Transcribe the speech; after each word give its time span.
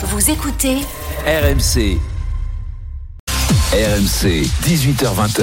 Vous 0.00 0.30
écoutez 0.30 0.76
RMC. 1.26 1.98
RMC, 3.72 4.48
18h20h, 4.64 5.42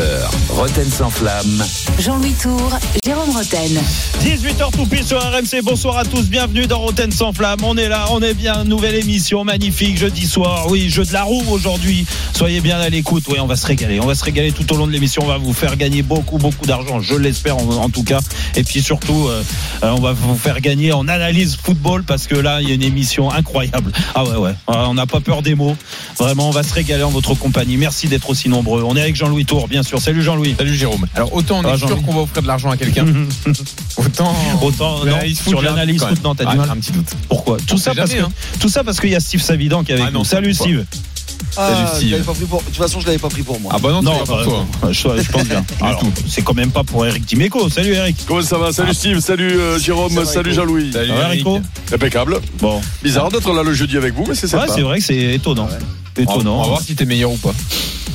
Roten 0.49 0.89
sans 0.89 1.11
flamme. 1.11 1.63
Jean-Louis 1.99 2.33
Tour, 2.41 2.71
Jérôme 3.05 3.29
Roten. 3.29 3.79
18h 4.23 4.71
tout 4.75 4.87
pile 4.87 5.03
sur 5.05 5.19
RMC. 5.21 5.61
Bonsoir 5.63 5.97
à 5.99 6.05
tous. 6.05 6.23
Bienvenue 6.23 6.65
dans 6.65 6.79
Roten 6.79 7.11
sans 7.11 7.33
flamme. 7.33 7.59
On 7.61 7.77
est 7.77 7.87
là, 7.87 8.07
on 8.09 8.23
est 8.23 8.33
bien. 8.33 8.63
Nouvelle 8.63 8.95
émission 8.95 9.43
magnifique 9.43 9.99
jeudi 9.99 10.25
soir. 10.25 10.65
Oui, 10.71 10.89
jeu 10.89 11.05
de 11.05 11.13
la 11.13 11.21
roue 11.21 11.43
aujourd'hui. 11.51 12.07
Soyez 12.33 12.61
bien 12.61 12.79
à 12.79 12.89
l'écoute. 12.89 13.25
Oui, 13.29 13.37
on 13.39 13.45
va 13.45 13.55
se 13.55 13.67
régaler. 13.67 13.99
On 13.99 14.07
va 14.07 14.15
se 14.15 14.23
régaler 14.23 14.51
tout 14.51 14.73
au 14.73 14.77
long 14.77 14.87
de 14.87 14.91
l'émission. 14.91 15.21
On 15.23 15.27
va 15.27 15.37
vous 15.37 15.53
faire 15.53 15.77
gagner 15.77 16.01
beaucoup, 16.01 16.39
beaucoup 16.39 16.65
d'argent. 16.65 17.01
Je 17.01 17.13
l'espère 17.13 17.57
en, 17.57 17.69
en 17.69 17.89
tout 17.89 18.03
cas. 18.03 18.21
Et 18.55 18.63
puis 18.63 18.81
surtout, 18.81 19.27
euh, 19.27 19.43
euh, 19.83 19.91
on 19.91 20.01
va 20.01 20.13
vous 20.13 20.35
faire 20.35 20.61
gagner 20.61 20.93
en 20.93 21.07
analyse 21.07 21.57
football 21.61 22.03
parce 22.03 22.25
que 22.25 22.33
là, 22.35 22.59
il 22.59 22.69
y 22.69 22.71
a 22.71 22.73
une 22.73 22.81
émission 22.83 23.29
incroyable. 23.31 23.91
Ah 24.15 24.23
ouais, 24.23 24.35
ouais. 24.37 24.55
Ah, 24.65 24.89
On 24.89 24.95
n'a 24.95 25.05
pas 25.05 25.19
peur 25.19 25.43
des 25.43 25.53
mots. 25.53 25.77
Vraiment, 26.17 26.47
on 26.47 26.51
va 26.51 26.63
se 26.63 26.73
régaler 26.73 27.03
en 27.03 27.11
votre 27.11 27.35
compagnie. 27.35 27.77
Merci 27.77 28.07
d'être 28.07 28.14
aussi 28.29 28.49
nombreux. 28.49 28.83
On 28.83 28.95
est 28.95 29.01
avec 29.01 29.15
Jean-Louis 29.15 29.45
Tour, 29.45 29.67
bien 29.67 29.83
sûr. 29.83 29.99
Salut 29.99 30.21
Jean-Louis. 30.23 30.55
Salut 30.57 30.75
Jérôme. 30.75 31.05
Alors 31.15 31.33
autant 31.33 31.59
on 31.63 31.67
Ah, 31.67 31.73
est 31.75 31.77
sûr 31.77 32.01
qu'on 32.01 32.13
va 32.13 32.21
offrir 32.21 32.41
de 32.41 32.47
l'argent 32.47 32.69
à 32.69 32.77
quelqu'un, 32.77 33.05
autant 33.97 34.33
Autant, 34.61 35.05
non, 35.05 35.17
sur 35.33 35.61
l'analyse 35.61 36.03
non, 36.23 36.35
t'as 36.35 36.45
même. 36.45 36.53
du 36.55 36.59
Ah, 36.61 36.65
mal. 36.67 36.69
un 36.77 36.79
petit 36.79 36.91
doute. 36.91 37.07
Pourquoi 37.29 37.57
Tout 37.65 37.77
ça 37.77 37.93
jamais, 37.93 38.15
que 38.15 38.21
hein. 38.21 38.29
tout 38.59 38.69
ça 38.69 38.83
parce 38.83 38.99
qu'il 38.99 39.09
y 39.09 39.15
a 39.15 39.19
Steve 39.19 39.41
Savidan 39.41 39.83
qui 39.83 39.91
est 39.91 39.95
avec 39.95 40.07
Ah 40.07 40.11
non, 40.11 40.19
nous. 40.19 40.25
Salut. 40.25 40.53
Steve. 40.53 40.85
Ah, 41.57 41.93
je 42.01 42.15
pas 42.17 42.33
pris 42.33 42.45
pour- 42.45 42.59
De 42.61 42.65
toute 42.65 42.75
façon, 42.75 42.99
je 42.99 43.05
l'avais 43.05 43.17
pas 43.17 43.29
pris 43.29 43.41
pour 43.41 43.59
moi. 43.59 43.71
Ah 43.75 43.79
bah 43.81 43.89
non, 43.91 44.01
Non, 44.01 44.11
c'est 44.21 44.29
pas 44.31 44.37
bah, 44.37 44.43
pour 44.43 44.65
toi. 44.81 44.91
je, 44.91 45.23
je 45.23 45.31
pense 45.31 45.45
bien. 45.45 45.65
Alors, 45.81 46.03
c'est 46.27 46.41
quand 46.41 46.53
même 46.53 46.71
pas 46.71 46.83
pour 46.83 47.05
Eric 47.05 47.25
Dimeco. 47.25 47.69
Salut 47.69 47.93
Eric. 47.93 48.17
Comment 48.27 48.41
ça 48.41 48.57
va 48.57 48.71
Salut 48.73 48.93
Steve, 48.93 49.19
salut 49.19 49.51
euh, 49.57 49.79
Jérôme, 49.79 50.13
Ça 50.13 50.25
salut. 50.25 50.53
Jean-Louis. 50.53 50.91
Salut, 50.91 51.07
Ça 51.09 51.15
va, 51.15 51.21
Eric. 51.27 51.39
Rico 51.39 51.59
Impeccable. 51.93 52.39
Bon. 52.59 52.81
Bizarre 53.03 53.29
d'être 53.29 53.53
là 53.53 53.63
le 53.63 53.73
jeudi 53.73 53.95
avec 53.97 54.13
vous, 54.13 54.25
mais 54.27 54.35
c'est 54.35 54.45
Ouais, 54.53 54.61
sympa. 54.61 54.73
c'est 54.73 54.81
vrai 54.81 54.99
que 54.99 55.03
c'est 55.05 55.33
étonnant. 55.33 55.67
On 56.17 56.21
Étonnant. 56.21 56.61
va 56.61 56.67
voir 56.67 56.81
si 56.81 56.95
t'es 56.95 57.05
meilleur 57.05 57.31
ou 57.31 57.37
pas. 57.37 57.53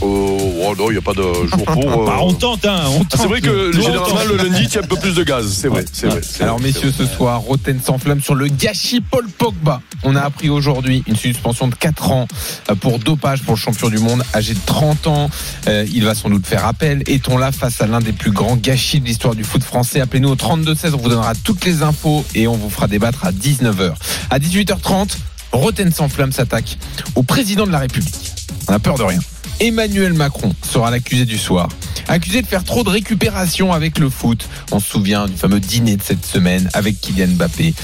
Oh, 0.03 0.39
oh, 0.65 0.75
non, 0.79 0.89
il 0.89 0.93
n'y 0.93 0.98
a 0.98 1.03
pas 1.03 1.12
de 1.12 1.23
jour 1.23 1.65
pour. 1.65 1.84
euh, 2.03 2.06
Bah, 2.06 2.19
on 2.20 2.33
tente, 2.33 2.65
hein. 2.65 2.84
On 2.89 3.03
ah, 3.03 3.06
c'est 3.11 3.17
tente. 3.19 3.27
vrai 3.29 3.41
que 3.41 3.73
généralement 3.73 4.07
tente. 4.07 4.29
le 4.29 4.37
lundi, 4.37 4.62
il 4.65 4.75
y 4.75 4.77
a 4.77 4.81
un 4.81 4.87
peu 4.87 4.97
plus 4.97 5.15
de 5.15 5.23
gaz. 5.23 5.53
C'est 5.53 5.69
vrai, 5.69 5.84
c'est 5.92 6.07
vrai. 6.07 6.20
c'est 6.23 6.42
Alors 6.42 6.59
vrai, 6.59 6.69
messieurs, 6.69 6.92
ce 6.97 7.07
soir, 7.07 7.41
Roten 7.41 7.81
sans 7.84 7.98
flamme 7.98 8.23
sur 8.23 8.34
le 8.34 8.48
gâchis 8.48 9.01
Paul 9.01 9.27
Pogba. 9.29 9.83
On 10.03 10.17
a 10.17 10.20
appris 10.23 10.48
aujourd'hui 10.48 11.03
une 11.07 11.17
suspension 11.17 11.69
de 11.69 11.75
4 11.75 12.11
ans 12.12 12.27
euh, 12.70 12.75
pour 12.75 12.98
dopage 12.98 13.42
pour 13.42 13.55
le 13.55 13.59
champion 13.61 13.89
du 13.91 13.98
monde 13.98 14.23
âgé 14.34 14.55
de 14.55 14.61
30 14.65 15.07
ans. 15.07 15.31
Euh, 15.69 15.84
il 15.92 16.05
va 16.05 16.14
sans 16.14 16.31
doute 16.31 16.47
faire 16.47 16.67
appel. 16.67 17.03
Est-on 17.07 17.37
là 17.37 17.53
face 17.53 17.81
à 17.83 17.87
l'un 17.87 18.01
des 18.01 18.12
plus 18.12 18.31
grands 18.31 18.57
gâchis 18.57 19.01
de 19.01 19.07
l'histoire 19.07 19.35
du 19.35 19.45
foot 19.45 19.62
français? 19.62 20.01
Appelez-nous 20.01 20.31
au 20.31 20.37
32-16, 20.37 20.95
on 20.95 20.97
vous 20.97 21.09
donnera 21.11 21.35
toutes 21.35 21.64
les 21.64 21.83
infos 21.83 22.25
et 22.35 22.48
on 22.48 22.57
vous 22.57 22.70
fera 22.70 22.87
débattre 22.87 23.27
à 23.27 23.33
19h. 23.33 23.92
À 24.31 24.39
18h30, 24.39 25.11
Roten 25.53 25.92
sans 25.92 26.09
flamme 26.09 26.33
s'attaque 26.33 26.79
au 27.14 27.23
président 27.23 27.67
de 27.67 27.73
la 27.73 27.81
République. 27.81 28.33
On 28.69 28.73
a 28.73 28.79
peur 28.79 28.97
de 28.97 29.03
rien. 29.03 29.19
Emmanuel 29.61 30.14
Macron 30.14 30.55
sera 30.62 30.91
l'accusé 30.91 31.25
du 31.25 31.39
soir. 31.39 31.69
Accusé 32.08 32.42
de 32.42 32.47
faire 32.47 32.64
trop 32.64 32.83
de 32.83 32.89
récupération 32.89 33.72
avec 33.72 33.98
le 33.98 34.08
foot. 34.08 34.48
On 34.72 34.80
se 34.80 34.89
souvient 34.91 35.27
du 35.27 35.36
fameux 35.36 35.61
dîner 35.61 35.97
de 35.97 36.02
cette 36.02 36.25
semaine 36.25 36.69
avec 36.72 37.00
Kylian 37.00 37.28
Mbappé. 37.34 37.75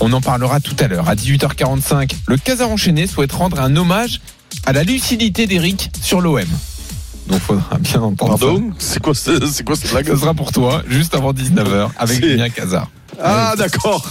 On 0.00 0.12
en 0.12 0.20
parlera 0.20 0.60
tout 0.60 0.76
à 0.78 0.86
l'heure. 0.88 1.08
À 1.08 1.14
18h45, 1.16 2.12
le 2.28 2.36
Casar 2.36 2.68
enchaîné 2.70 3.06
souhaite 3.06 3.32
rendre 3.32 3.60
un 3.60 3.74
hommage 3.76 4.20
à 4.64 4.72
la 4.72 4.84
lucidité 4.84 5.46
d'Eric 5.46 5.90
sur 6.00 6.20
l'OM. 6.20 6.44
Donc 7.28 7.40
faudra 7.40 7.78
bien 7.78 8.00
entendre. 8.02 8.38
Pardon 8.38 8.70
C'est 8.78 9.00
quoi, 9.02 9.14
ce- 9.14 9.46
c'est 9.46 9.64
quoi 9.64 9.76
cette 9.76 9.90
blague 9.90 10.06
Ce 10.08 10.16
sera 10.16 10.34
pour 10.34 10.52
toi, 10.52 10.82
juste 10.88 11.14
avant 11.14 11.32
19h, 11.32 11.90
avec 11.96 12.22
Julien 12.22 12.48
Casar. 12.50 12.90
Ah, 13.22 13.54
d'accord. 13.56 14.04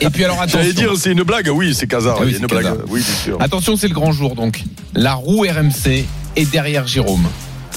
Et 0.00 0.08
puis 0.10 0.24
alors 0.24 0.40
attention. 0.40 0.58
J'allais 0.60 0.72
dire, 0.72 0.92
c'est 0.98 1.12
une 1.12 1.22
blague. 1.22 1.48
Oui, 1.52 1.74
c'est 1.74 1.86
Casar. 1.86 2.16
Ah 2.18 2.22
oui, 2.24 2.36
une 2.40 2.46
blague. 2.46 2.72
Oui, 2.88 3.02
bien 3.04 3.14
sûr. 3.14 3.36
Attention, 3.40 3.76
c'est 3.76 3.86
le 3.88 3.94
grand 3.94 4.12
jour 4.12 4.34
donc. 4.34 4.62
La 4.94 5.14
roue 5.14 5.42
RMC 5.48 6.04
est 6.36 6.50
derrière 6.50 6.86
Jérôme. 6.86 7.28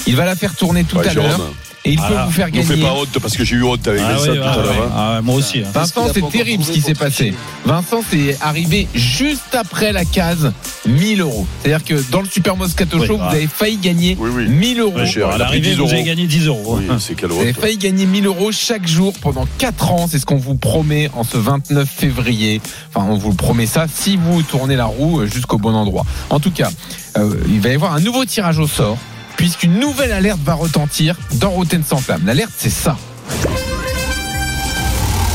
Il 0.06 0.16
va 0.16 0.24
la 0.24 0.36
faire 0.36 0.54
tourner 0.54 0.84
tout 0.84 0.96
Ouais, 0.98 1.08
à 1.08 1.14
l'heure 1.14 1.40
et 1.86 1.92
il 1.92 1.98
Voilà. 1.98 2.16
peut 2.20 2.24
vous 2.26 2.30
faire 2.32 2.48
nous 2.52 2.62
fais 2.62 2.68
gagner. 2.76 2.82
pas 2.82 2.94
honte 2.94 3.18
parce 3.20 3.36
que 3.36 3.44
j'ai 3.44 3.56
eu 3.56 3.62
honte 3.62 3.86
avec 3.86 4.00
Ah, 4.02 4.16
ça 4.16 4.22
ouais, 4.22 4.36
tout 4.38 4.42
ouais, 4.42 4.46
à 4.48 4.56
l'heure. 4.56 4.66
ouais. 4.70 4.78
hein. 4.86 4.90
Ah, 4.96 5.20
moi 5.22 5.34
aussi. 5.36 5.58
hein. 5.60 5.68
Vincent, 5.72 6.06
c'est 6.14 6.28
terrible 6.30 6.64
ce 6.64 6.72
qui 6.72 6.80
s'est 6.80 6.94
passé. 6.94 7.34
Vincent, 7.66 8.02
c'est 8.10 8.38
arrivé 8.40 8.88
juste 8.94 9.54
après 9.54 9.92
la 9.92 10.04
case 10.04 10.52
1000 10.86 11.20
euros. 11.20 11.46
C'est-à-dire 11.62 11.84
que 11.84 12.10
dans 12.10 12.20
le 12.22 12.28
Super 12.28 12.56
Moscato 12.56 12.98
Oui, 12.98 13.06
Show, 13.06 13.18
ah. 13.20 13.28
vous 13.28 13.36
avez 13.36 13.46
failli 13.48 13.76
gagner 13.76 14.16
Oui, 14.18 14.30
oui. 14.32 14.48
1000 14.48 14.80
euros. 14.80 14.98
À 14.98 15.04
il 15.04 15.22
a 15.22 15.28
pris 15.28 15.38
l'arrivée, 15.38 15.70
10 15.70 15.76
vous 15.76 15.82
avez 15.84 15.96
euros. 15.96 16.04
gagné 16.06 16.26
10 16.26 16.46
euros. 16.46 16.78
Oui, 16.80 16.96
c'est 17.00 17.14
quelle 17.14 17.30
Vous 17.30 17.40
avez 17.40 17.52
failli 17.52 17.76
gagner 17.76 18.06
1000 18.06 18.26
euros 18.26 18.50
chaque 18.52 18.86
jour 18.88 19.12
pendant 19.20 19.46
4 19.58 19.90
ans. 19.92 20.06
C'est 20.10 20.18
ce 20.18 20.24
qu'on 20.26 20.36
vous 20.36 20.54
promet 20.56 21.10
en 21.14 21.22
ce 21.24 21.36
29 21.36 21.88
février. 21.88 22.60
Enfin, 22.94 23.06
on 23.10 23.16
vous 23.18 23.30
le 23.30 23.36
promet 23.36 23.66
ça 23.66 23.86
si 23.92 24.16
vous 24.16 24.42
tournez 24.42 24.76
la 24.76 24.86
roue 24.86 25.26
jusqu'au 25.26 25.58
bon 25.58 25.74
endroit. 25.74 26.04
En 26.30 26.40
tout 26.40 26.50
cas, 26.50 26.70
euh, 27.18 27.34
il 27.48 27.60
va 27.60 27.68
y 27.68 27.74
avoir 27.74 27.92
un 27.94 28.00
nouveau 28.00 28.24
tirage 28.24 28.58
au 28.58 28.66
sort 28.66 28.96
puisqu'une 29.36 29.78
nouvelle 29.78 30.12
alerte 30.12 30.40
va 30.44 30.54
retentir 30.54 31.16
dans 31.34 31.50
Rotten 31.50 31.82
sans 31.86 31.98
flamme. 31.98 32.22
L'alerte, 32.26 32.52
c'est 32.56 32.70
ça. 32.70 32.96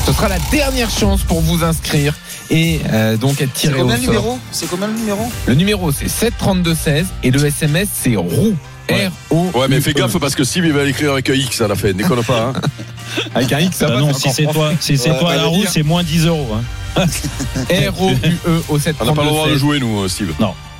Ce 0.06 0.14
sera 0.14 0.28
la 0.28 0.40
dernière 0.52 0.90
chance 0.90 1.22
pour 1.22 1.42
vous 1.42 1.64
inscrire 1.64 2.16
et 2.50 2.80
euh, 2.92 3.16
donc 3.16 3.42
être 3.42 3.54
tiré 3.54 3.76
au 3.76 3.82
combien 3.84 3.96
le 3.98 4.02
sort. 4.04 4.12
numéro 4.14 4.40
C'est 4.52 4.68
combien 4.68 4.88
le 4.88 4.94
numéro 4.94 5.32
Le 5.46 5.54
numéro 5.54 5.92
c'est 5.92 6.08
73216 6.08 7.06
et 7.24 7.30
le 7.32 7.46
SMS 7.46 7.90
c'est 7.94 8.16
roue. 8.16 8.56
Ouais. 8.90 9.08
R 9.08 9.12
O. 9.30 9.52
Ouais, 9.54 9.68
mais 9.70 9.80
fais 9.82 9.94
gaffe 9.94 10.18
parce 10.18 10.34
que 10.34 10.44
Steve 10.44 10.66
il 10.66 10.74
va 10.74 10.84
l'écrire 10.84 11.12
avec 11.12 11.30
un 11.30 11.36
X 11.36 11.62
à 11.62 11.68
la 11.68 11.76
fin. 11.76 11.92
Déconne 11.94 12.24
pas. 12.24 12.54
Hein. 12.56 12.62
Avec 13.36 13.52
un 13.54 13.60
X, 13.60 13.78
ça 13.78 13.88
Bah 13.88 13.96
va, 13.96 14.00
non, 14.02 14.14
c'est 14.14 14.30
si 14.30 14.34
c'est 14.36 14.46
toi, 14.52 14.72
si 14.80 14.98
c'est 14.98 15.10
Ouais, 15.12 15.20
toi 15.20 15.36
la 15.36 15.46
roue, 15.46 15.64
c'est 15.68 15.81
moins 15.84 16.04
10 16.04 16.26
euros. 16.28 16.48
hein. 16.96 17.06
R 17.70 18.02
O 18.02 18.10
U 18.12 18.38
E 18.48 18.64
au 18.70 18.78
On 19.00 19.06
n'a 19.06 19.14
pas 19.14 19.24
le 19.24 19.30
droit 19.30 19.48
de 19.48 19.58
73216. 19.58 19.58
jouer 19.60 19.80
nous, 19.80 20.00
euh, 20.02 20.08
Steve. 20.08 20.34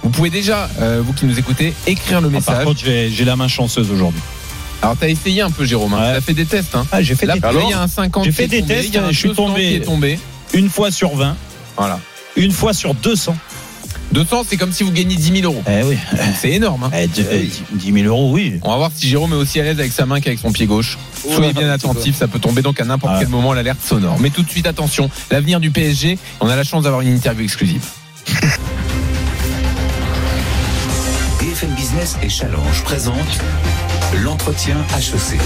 Vous 0.03 0.09
pouvez 0.09 0.29
déjà, 0.29 0.69
euh, 0.81 1.01
vous 1.05 1.13
qui 1.13 1.25
nous 1.25 1.37
écoutez, 1.37 1.73
écrire 1.87 2.21
le 2.21 2.27
Ah, 2.29 2.41
Par 2.41 2.53
message. 2.55 2.65
contre, 2.65 2.79
j'ai 2.85 3.25
la 3.25 3.35
main 3.35 3.47
chanceuse 3.47 3.91
aujourd'hui. 3.91 4.21
Alors 4.81 4.95
t'as 4.97 5.09
essayé 5.09 5.41
un 5.41 5.51
peu 5.51 5.65
Jérôme, 5.65 5.93
hein. 5.93 5.99
Ouais. 5.99 6.13
t'as 6.15 6.21
fait 6.21 6.33
des 6.33 6.45
tests. 6.45 6.73
Hein. 6.73 6.85
Ah, 6.91 7.01
j'ai 7.01 7.13
fait 7.15 7.25
Là, 7.25 7.33
des 7.37 7.45
Alors 7.45 7.63
il 7.65 7.71
y 7.71 7.73
a 7.73 7.81
un 7.81 7.87
50 7.89 8.23
J'ai 8.23 8.31
fait 8.31 8.47
des 8.47 8.61
tombé, 8.61 8.75
tests, 8.75 8.99
je 9.11 9.15
suis 9.17 9.27
200 9.29 9.47
tombé. 9.47 9.75
est 9.75 9.79
tombé. 9.81 10.19
une 10.53 10.69
fois 10.69 10.89
sur 10.89 11.15
20, 11.15 11.35
Voilà. 11.75 11.99
une 12.38 12.51
fois 12.51 12.73
sur 12.73 12.93
200. 12.93 13.35
200, 14.13 14.43
c'est 14.49 14.57
comme 14.57 14.71
si 14.71 14.83
vous 14.83 14.91
gagnez 14.91 15.15
10 15.17 15.41
000 15.41 15.53
euros. 15.53 15.61
Eh 15.69 15.83
oui. 15.83 15.95
C'est 16.39 16.49
énorme. 16.51 16.85
Hein. 16.85 16.91
Eh, 16.97 17.07
d- 17.07 17.25
eh, 17.29 17.49
10 17.75 17.91
000 17.93 18.05
euros, 18.07 18.31
oui. 18.31 18.59
On 18.63 18.71
va 18.71 18.77
voir 18.77 18.91
si 18.95 19.07
Jérôme 19.07 19.33
est 19.33 19.35
aussi 19.35 19.59
à 19.59 19.63
l'aise 19.63 19.79
avec 19.79 19.91
sa 19.91 20.05
main 20.07 20.19
qu'avec 20.21 20.39
son 20.39 20.51
pied 20.51 20.65
gauche. 20.65 20.97
Oh 21.27 21.33
Soyez 21.35 21.53
bien 21.53 21.69
attentifs, 21.69 22.15
ça 22.15 22.27
peut 22.27 22.39
tomber 22.39 22.61
donc 22.63 22.79
à 22.81 22.85
n'importe 22.85 23.13
Ouais. 23.13 23.19
quel 23.19 23.27
moment 23.29 23.53
l'alerte 23.53 23.79
sonore. 23.85 24.17
Mais 24.19 24.29
tout 24.31 24.41
de 24.43 24.49
suite, 24.49 24.65
attention, 24.65 25.11
l'avenir 25.29 25.59
du 25.59 25.69
PSG, 25.71 26.17
on 26.39 26.47
a 26.49 26.55
la 26.55 26.63
chance 26.63 26.83
d'avoir 26.85 27.01
une 27.01 27.13
interview 27.13 27.43
exclusive. 27.43 27.81
Et 32.21 32.29
Challenge 32.29 32.81
présente 32.85 33.41
l'entretien 34.23 34.75
HEC. 34.97 35.39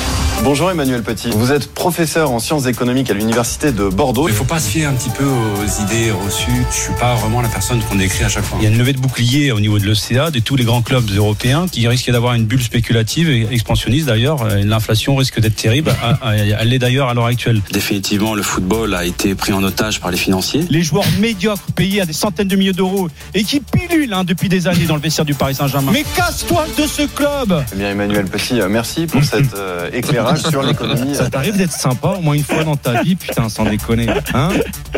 Bonjour 0.44 0.72
Emmanuel 0.72 1.04
Petit, 1.04 1.30
vous 1.32 1.52
êtes 1.52 1.74
professeur 1.74 2.32
en 2.32 2.40
sciences 2.40 2.66
économiques 2.66 3.10
à 3.12 3.14
l'université 3.14 3.72
de 3.72 3.90
Bordeaux. 3.90 4.28
Il 4.28 4.32
ne 4.32 4.38
faut 4.38 4.46
pas 4.46 4.60
se 4.60 4.70
fier 4.70 4.86
un 4.86 4.94
petit 4.94 5.10
peu 5.10 5.26
aux 5.26 5.84
idées 5.84 6.12
reçues. 6.12 6.66
Je 6.72 6.76
suis 6.76 6.94
pas 6.94 7.16
vraiment 7.16 7.42
la 7.42 7.50
personne 7.50 7.82
qu'on 7.82 7.96
décrit 7.96 8.24
à 8.24 8.30
chaque 8.30 8.44
fois. 8.46 8.58
Il 8.62 8.64
y 8.64 8.68
a 8.68 8.70
une 8.70 8.78
levée 8.78 8.94
de 8.94 9.00
bouclier 9.00 9.52
au 9.52 9.60
niveau 9.60 9.80
de 9.80 9.86
l'ECA, 9.86 10.32
de 10.32 10.40
tous 10.40 10.56
les 10.56 10.64
grands 10.64 10.82
clubs 10.82 11.10
européens, 11.12 11.66
qui 11.70 11.88
risquent 11.88 12.12
d'avoir 12.12 12.34
une 12.36 12.46
bulle 12.46 12.64
spéculative 12.64 13.30
et 13.30 13.48
expansionniste 13.52 14.08
d'ailleurs. 14.08 14.42
Euh, 14.44 14.64
L'inflation 14.64 15.16
risque 15.16 15.40
d'être 15.40 15.56
terrible. 15.56 15.94
Elle 16.24 16.70
l'est 16.70 16.80
d'ailleurs 16.80 17.10
à 17.10 17.14
l'heure 17.14 17.26
actuelle. 17.26 17.62
Définitivement, 17.72 18.34
le 18.34 18.44
football 18.44 18.94
a 18.96 19.06
été 19.06 19.36
pris 19.36 19.52
en 19.54 19.62
otage 19.64 20.00
par 20.00 20.10
les 20.10 20.18
financiers. 20.18 20.66
les 20.70 20.84
joueurs 20.84 21.06
médiocres 21.20 21.64
payés 21.76 22.02
à 22.02 22.06
des 22.06 22.14
centaines 22.14 22.48
de 22.48 22.56
milliers 22.56 22.72
d'euros 22.74 23.10
et 23.34 23.44
qui 23.44 23.60
pilulent 23.60 24.14
hein, 24.14 24.24
depuis 24.24 24.48
des 24.50 24.68
années 24.68 24.86
dans 24.86 24.96
le 24.96 25.02
vestiaire 25.02 25.26
du 25.26 25.34
Paris 25.34 25.56
Saint-Germain. 25.56 25.92
Mais 25.94 26.06
casse-toi 26.16 26.66
de 26.78 26.88
ce 26.88 27.04
club 27.04 27.64
Eh 27.74 27.76
bien 27.76 27.90
Emmanuel 27.92 28.26
Petit, 28.26 28.53
euh, 28.62 28.70
merci 28.70 29.08
pour 29.08 29.24
cet 29.24 29.54
euh, 29.56 29.90
éclairage 29.94 30.44
sur 30.44 30.64
l'économie. 30.64 31.16
Ça 31.16 31.30
t'arrive 31.30 31.58
d'être 31.58 31.72
sympa 31.72 32.16
au 32.18 32.22
moins 32.22 32.36
une 32.36 32.44
fois 32.44 32.64
dans 32.64 32.76
ta 32.76 33.02
vie, 33.04 33.16
putain, 33.16 33.50
sans 33.50 33.66
déconner. 33.66 34.08
Hein? 34.34 34.50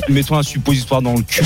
Mets-toi 0.09 0.39
un 0.39 0.43
suppositoire 0.43 1.01
dans 1.01 1.13
le 1.13 1.21
cul. 1.21 1.43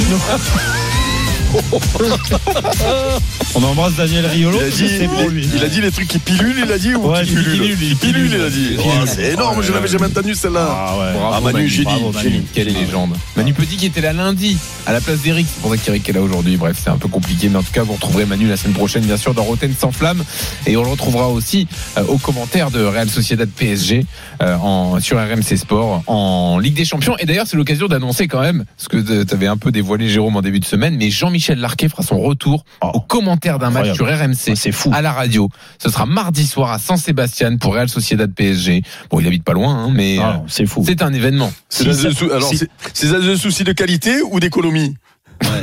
On 3.56 3.64
embrasse 3.64 3.96
Daniel 3.96 4.26
Riolo. 4.28 4.60
Il 4.62 4.64
a, 4.64 4.70
dit, 4.70 4.88
c'est 5.00 5.08
pour 5.08 5.28
lui. 5.30 5.48
il 5.56 5.64
a 5.64 5.68
dit 5.68 5.82
les 5.82 5.92
trucs 5.92 6.08
qui 6.08 6.20
pilulent, 6.20 6.62
il 6.66 6.72
a 6.72 6.78
dit 6.78 6.94
ou 6.94 7.10
Ouais, 7.10 7.24
qui 7.24 7.32
pilulent 7.34 7.52
pilule, 7.52 7.78
il 7.82 7.96
Pilule, 7.96 8.30
pilule. 8.30 8.40
il 8.40 8.46
a 8.46 8.50
dit. 8.50 8.76
Oh, 8.80 9.06
c'est 9.08 9.32
énorme, 9.34 9.62
je 9.64 9.72
l'avais 9.72 9.88
jamais 9.88 10.06
entendu 10.06 10.36
celle-là. 10.36 10.68
Ah 10.70 10.98
ouais. 10.98 11.20
Ah, 11.34 11.42
Manu, 11.42 11.68
bravo, 11.84 12.12
Manu. 12.12 12.30
génie. 12.30 12.44
Quelle 12.54 12.68
légende. 12.68 13.16
Manu 13.36 13.54
Petit 13.54 13.78
qui 13.78 13.88
était 13.88 14.02
là 14.02 14.14
lundi 14.14 14.58
à 14.86 14.94
la 14.94 15.02
place 15.02 15.20
d'Eric. 15.22 15.48
C'est 15.52 15.62
pour 15.62 15.72
ça 15.72 15.78
qu'Eric 15.78 16.08
est 16.08 16.14
là 16.14 16.22
aujourd'hui. 16.22 16.58
Bref, 16.58 16.80
c'est 16.84 16.90
un 16.92 16.98
peu 16.98 17.08
compliqué, 17.08 17.50
mais 17.50 17.58
en 17.58 17.64
tout 17.64 17.72
cas, 17.74 17.84
vous 17.84 17.94
retrouverez 17.94 18.26
Manu 18.26 18.48
la 18.48 18.58
semaine 18.58 18.76
prochaine, 18.76 19.04
bien 19.04 19.18
sûr, 19.18 19.34
dans 19.34 19.44
Rotten 19.44 19.74
sans 19.78 19.92
flamme. 19.92 20.24
Et 20.68 20.78
on 20.78 20.84
le 20.84 20.90
retrouvera 20.90 21.30
aussi 21.30 21.68
euh, 21.98 22.04
aux 22.06 22.18
commentaires 22.18 22.70
de 22.72 22.84
Real 22.84 23.10
Sociedad 23.10 23.50
PSG 23.50 24.06
euh, 24.44 24.56
en, 24.58 25.00
sur 25.00 25.18
RMC 25.18 25.58
Sport 25.58 26.04
en 26.08 26.60
Ligue 26.60 26.76
des 26.76 26.86
Champions. 26.86 27.18
Et 27.18 27.26
d'ailleurs, 27.26 27.48
c'est 27.48 27.58
l'occasion 27.58 27.88
d'annoncer 27.88 28.28
quand 28.28 28.42
même, 28.42 28.66
ce 28.78 28.88
que 28.88 29.24
tu 29.24 29.34
avais 29.34 29.48
un 29.48 29.58
peu 29.58 29.72
dévoilé, 29.72 30.08
Jérôme, 30.10 30.36
en 30.36 30.42
début 30.42 30.60
de 30.60 30.66
semaine, 30.66 30.96
mais 30.98 31.10
Jean-Michel 31.10 31.39
Larquet 31.48 31.90
fera 31.90 32.04
son 32.04 32.20
retour 32.20 32.64
au 32.82 33.00
commentaire 33.00 33.60
d'un 33.60 33.70
match 33.70 33.94
sur. 33.94 34.06
RMC. 34.08 34.56
C'est 34.56 34.72
fou. 34.72 34.92
À 34.94 35.02
la 35.02 35.12
radio. 35.12 35.50
Ce 35.82 35.90
sera 35.90 36.06
mardi 36.06 36.46
soir 36.46 36.72
à 36.72 36.80
San 36.80 36.98
Sébastien 36.98 37.58
pour 37.58 37.74
Real 37.74 37.90
Sociedad 37.90 38.32
PSG. 38.34 38.84
Bon, 39.10 39.20
il 39.20 39.28
habite 39.28 39.44
pas 39.44 39.54
loin, 39.54 39.74
hein, 39.86 39.92
mais 39.94 40.18
Ah, 40.20 40.42
euh, 40.44 40.48
c'est 40.48 40.66
fou. 40.66 40.84
c'est 40.86 41.02
un 41.02 41.14
événement. 41.14 41.52
C'est 41.70 41.84
Si 41.84 41.90
dans 41.90 41.94
ça- 41.96 42.08
un 42.10 42.12
sou- 42.14 42.32
Alors, 42.32 42.50
si- 42.50 42.58
c'est- 42.58 42.70
c'est 42.94 43.08
dans 43.12 43.22
un 43.28 43.36
souci 43.38 43.64
de 43.64 43.72
qualité 43.72 44.22
ou 44.22 44.40
d'économie 44.40 44.96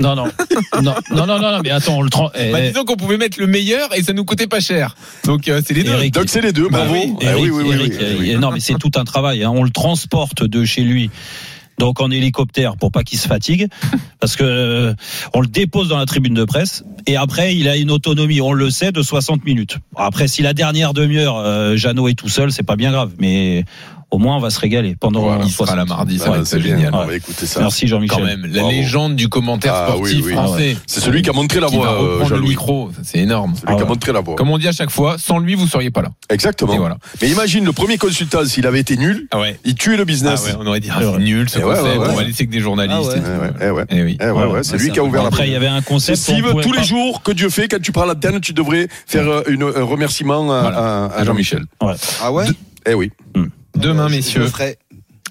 Non, 0.01 0.17
non, 0.17 0.25
non, 0.83 0.95
non, 1.15 1.27
non, 1.27 1.39
non, 1.39 1.61
mais 1.63 1.71
attends, 1.71 1.99
on 1.99 2.03
le 2.03 2.09
trans. 2.09 2.31
eh, 2.35 2.51
Bah, 2.51 2.59
eh, 2.63 2.69
disons 2.69 2.85
qu'on 2.87 2.97
pouvait 2.97 3.19
mettre 3.19 3.39
le 3.39 3.47
meilleur 3.47 3.95
et 3.95 4.03
ça 4.03 4.15
nous 4.15 4.25
coûtait 4.25 4.47
pas 4.47 4.61
cher. 4.61 4.97
Donc 5.25 5.49
euh, 5.49 5.61
c'est 5.67 5.75
les 5.75 5.83
deux. 5.83 5.93
Eric, 5.93 6.15
Donc 6.15 6.25
c'est 6.29 6.41
les 6.41 6.53
deux, 6.53 6.69
Bah 6.71 6.79
bravo. 6.79 6.95
oui, 6.95 7.13
Eh 7.21 7.25
Eric, 7.27 7.43
oui, 7.43 7.51
oui, 7.51 7.63
oui, 7.69 7.75
Eric, 7.75 7.93
oui, 7.93 7.99
oui, 8.09 8.17
oui. 8.21 8.35
euh, 8.35 8.39
Non, 8.39 8.53
mais 8.53 8.61
c'est 8.61 8.79
tout 8.79 8.93
un 8.97 9.05
travail. 9.05 9.45
hein. 9.45 9.51
On 9.55 9.63
le 9.65 9.69
transporte 9.71 10.43
de 10.45 10.65
chez 10.65 10.81
lui. 10.83 11.11
Donc 11.79 12.01
en 12.01 12.11
hélicoptère 12.11 12.77
pour 12.77 12.91
pas 12.91 13.03
qu'il 13.03 13.19
se 13.19 13.29
fatigue, 13.29 13.69
parce 14.21 14.37
que 14.37 14.45
euh, 14.45 14.95
on 15.35 15.41
le 15.41 15.47
dépose 15.47 15.89
dans 15.89 15.99
la 15.99 16.07
tribune 16.07 16.35
de 16.35 16.45
presse 16.45 16.85
et 17.07 17.17
après 17.17 17.57
il 17.57 17.69
a 17.69 17.77
une 17.77 17.91
autonomie, 17.91 18.41
on 18.41 18.53
le 18.53 18.71
sait, 18.71 18.93
de 18.93 19.03
60 19.03 19.45
minutes. 19.45 19.79
Après 19.97 20.29
si 20.29 20.43
la 20.43 20.55
dernière 20.55 20.95
demi-heure 20.95 21.37
euh, 21.39 21.77
Jeannot 21.77 22.09
est 22.09 22.15
tout 22.15 22.29
seul, 22.29 22.53
c'est 22.53 22.63
pas 22.63 22.77
bien 22.77 22.93
grave, 22.93 23.13
mais 23.19 23.65
au 24.17 24.19
moins 24.19 24.37
on 24.37 24.41
va 24.41 24.49
se 24.49 24.59
régaler 24.59 24.97
pendant. 24.99 25.21
Voilà, 25.21 25.45
il 25.45 25.51
sera 25.51 25.67
60. 25.67 25.77
là 25.77 25.85
mardi, 25.85 26.19
ça 26.19 26.25
Ah, 26.29 26.31
va 26.31 26.39
être 26.39 26.47
c'est 26.47 26.61
génial. 26.61 26.91
On 26.95 27.05
va 27.05 27.15
écouter 27.15 27.45
ça. 27.45 27.61
Merci 27.61 27.87
Jean-Michel. 27.87 28.17
Quand 28.19 28.25
même, 28.25 28.47
la 28.47 28.61
Bravo. 28.63 28.71
légende 28.71 29.15
du 29.15 29.29
commentaire 29.29 29.75
Ah, 29.75 29.89
sportif 29.89 30.25
oui. 30.25 30.33
français. 30.33 30.77
C'est 30.87 31.01
celui 31.01 31.21
qui 31.21 31.29
a 31.29 31.35
montré 31.35 31.61
la 31.61 31.67
qui 31.69 31.77
voie, 31.77 32.03
euh, 32.03 32.19
le 32.21 32.25
Jean-Louis. 32.25 32.49
micro, 32.49 32.91
c'est 33.03 33.19
énorme. 33.19 33.55
Celui 33.55 33.67
qui 33.67 33.73
Ah 33.73 33.73
a 33.73 33.77
ouais. 33.83 33.85
montré 33.89 34.13
la 34.15 34.21
voie. 34.21 34.37
Comme 34.37 34.51
on 34.51 34.57
dit 34.57 34.69
à 34.69 34.73
chaque 34.73 34.91
fois, 34.91 35.17
sans 35.19 35.39
lui, 35.39 35.55
vous 35.55 35.67
seriez 35.67 35.91
pas 35.91 36.01
là. 36.01 36.09
Exactement. 36.31 36.73
Et 36.73 36.79
voilà. 36.79 36.97
Mais 37.21 37.29
imagine 37.29 37.65
le 37.67 37.73
premier 37.73 37.99
consultant, 37.99 38.43
s'il 38.47 38.67
avait 38.67 38.81
été 38.81 38.97
nul, 38.97 39.29
Ah 39.33 39.41
ouais. 39.41 39.59
il 39.67 39.75
tuait 39.75 39.99
le 39.99 40.05
business. 40.07 40.45
Ah 40.47 40.51
ouais, 40.53 40.57
on 40.61 40.67
aurait 40.67 40.81
dit 40.81 40.89
ah, 40.91 40.97
C'est 40.99 41.05
c'est 41.05 41.11
vrai. 41.11 41.19
nul 41.23 41.49
ce 41.51 41.59
ouais, 41.59 41.65
concept. 41.65 41.85
ouais, 41.85 41.99
ouais. 41.99 42.09
On 42.11 42.15
va 42.17 42.23
laisser 42.25 42.47
que 42.47 42.53
des 42.53 42.61
journalistes. 42.61 43.11
Ah 43.15 43.65
ouais. 43.65 43.71
ouais, 43.71 43.71
ouais. 44.01 44.17
Ouais, 44.33 44.45
ouais, 44.47 44.63
c'est 44.63 44.79
lui 44.79 44.91
qui 44.93 44.99
a 44.99 45.05
ouvert 45.05 45.23
la 45.23 45.29
Après 45.29 45.47
il 45.47 45.53
y 45.53 45.57
avait 45.57 45.67
un 45.67 45.83
concept. 45.83 46.19
on 46.19 46.33
Steve, 46.33 46.55
tous 46.63 46.73
les 46.73 46.85
jours 46.85 47.23
que 47.23 47.33
Dieu 47.33 47.51
fait, 47.51 47.69
quand 47.69 47.83
tu 47.83 47.93
prends 47.93 48.07
l'antenne, 48.07 48.41
tu 48.41 48.53
devrais 48.55 48.89
faire 49.07 49.29
euh, 49.29 49.43
une, 49.49 49.63
un 49.63 49.83
remerciement 49.83 50.51
à, 50.53 51.23
Jean-Michel. 51.25 51.65
Ah 52.21 52.33
ouais 52.33 52.47
Eh 52.89 52.95
oui. 52.95 53.11
Demain, 53.77 54.09
je 54.09 54.17
messieurs. 54.17 54.47
ferai. 54.47 54.79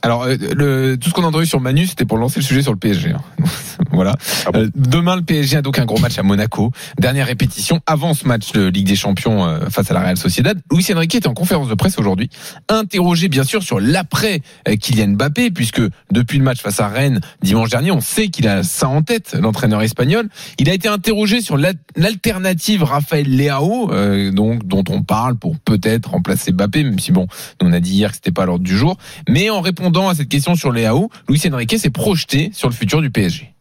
Alors, 0.06 0.22
euh, 0.24 0.36
le, 0.56 0.98
tout 0.98 1.10
ce 1.10 1.16
qu'on 1.16 1.24
a 1.24 1.28
entendu 1.28 1.48
sur 1.48 1.60
Manu, 1.60 1.88
c'était 1.88 2.06
pour 2.06 2.20
lancer 2.20 2.40
le 2.40 2.46
sujet 2.46 2.62
sur 2.62 2.72
le 2.72 2.78
PSG. 2.78 3.10
hein. 3.12 3.22
voilà. 3.92 4.16
Ah 4.46 4.52
bon 4.52 4.60
Euh, 4.60 4.70
demain, 4.76 5.16
le 5.16 5.24
PSG 5.24 5.58
a 5.58 5.62
donc 5.64 5.80
un 5.80 5.86
gros 5.86 5.98
match 5.98 6.20
à 6.20 6.22
Monaco. 6.24 6.72
Dernière 7.00 7.26
répétition 7.26 7.82
avant 7.88 8.14
ce 8.14 8.28
match 8.28 8.52
de 8.52 8.68
Ligue 8.68 8.86
des 8.86 8.96
Champions 8.96 9.44
euh, 9.48 9.68
face 9.72 9.90
à 9.90 9.96
la 9.96 10.02
Real 10.02 10.16
Sociedad. 10.16 10.60
Luis 10.72 10.86
Enrique 10.94 11.16
était 11.16 11.28
en 11.28 11.34
conférence 11.34 11.68
de 11.70 11.74
presse 11.74 11.98
aujourd'hui, 11.98 12.30
interrogé 12.70 13.30
bien 13.30 13.44
sûr 13.44 13.64
sur 13.64 13.80
l'après 13.80 14.42
euh, 14.68 14.76
Kylian 14.76 15.14
Mbappé, 15.16 15.50
puisque 15.50 15.82
depuis 16.12 16.38
le 16.38 16.44
match 16.44 16.62
face 16.62 16.80
à 16.80 16.88
Rennes 16.88 17.20
dimanche 17.42 17.72
dernier, 17.72 17.90
on 17.90 18.00
sait 18.02 18.28
qu'il 18.28 18.48
a 18.48 18.62
ça 18.62 18.88
en 18.88 19.02
tête, 19.02 19.36
l'entraîneur 19.42 19.82
espagnol. 19.82 20.30
Il 20.60 20.70
a 20.70 20.74
été 20.76 20.88
interrogé 20.88 21.42
sur 21.42 21.58
la- 21.58 21.74
l'alternative 21.96 22.84
Raphaël 22.84 23.28
Leao, 23.28 23.92
euh, 23.92 24.30
donc 24.32 24.68
dont 24.68 24.84
on 24.90 25.02
parle 25.02 25.36
pour 25.36 25.58
peut-être 25.58 26.12
remplacer 26.12 26.52
Mbappé, 26.52 26.84
même 26.84 27.00
si 27.00 27.12
bon, 27.12 27.26
on 27.60 27.74
a 27.74 27.80
dit 27.80 27.94
hier 27.94 28.12
que 28.12 28.18
c'était 28.18 28.32
pas 28.32 28.46
l'ordre 28.46 28.64
du 28.64 28.78
jour. 28.78 28.98
Mais 29.28 29.50
en 29.50 29.62
répondant 29.62 29.95
à 30.04 30.16
cette 30.16 30.30
question 30.30 30.56
sur 30.56 30.72
Leao, 30.72 31.10
Luis 31.30 31.42
Enrique 31.52 31.80
s'est 31.80 31.90
projeté 31.90 32.52
sur 32.54 32.70
le 32.70 32.76
futur 32.76 33.02
du 33.02 33.10
PSG. 33.10 33.54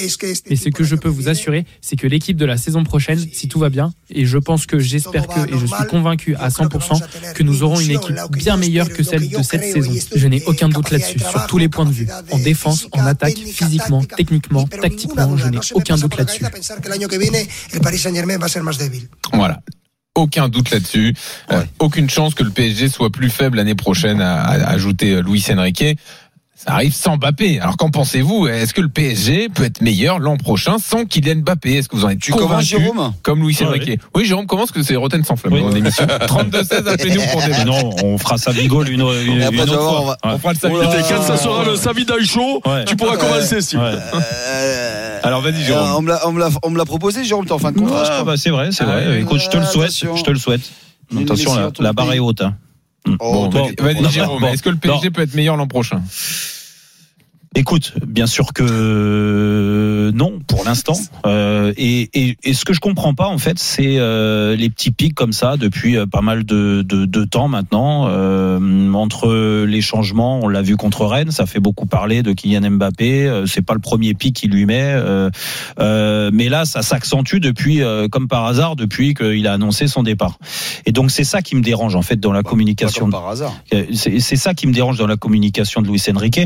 Et 0.00 0.08
ce 0.56 0.68
que 0.68 0.84
je 0.84 0.94
peux 0.94 1.08
vous 1.08 1.28
assurer, 1.28 1.64
c'est 1.80 1.96
que 1.96 2.06
l'équipe 2.06 2.36
de 2.36 2.44
la 2.44 2.56
saison 2.56 2.84
prochaine, 2.84 3.18
si 3.32 3.48
tout 3.48 3.58
va 3.58 3.68
bien, 3.68 3.92
et 4.10 4.26
je 4.26 4.38
pense 4.38 4.64
que 4.66 4.78
j'espère 4.78 5.26
que, 5.26 5.40
et 5.52 5.58
je 5.58 5.66
suis 5.66 5.86
convaincu 5.90 6.36
à 6.36 6.48
100%, 6.50 7.32
que 7.34 7.42
nous 7.42 7.62
aurons 7.64 7.80
une 7.80 7.90
équipe 7.92 8.16
bien 8.30 8.56
meilleure 8.56 8.88
que 8.88 9.02
celle 9.02 9.28
de 9.28 9.42
cette 9.42 9.64
saison. 9.64 9.92
Je 10.14 10.26
n'ai 10.28 10.42
aucun 10.44 10.68
doute 10.68 10.90
là-dessus, 10.90 11.18
sur 11.18 11.46
tous 11.46 11.58
les 11.58 11.68
points 11.68 11.86
de 11.86 11.90
vue. 11.92 12.08
En 12.30 12.38
défense, 12.38 12.86
en 12.92 13.04
attaque, 13.06 13.36
physiquement, 13.36 14.04
techniquement, 14.04 14.66
tactiquement, 14.66 15.36
je 15.36 15.48
n'ai 15.48 15.58
aucun 15.74 15.96
doute 15.96 16.16
là-dessus. 16.16 16.44
Voilà. 19.32 19.60
Aucun 20.18 20.48
doute 20.48 20.70
là-dessus. 20.70 21.14
Euh, 21.52 21.62
aucune 21.78 22.10
chance 22.10 22.34
que 22.34 22.42
le 22.42 22.50
PSG 22.50 22.88
soit 22.88 23.10
plus 23.10 23.30
faible 23.30 23.56
l'année 23.56 23.76
prochaine, 23.76 24.20
a, 24.20 24.42
a 24.42 24.70
ajouté 24.70 25.12
euh, 25.12 25.22
Luis 25.22 25.44
Enrique. 25.50 25.96
Ça 26.60 26.72
arrive 26.72 26.92
sans 26.92 27.16
Mbappé. 27.18 27.60
Alors 27.60 27.76
qu'en 27.76 27.88
pensez-vous? 27.90 28.48
Est-ce 28.48 28.74
que 28.74 28.80
le 28.80 28.88
PSG 28.88 29.48
peut 29.48 29.62
être 29.62 29.80
meilleur 29.80 30.18
l'an 30.18 30.36
prochain 30.36 30.78
sans 30.78 31.04
Kylian 31.04 31.36
Mbappé? 31.36 31.74
Est-ce 31.76 31.88
que 31.88 31.94
vous 31.94 32.04
en 32.04 32.08
êtes 32.08 32.18
Tu 32.18 32.32
convaincu? 32.32 32.64
Jérôme 32.64 33.12
Comme 33.22 33.40
Luis 33.46 33.56
Ah, 33.60 33.66
Enrique. 33.66 34.00
Oui, 34.12 34.24
Jérôme 34.24 34.46
commence 34.46 34.72
que 34.72 34.82
c'est 34.82 34.96
Roten 34.96 35.22
sans 35.22 35.36
flamme 35.36 35.52
Oui. 35.54 35.60
dans 35.62 35.68
l'émission? 35.68 36.04
32-16, 36.26 36.88
appelez-nous 36.88 37.22
pour 37.30 37.40
Mais 37.42 37.46
débattre. 37.46 37.64
non, 37.64 37.90
on 38.02 38.18
fera 38.18 38.38
ça 38.38 38.52
bigole 38.52 38.88
une, 38.88 39.02
une, 39.02 39.40
une 39.40 39.60
autre 39.60 39.74
fois. 39.78 40.16
on 40.24 40.30
Ouais. 40.32 40.38
Fera 40.38 40.52
le. 40.52 40.58
Oh 40.64 40.82
Et 40.98 41.02
quand 41.14 41.22
ça 41.22 41.36
sera 41.36 41.64
le 41.64 41.76
Savidan 41.76 42.14
chaud, 42.24 42.60
Ouais. 42.66 42.84
tu 42.86 42.96
pourras 42.96 43.16
commencer, 43.16 43.60
Steve. 43.60 43.78
Ouais. 43.80 43.92
Euh, 44.52 45.20
Alors 45.22 45.40
vas-y, 45.42 45.62
euh, 45.62 45.66
Jérôme. 45.66 45.90
on 45.96 46.02
me 46.02 46.08
l'a- 46.08 46.50
on 46.64 46.70
me 46.70 46.78
l'a- 46.78 46.84
proposé, 46.84 47.22
Jérôme, 47.22 47.46
t'es 47.46 47.52
en 47.52 47.58
fin 47.58 47.70
de 47.70 47.78
contrat. 47.78 48.02
Ah, 48.10 48.24
bah, 48.24 48.34
c'est 48.36 48.50
vrai, 48.50 48.70
c'est 48.72 48.82
Ah, 48.82 48.86
vrai. 48.86 49.06
ouais. 49.06 49.20
Écoute, 49.20 49.40
je 49.40 49.48
te 49.48 49.56
le 49.58 49.64
souhaite. 49.64 49.84
Attention. 49.90 50.16
Je 50.16 50.24
te 50.24 50.30
le 50.32 50.38
souhaite. 50.38 50.62
Attention, 51.22 51.52
la, 51.78 51.92
barre 51.92 52.12
est 52.14 52.18
haute. 52.18 52.42
Oh, 53.20 53.48
Bon, 53.48 53.48
bon, 53.48 53.70
vas-y, 53.78 54.10
Jérôme. 54.10 54.44
Est-ce 54.44 54.62
que 54.62 54.70
le 54.70 54.76
PSG 54.76 55.10
peut 55.10 55.22
être 55.22 55.34
meilleur 55.34 55.56
l'an 55.56 55.66
prochain? 55.66 56.02
Écoute, 57.58 57.94
bien 58.06 58.28
sûr 58.28 58.52
que 58.52 60.12
non 60.14 60.38
pour 60.46 60.64
l'instant. 60.64 60.96
Euh, 61.26 61.72
et, 61.76 62.08
et, 62.14 62.36
et 62.44 62.54
ce 62.54 62.64
que 62.64 62.72
je 62.72 62.78
comprends 62.78 63.14
pas 63.14 63.26
en 63.26 63.38
fait, 63.38 63.58
c'est 63.58 63.98
euh, 63.98 64.54
les 64.54 64.70
petits 64.70 64.92
pics 64.92 65.16
comme 65.16 65.32
ça 65.32 65.56
depuis 65.56 65.96
euh, 65.96 66.06
pas 66.06 66.20
mal 66.20 66.44
de, 66.44 66.82
de, 66.82 67.04
de 67.04 67.24
temps 67.24 67.48
maintenant. 67.48 68.06
Euh, 68.08 68.92
entre 68.92 69.64
les 69.64 69.80
changements, 69.80 70.38
on 70.40 70.46
l'a 70.46 70.62
vu 70.62 70.76
contre 70.76 71.04
Rennes, 71.04 71.32
ça 71.32 71.46
fait 71.46 71.58
beaucoup 71.58 71.86
parler 71.86 72.22
de 72.22 72.32
Kylian 72.32 72.70
Mbappé. 72.70 73.26
Euh, 73.26 73.46
c'est 73.46 73.62
pas 73.62 73.74
le 73.74 73.80
premier 73.80 74.14
pic 74.14 74.36
qu'il 74.36 74.52
lui 74.52 74.64
met, 74.64 74.92
euh, 74.94 75.28
euh, 75.80 76.30
mais 76.32 76.48
là 76.48 76.64
ça 76.64 76.82
s'accentue 76.82 77.38
depuis, 77.38 77.82
euh, 77.82 78.06
comme 78.06 78.28
par 78.28 78.44
hasard, 78.46 78.76
depuis 78.76 79.14
qu'il 79.14 79.48
a 79.48 79.54
annoncé 79.54 79.88
son 79.88 80.04
départ. 80.04 80.38
Et 80.86 80.92
donc 80.92 81.10
c'est 81.10 81.24
ça 81.24 81.42
qui 81.42 81.56
me 81.56 81.62
dérange 81.62 81.96
en 81.96 82.02
fait 82.02 82.20
dans 82.20 82.32
la 82.32 82.44
communication. 82.44 83.06
comme 83.06 83.10
par 83.10 83.28
hasard. 83.28 83.52
C'est 83.92 84.20
c'est 84.20 84.36
ça 84.36 84.54
qui 84.54 84.68
me 84.68 84.72
dérange 84.72 84.96
dans 84.96 85.08
la 85.08 85.16
communication 85.16 85.82
de 85.82 85.88
Luis 85.88 86.04
Enrique, 86.14 86.40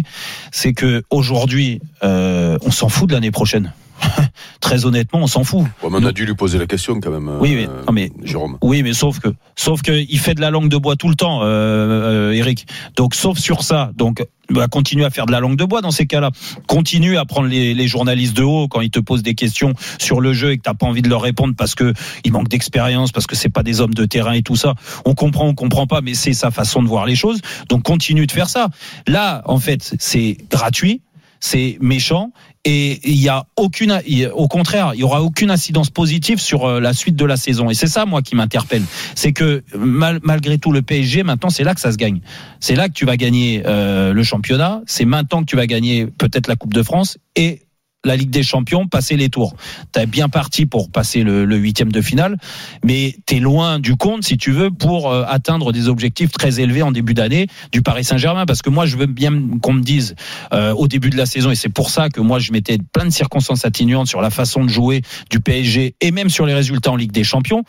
c'est 0.52 0.72
que 0.72 1.01
aujourd'hui, 1.10 1.81
euh, 2.02 2.58
on 2.62 2.70
s'en 2.70 2.88
fout 2.88 3.08
de 3.08 3.14
l'année 3.14 3.31
prochaine. 3.31 3.72
Très 4.60 4.84
honnêtement, 4.87 5.20
on 5.20 5.26
s'en 5.26 5.44
fout. 5.44 5.60
Ouais, 5.82 5.90
mais 5.90 5.99
on 6.00 6.04
a 6.06 6.12
dû 6.12 6.25
lui 6.25 6.34
poser 6.34 6.58
la 6.58 6.66
question 6.66 7.00
quand 7.00 7.10
même. 7.10 7.31
Oui, 7.40 7.54
mais- 7.54 7.69
euh, 7.69 7.82
non, 7.87 7.93
mais- 7.93 8.10
Jérôme. 8.22 8.58
Oui, 8.62 8.82
mais 8.82 8.93
sauf 8.93 9.19
que, 9.19 9.28
sauf 9.56 9.82
que 9.82 9.93
il 9.93 10.19
fait 10.19 10.34
de 10.34 10.40
la 10.40 10.50
langue 10.50 10.69
de 10.69 10.76
bois 10.76 10.96
tout 10.96 11.08
le 11.08 11.14
temps, 11.14 11.40
euh, 11.43 11.46
euh, 11.46 12.32
Eric. 12.32 12.66
Donc, 12.96 13.14
sauf 13.14 13.38
sur 13.38 13.62
ça, 13.62 13.90
donc 13.96 14.25
bah, 14.50 14.66
continue 14.69 15.04
à 15.04 15.10
faire 15.10 15.26
de 15.26 15.32
la 15.32 15.40
langue 15.40 15.56
de 15.56 15.64
bois 15.64 15.81
dans 15.81 15.90
ces 15.90 16.06
cas-là. 16.06 16.31
Continue 16.66 17.16
à 17.16 17.25
prendre 17.25 17.49
les, 17.49 17.75
les 17.75 17.88
journalistes 17.88 18.37
de 18.37 18.43
haut 18.43 18.69
quand 18.69 18.81
ils 18.81 18.90
te 18.90 19.00
posent 19.00 19.22
des 19.22 19.34
questions 19.34 19.72
sur 19.99 20.20
le 20.20 20.32
jeu 20.32 20.52
et 20.52 20.58
que 20.58 20.62
t'as 20.62 20.75
pas 20.75 20.87
envie 20.87 21.02
de 21.02 21.08
leur 21.08 21.22
répondre 21.22 21.55
parce 21.56 21.75
que 21.75 21.93
ils 22.25 22.32
manquent 22.32 22.48
d'expérience, 22.48 23.12
parce 23.12 23.26
que 23.26 23.34
c'est 23.37 23.48
pas 23.48 23.62
des 23.62 23.81
hommes 23.81 23.94
de 23.94 24.05
terrain 24.05 24.32
et 24.32 24.43
tout 24.43 24.56
ça. 24.56 24.75
On 25.05 25.14
comprend, 25.14 25.46
on 25.48 25.55
comprend 25.55 25.87
pas, 25.87 26.00
mais 26.02 26.14
c'est 26.14 26.34
sa 26.34 26.50
façon 26.50 26.82
de 26.82 26.88
voir 26.88 27.06
les 27.06 27.16
choses. 27.16 27.40
Donc, 27.69 27.82
continue 27.82 28.26
de 28.26 28.32
faire 28.32 28.48
ça. 28.48 28.69
Là, 29.06 29.43
en 29.46 29.58
fait, 29.58 29.94
c'est 29.98 30.37
gratuit, 30.50 31.00
c'est 31.44 31.76
méchant 31.80 32.30
et 32.64 33.00
il 33.02 33.20
y 33.20 33.28
a 33.28 33.46
aucune 33.56 34.00
au 34.32 34.46
contraire 34.46 34.92
il 34.94 35.00
y 35.00 35.02
aura 35.02 35.22
aucune 35.22 35.50
incidence 35.50 35.90
positive 35.90 36.38
sur 36.40 36.64
euh, 36.64 36.78
la 36.81 36.93
suite 36.93 37.17
de 37.17 37.24
la 37.24 37.36
saison. 37.36 37.69
Et 37.69 37.74
c'est 37.74 37.88
ça 37.88 38.06
moi 38.06 38.22
qui 38.22 38.36
m'interpelle. 38.36 38.84
C'est 39.17 39.32
que 39.32 39.64
mal- 39.76 40.20
malgré 40.22 40.58
tout 40.58 40.70
le 40.70 40.82
PSG 40.82 41.24
maintenant 41.24 41.50
c'est 41.50 41.64
là 41.64 41.74
que 41.74 41.81
ça 41.81 41.90
se 41.90 41.96
gagne. 41.96 42.20
C'est 42.60 42.76
là 42.76 42.88
que 42.88 42.94
tu 42.94 43.05
vas 43.05 43.17
gagner 43.17 43.64
euh, 43.67 44.12
le 44.12 44.22
championnat. 44.22 44.82
C'est 44.86 45.05
maintenant 45.05 45.40
que 45.40 45.46
tu 45.46 45.56
vas 45.56 45.67
gagner 45.67 46.06
peut-être 46.06 46.46
la 46.46 46.55
Coupe 46.55 46.72
de 46.74 46.84
France 46.84 47.19
et 47.34 47.62
la 48.04 48.16
Ligue 48.16 48.30
des 48.30 48.42
Champions, 48.42 48.86
passer 48.88 49.16
les 49.16 49.28
tours. 49.28 49.54
T'es 49.92 50.06
bien 50.06 50.28
parti 50.28 50.66
pour 50.66 50.90
passer 50.90 51.22
le 51.22 51.44
le 51.44 51.56
huitième 51.56 51.92
de 51.92 52.00
finale, 52.00 52.36
mais 52.84 53.16
t'es 53.26 53.38
loin 53.38 53.78
du 53.78 53.96
compte, 53.96 54.24
si 54.24 54.36
tu 54.36 54.52
veux, 54.52 54.70
pour 54.70 55.10
euh, 55.10 55.24
atteindre 55.28 55.72
des 55.72 55.88
objectifs 55.88 56.32
très 56.32 56.60
élevés 56.60 56.82
en 56.82 56.92
début 56.92 57.14
d'année 57.14 57.46
du 57.72 57.82
Paris 57.82 58.04
Saint-Germain. 58.04 58.46
Parce 58.46 58.62
que 58.62 58.70
moi, 58.70 58.86
je 58.86 58.96
veux 58.96 59.06
bien 59.06 59.32
qu'on 59.60 59.74
me 59.74 59.82
dise 59.82 60.14
euh, 60.52 60.72
au 60.72 60.88
début 60.88 61.10
de 61.10 61.16
la 61.16 61.26
saison, 61.26 61.50
et 61.50 61.54
c'est 61.54 61.68
pour 61.68 61.90
ça 61.90 62.08
que 62.08 62.20
moi, 62.20 62.38
je 62.38 62.52
mettais 62.52 62.78
plein 62.92 63.04
de 63.04 63.10
circonstances 63.10 63.64
atténuantes 63.64 64.08
sur 64.08 64.20
la 64.20 64.30
façon 64.30 64.64
de 64.64 64.70
jouer 64.70 65.02
du 65.30 65.40
PSG 65.40 65.94
et 66.00 66.10
même 66.10 66.30
sur 66.30 66.46
les 66.46 66.54
résultats 66.54 66.90
en 66.90 66.96
Ligue 66.96 67.12
des 67.12 67.24
Champions. 67.24 67.64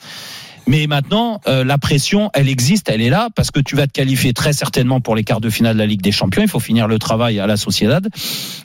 Mais 0.68 0.88
maintenant, 0.88 1.42
euh, 1.48 1.64
la 1.64 1.78
pression, 1.78 2.30
elle 2.34 2.50
existe, 2.50 2.90
elle 2.90 3.02
est 3.02 3.10
là, 3.10 3.30
parce 3.36 3.52
que 3.52 3.60
tu 3.60 3.76
vas 3.76 3.88
te 3.88 3.92
qualifier 3.92 4.34
très 4.34 4.54
certainement 4.54 5.02
pour 5.02 5.16
les 5.16 5.24
quarts 5.24 5.42
de 5.42 5.50
finale 5.50 5.76
de 5.76 5.80
la 5.80 5.86
Ligue 5.86 6.02
des 6.02 6.12
Champions. 6.12 6.42
Il 6.42 6.48
faut 6.48 6.60
finir 6.60 6.88
le 6.88 7.00
travail 7.00 7.40
à 7.40 7.48
la 7.48 7.58
Sociedad. 7.58 8.08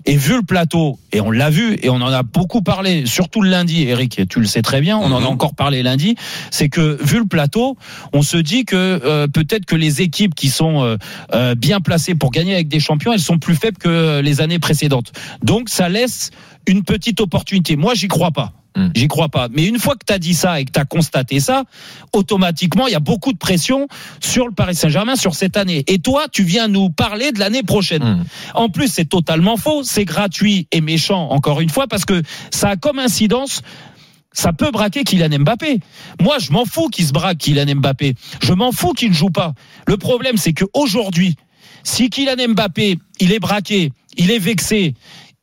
Et 0.04 0.16
vu 0.16 0.36
le 0.36 0.42
plateau, 0.42 0.98
et 1.12 1.20
on 1.20 1.30
l'a 1.30 1.50
vu, 1.50 1.78
et 1.82 1.90
on 1.90 1.96
en 1.96 2.12
a 2.12 2.22
beaucoup 2.22 2.62
parlé, 2.62 3.06
surtout 3.06 3.42
le 3.42 3.50
lundi, 3.50 3.82
Eric, 3.82 4.22
tu 4.28 4.40
le 4.40 4.46
sais 4.46 4.62
très 4.62 4.80
bien, 4.80 4.96
on 4.96 5.12
en 5.12 5.22
a 5.22 5.26
encore 5.26 5.54
parlé 5.54 5.82
lundi, 5.82 6.16
c'est 6.50 6.68
que 6.68 6.98
vu 7.02 7.18
le 7.18 7.26
plateau, 7.26 7.76
on 8.12 8.22
se 8.22 8.36
dit 8.36 8.64
que 8.64 8.76
euh, 8.76 9.26
peut-être 9.26 9.66
que 9.66 9.76
les 9.76 10.02
équipes 10.02 10.34
qui 10.34 10.48
sont 10.48 10.82
euh, 10.82 10.96
euh, 11.34 11.54
bien 11.54 11.80
placées 11.80 12.14
pour 12.14 12.30
gagner 12.30 12.54
avec 12.54 12.68
des 12.68 12.80
champions, 12.80 13.12
elles 13.12 13.20
sont 13.20 13.38
plus 13.38 13.54
faibles 13.54 13.78
que 13.78 14.20
les 14.20 14.40
années 14.40 14.58
précédentes. 14.58 15.12
Donc 15.42 15.68
ça 15.68 15.88
laisse 15.88 16.30
une 16.68 16.84
petite 16.84 17.20
opportunité. 17.20 17.76
Moi, 17.76 17.94
j'y 17.94 18.08
crois 18.08 18.30
pas. 18.30 18.52
Hmm. 18.76 18.90
J'y 18.94 19.08
crois 19.08 19.28
pas. 19.28 19.48
Mais 19.50 19.66
une 19.66 19.78
fois 19.78 19.94
que 19.94 20.04
tu 20.06 20.12
as 20.12 20.18
dit 20.18 20.34
ça 20.34 20.60
et 20.60 20.64
que 20.64 20.70
tu 20.70 20.78
as 20.78 20.84
constaté 20.84 21.40
ça, 21.40 21.64
automatiquement, 22.12 22.86
il 22.86 22.92
y 22.92 22.96
a 22.96 23.00
beaucoup 23.00 23.32
de 23.32 23.38
pression 23.38 23.88
sur 24.20 24.46
le 24.46 24.52
Paris 24.52 24.74
Saint-Germain 24.74 25.16
sur 25.16 25.34
cette 25.34 25.56
année. 25.56 25.82
Et 25.88 25.98
toi, 25.98 26.26
tu 26.30 26.44
viens 26.44 26.68
nous 26.68 26.90
parler 26.90 27.32
de 27.32 27.40
l'année 27.40 27.62
prochaine. 27.62 28.04
Hmm. 28.04 28.24
En 28.54 28.68
plus, 28.68 28.88
c'est 28.88 29.06
totalement 29.06 29.56
faux, 29.56 29.82
c'est 29.82 30.04
gratuit 30.04 30.68
et 30.70 30.80
méchant, 30.80 31.30
encore 31.30 31.60
une 31.60 31.70
fois, 31.70 31.88
parce 31.88 32.04
que 32.04 32.22
ça 32.52 32.68
a 32.70 32.76
comme 32.76 32.98
incidence. 32.98 33.62
Ça 34.32 34.52
peut 34.52 34.70
braquer 34.70 35.02
Kylian 35.02 35.40
Mbappé. 35.40 35.80
Moi, 36.20 36.38
je 36.38 36.52
m'en 36.52 36.66
fous 36.66 36.88
qu'il 36.88 37.06
se 37.06 37.12
braque 37.12 37.38
Kylian 37.38 37.74
Mbappé. 37.76 38.14
Je 38.42 38.52
m'en 38.52 38.70
fous 38.70 38.92
qu'il 38.92 39.08
ne 39.08 39.14
joue 39.14 39.30
pas. 39.30 39.54
Le 39.86 39.96
problème, 39.96 40.36
c'est 40.36 40.52
qu'aujourd'hui, 40.52 41.34
si 41.82 42.10
Kylian 42.10 42.48
Mbappé, 42.50 42.98
il 43.18 43.32
est 43.32 43.40
braqué, 43.40 43.90
il 44.16 44.30
est 44.30 44.38
vexé, 44.38 44.94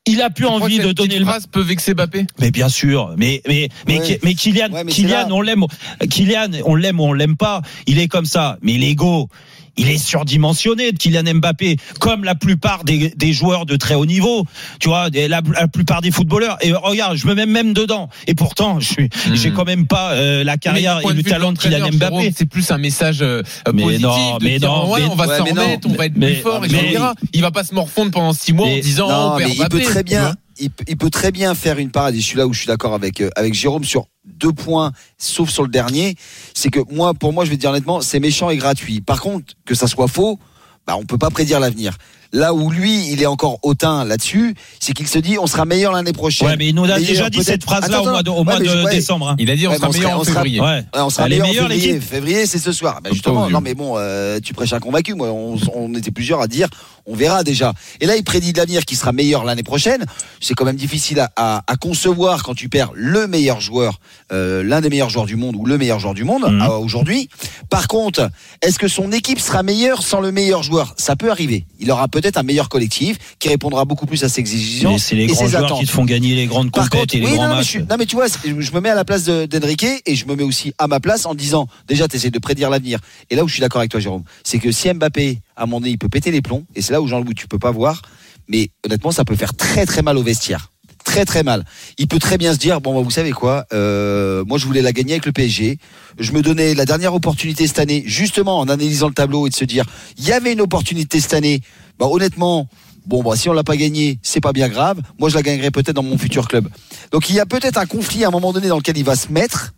il 0.08 0.22
a 0.22 0.30
plus 0.30 0.46
envie 0.46 0.80
de 0.80 0.92
donner 0.92 1.20
le 1.20 1.26
phrase 1.26 1.48
peut 1.48 1.62
vexer 1.62 1.94
Mbappé? 1.94 2.26
Mais 2.40 2.52
bien 2.52 2.70
sûr, 2.70 3.14
mais 3.18 3.42
mais 3.48 3.70
mais 3.88 4.00
Ouais. 4.00 4.20
mais 4.24 4.34
Kylian, 4.36 4.72
Ouais, 4.72 4.84
mais 4.84 4.92
c'est 4.92 5.02
Kylian, 5.02 5.30
on 5.32 5.42
l'aime, 5.42 5.64
Kylian, 6.10 6.50
on 6.66 6.76
l'aime 6.76 7.00
ou 7.00 7.06
on 7.06 7.14
l'aime 7.14 7.38
pas, 7.38 7.62
il 7.88 8.00
est 8.00 8.08
comme 8.08 8.26
ça. 8.26 8.58
Mais 8.62 8.74
l'ego, 8.78 9.30
il 9.77 9.89
est 9.89 9.98
surdimensionné 9.98 10.91
de 10.91 10.98
Kylian 10.98 11.36
Mbappé, 11.36 11.77
comme 12.00 12.24
la 12.24 12.36
plupart 12.36 12.84
des, 12.84 13.10
des 13.15 13.34
joueurs 13.34 13.65
de 13.65 13.75
très 13.75 13.96
haut 13.96 14.05
niveau. 14.05 14.46
Tu 14.79 14.88
vois, 14.89 15.10
des- 15.10 15.27
la, 15.27 15.41
la 15.53 15.67
plupart 15.67 16.01
des 16.01 16.12
footballeurs. 16.12 16.58
Et 16.62 16.74
regarde, 16.74 17.17
je 17.17 17.27
me 17.27 17.36
mets 17.36 17.46
même 17.46 17.74
dedans. 17.74 18.10
Et 18.27 18.36
pourtant, 18.36 18.79
je 18.79 18.86
suis, 18.91 19.10
Hmm. 19.27 19.36
j'ai 19.36 19.51
quand 19.51 19.65
même 19.65 19.88
pas 19.88 20.12
euh, 20.13 20.44
la 20.44 20.58
carrière 20.58 21.00
et 21.10 21.13
le 21.13 21.24
talent 21.24 21.51
de 21.53 21.58
Kylian 21.58 21.77
Jérôme, 21.77 21.96
Mbappé. 21.96 22.34
C'est 22.36 22.46
plus 22.46 22.70
un 22.72 22.77
message 22.77 23.20
euh, 23.22 23.41
Mais 23.74 23.84
positif 23.84 24.03
non, 24.05 24.38
de 24.38 24.44
mais 24.44 24.60
dire, 24.60 24.70
non, 24.70 24.91
ouais, 24.91 25.01
mais- 25.01 25.08
on 25.10 25.15
va 25.15 25.27
Ouais, 25.27 25.38
s'en 25.38 25.44
mais 25.46 25.53
non, 25.53 25.62
remettre, 25.63 25.88
on 25.89 25.94
va 25.94 26.05
être 26.05 26.13
mais- 26.15 26.34
plus 26.34 26.41
fort, 26.41 26.62
mais- 26.62 26.67
etc. 26.67 27.03
Il 27.34 27.41
va 27.41 27.51
pas 27.51 27.63
se 27.63 27.74
morfondre 27.74 28.12
pendant 28.12 28.34
six 28.34 28.53
mois 28.53 28.67
en 28.67 28.77
disant 28.79 29.08
Non, 29.10 29.15
on 29.34 29.38
mais 29.38 29.44
perd 29.46 29.51
il 29.53 29.58
peut 29.58 29.77
Mbappé, 29.77 29.84
très 29.86 30.03
bien, 30.03 30.36
il, 30.60 30.70
peut- 30.70 30.84
il 30.88 30.98
peut 30.98 31.10
très 31.10 31.32
bien 31.32 31.54
faire 31.56 31.78
une 31.78 31.92
parade. 31.92 32.16
Et 32.16 32.20
je 32.20 32.26
suis 32.26 32.38
là 32.38 32.48
où 32.48 32.54
je 32.54 32.60
suis 32.60 32.68
d'accord 32.68 32.94
avec 32.94 33.22
euh, 33.22 33.30
avec 33.36 33.54
Jérôme 33.54 33.84
sur 33.84 34.08
deux 34.26 34.52
points, 34.54 34.92
sauf 35.18 35.50
sur 35.50 35.64
le 35.64 35.70
dernier. 35.70 36.16
C'est 36.54 36.70
que 36.70 36.80
moi, 36.92 37.14
pour 37.14 37.34
moi, 37.34 37.46
je 37.46 37.50
vais 37.52 37.56
te 37.56 37.62
dire 37.62 37.70
honnêtement, 37.72 38.02
c'est 38.02 38.20
méchant 38.20 38.50
et 38.50 38.58
gratuit. 38.58 39.02
Par 39.02 39.22
contre, 39.22 39.54
que 39.66 39.76
ça 39.76 39.88
soit 39.88 40.08
faux, 40.08 40.40
bah, 40.88 40.96
on 41.00 41.06
peut 41.06 41.18
pas 41.18 41.30
prédire 41.30 41.60
l'avenir. 41.60 41.98
Là 42.34 42.54
où 42.54 42.70
lui, 42.70 43.08
il 43.14 43.22
est 43.22 43.28
encore 43.28 43.60
hautain 43.64 44.04
là-dessus, 44.04 44.56
c'est 44.82 44.92
qu'il 44.94 45.08
se 45.08 45.20
dit, 45.20 45.38
on 45.40 45.48
sera 45.48 45.64
meilleur 45.64 45.94
l'année 45.94 46.12
prochaine. 46.12 46.50
Ouais, 46.50 46.58
mais 46.58 46.68
il 46.68 46.76
nous 46.76 46.84
a 46.84 46.88
Meilleur, 47.00 47.00
déjà 47.08 47.30
dit 47.30 47.44
cette 47.44 47.64
phrase-là 47.64 48.02
au 48.02 48.10
mois 48.10 48.24
de, 48.24 48.30
au 48.30 48.40
ouais, 48.40 48.44
mois 48.44 48.60
mais 48.60 48.66
de 48.66 48.70
je- 48.72 48.84
ouais. 48.84 48.92
décembre. 48.92 49.30
hein. 49.30 49.36
Il 49.40 49.50
a 49.50 49.56
dit 49.56 49.68
on 49.68 49.72
Ouais, 49.72 49.78
sera 49.78 49.88
meilleur 49.90 50.04
sera- 50.10 50.18
en 50.18 50.22
on 50.22 50.24
sera- 50.26 50.34
février. 50.42 50.60
Ouais. 50.60 50.68
Ouais, 50.68 50.84
on 51.02 51.10
sera 51.10 51.30
meilleur 51.30 51.48
en 51.48 51.54
février. 51.54 51.88
l'équipe 51.94 52.04
Février, 52.10 52.46
c'est 52.46 52.58
ce 52.60 52.74
soir. 52.74 53.00
Bah, 53.02 53.12
justement, 53.14 53.50
non 53.50 53.62
mais 53.62 53.74
bon, 53.74 53.94
euh, 53.98 54.40
tu 54.44 54.54
prêches 54.54 54.74
un 54.74 54.80
convaincu. 54.80 55.14
Moi, 55.14 55.30
on, 55.32 55.56
on 55.76 55.94
était 55.94 56.12
plusieurs 56.12 56.42
à 56.42 56.48
dire, 56.48 56.68
on 57.06 57.16
verra 57.16 57.44
déjà. 57.44 57.74
Et 58.02 58.06
là, 58.06 58.16
il 58.16 58.24
prédit 58.24 58.54
de 58.54 58.58
l'avenir 58.58 58.86
qui 58.86 58.96
sera 58.96 59.12
meilleur 59.12 59.44
l'année 59.44 59.64
prochaine. 59.64 60.06
C'est 60.42 60.54
quand 60.54 60.66
même 60.66 60.76
difficile 60.76 61.20
à, 61.20 61.32
à- 61.36 61.64
à 61.68 61.76
concevoir 61.78 62.44
quand 62.44 62.54
tu 62.56 62.70
perds 62.70 62.92
le 62.96 63.28
meilleur 63.28 63.62
joueur, 63.62 64.00
euh, 64.32 64.64
l'un 64.64 64.82
des 64.82 64.90
meilleurs 64.90 65.10
joueurs 65.10 65.26
du 65.26 65.36
monde 65.36 65.56
ou 65.56 65.66
le 65.66 65.78
meilleur 65.78 66.00
joueur 66.00 66.14
du 66.14 66.24
monde 66.24 66.46
Mhm. 66.50 66.62
euh, 66.62 66.78
aujourd'hui. 66.78 67.30
Par 67.70 67.88
contre, 67.88 68.30
est-ce 68.62 68.80
que 68.80 68.88
son 68.88 69.12
équipe 69.12 69.40
sera 69.40 69.64
meilleure 69.64 70.02
sans 70.02 70.20
le 70.20 70.32
meilleur 70.32 70.64
joueur? 70.64 70.94
Ça 70.98 71.16
peut 71.16 71.30
arriver. 71.32 71.66
Il 71.80 71.92
aura 71.92 72.08
peut-être 72.08 72.38
un 72.38 72.44
meilleur 72.44 72.70
collectif 72.70 73.18
qui 73.40 73.50
répondra 73.50 73.86
beaucoup 73.86 74.06
plus 74.06 74.24
à 74.24 74.30
ses 74.30 74.42
Mais 74.42 74.50
exigences 74.50 75.04
c'est 75.04 75.16
les 75.16 75.24
et 75.24 75.28
grands 75.28 75.44
ses 75.46 75.50
joueurs 75.52 75.66
attentes. 75.66 75.80
qui 75.80 75.86
te 75.86 75.92
font 75.92 76.06
gagner 76.06 76.36
les 76.36 76.46
grandes 76.48 76.72
Par 76.72 76.90
contre, 76.90 77.16
et 77.16 77.20
les 77.20 77.26
oui, 77.28 77.34
grands 77.34 77.44
non, 77.44 77.50
mais 77.50 77.56
matchs. 77.58 77.66
je, 77.66 77.70
suis- 77.72 77.84
non, 77.84 77.96
mais 78.00 78.06
tu 78.06 78.16
vois, 78.16 78.26
je 78.28 78.72
me 78.72 78.80
mets 78.80 78.90
à 78.90 78.96
la 78.96 79.06
place 79.06 79.24
de- 79.24 79.46
d'Enrique 79.46 79.86
et 80.06 80.16
je 80.16 80.26
me 80.26 80.36
mets 80.36 80.44
aussi 80.44 80.74
à 80.78 80.88
ma 80.88 81.00
place 81.00 81.26
en 81.26 81.36
disant 81.36 81.68
déjà, 81.88 82.08
tu 82.08 82.16
essaies 82.18 82.30
de 82.32 82.40
prédire 82.40 82.70
l'avenir. 82.70 83.00
Et 83.30 83.36
là 83.36 83.44
où 83.44 83.48
je 83.48 83.54
suis 83.54 83.62
d'accord 83.62 83.80
avec 83.80 83.92
toi, 83.92 84.00
Jérôme, 84.00 84.24
c'est 84.44 84.60
que 84.60 84.72
si 84.72 84.92
Mbappé, 84.94 85.40
à 85.56 85.64
un 85.64 85.66
moment 85.66 85.80
donné, 85.80 85.92
il 85.92 85.98
peut 85.98 86.10
péter 86.10 86.32
les 86.32 86.42
plombs, 86.42 86.66
et 86.76 86.82
c'est 86.82 86.94
là 86.94 87.02
où 87.02 87.08
Jean-Louis, 87.08 87.36
tu 87.36 87.48
peux 87.48 87.60
pas 87.60 87.72
voir, 87.72 88.02
mais 88.48 88.70
honnêtement, 88.86 89.12
ça 89.12 89.26
peut 89.26 89.36
faire 89.36 89.54
très 89.54 89.86
très 89.86 90.02
mal 90.02 90.18
au 90.18 90.24
vestiaire. 90.24 90.70
Très 91.04 91.24
très 91.24 91.44
mal. 91.44 91.64
Il 92.00 92.08
peut 92.08 92.18
très 92.18 92.38
bien 92.38 92.52
se 92.52 92.58
dire 92.58 92.82
bon 92.82 92.96
bah, 92.96 93.02
vous 93.02 93.12
savez 93.12 93.32
quoi, 93.32 93.66
euh, 93.74 94.44
moi 94.46 94.58
je 94.58 94.66
voulais 94.66 94.82
la 94.82 94.92
gagner 94.92 95.14
avec 95.14 95.28
le 95.28 95.32
PSG. 95.32 95.78
Je 96.18 96.32
me 96.32 96.42
donnais 96.42 96.74
la 96.74 96.86
dernière 96.86 97.14
opportunité 97.14 97.68
cette 97.68 97.78
année, 97.78 98.04
justement 98.08 98.60
en 98.60 98.68
analysant 98.68 99.08
le 99.08 99.14
tableau 99.14 99.46
et 99.46 99.52
de 99.52 99.56
se 99.56 99.66
dire 99.66 99.86
il 100.18 100.26
y 100.26 100.32
avait 100.32 100.54
une 100.54 100.62
opportunité 100.62 101.20
cette 101.20 101.36
année. 101.36 101.62
Bah 102.00 102.08
honnêtement, 102.10 102.68
bon 103.06 103.22
bah 103.22 103.36
si 103.36 103.48
on 103.50 103.54
l'a 103.54 103.64
pas 103.64 103.78
gagné, 103.78 104.20
c'est 104.24 104.42
pas 104.42 104.52
bien 104.52 104.68
grave. 104.68 105.00
Moi 105.20 105.30
je 105.30 105.36
la 105.36 105.44
gagnerai 105.44 105.70
peut-être 105.70 105.96
dans 105.96 106.04
mon 106.04 106.18
futur 106.18 106.48
club. 106.48 106.68
Donc 107.12 107.30
il 107.30 107.36
y 107.36 107.40
a 107.40 107.46
peut-être 107.46 107.78
un 107.78 107.86
conflit 107.86 108.26
à 108.26 108.30
un 108.30 108.32
moment 108.32 108.52
donné 108.52 108.68
dans 108.68 108.78
lequel 108.78 108.98
il 108.98 109.06
va 109.06 109.16
se 109.16 109.32
mettre. 109.32 109.74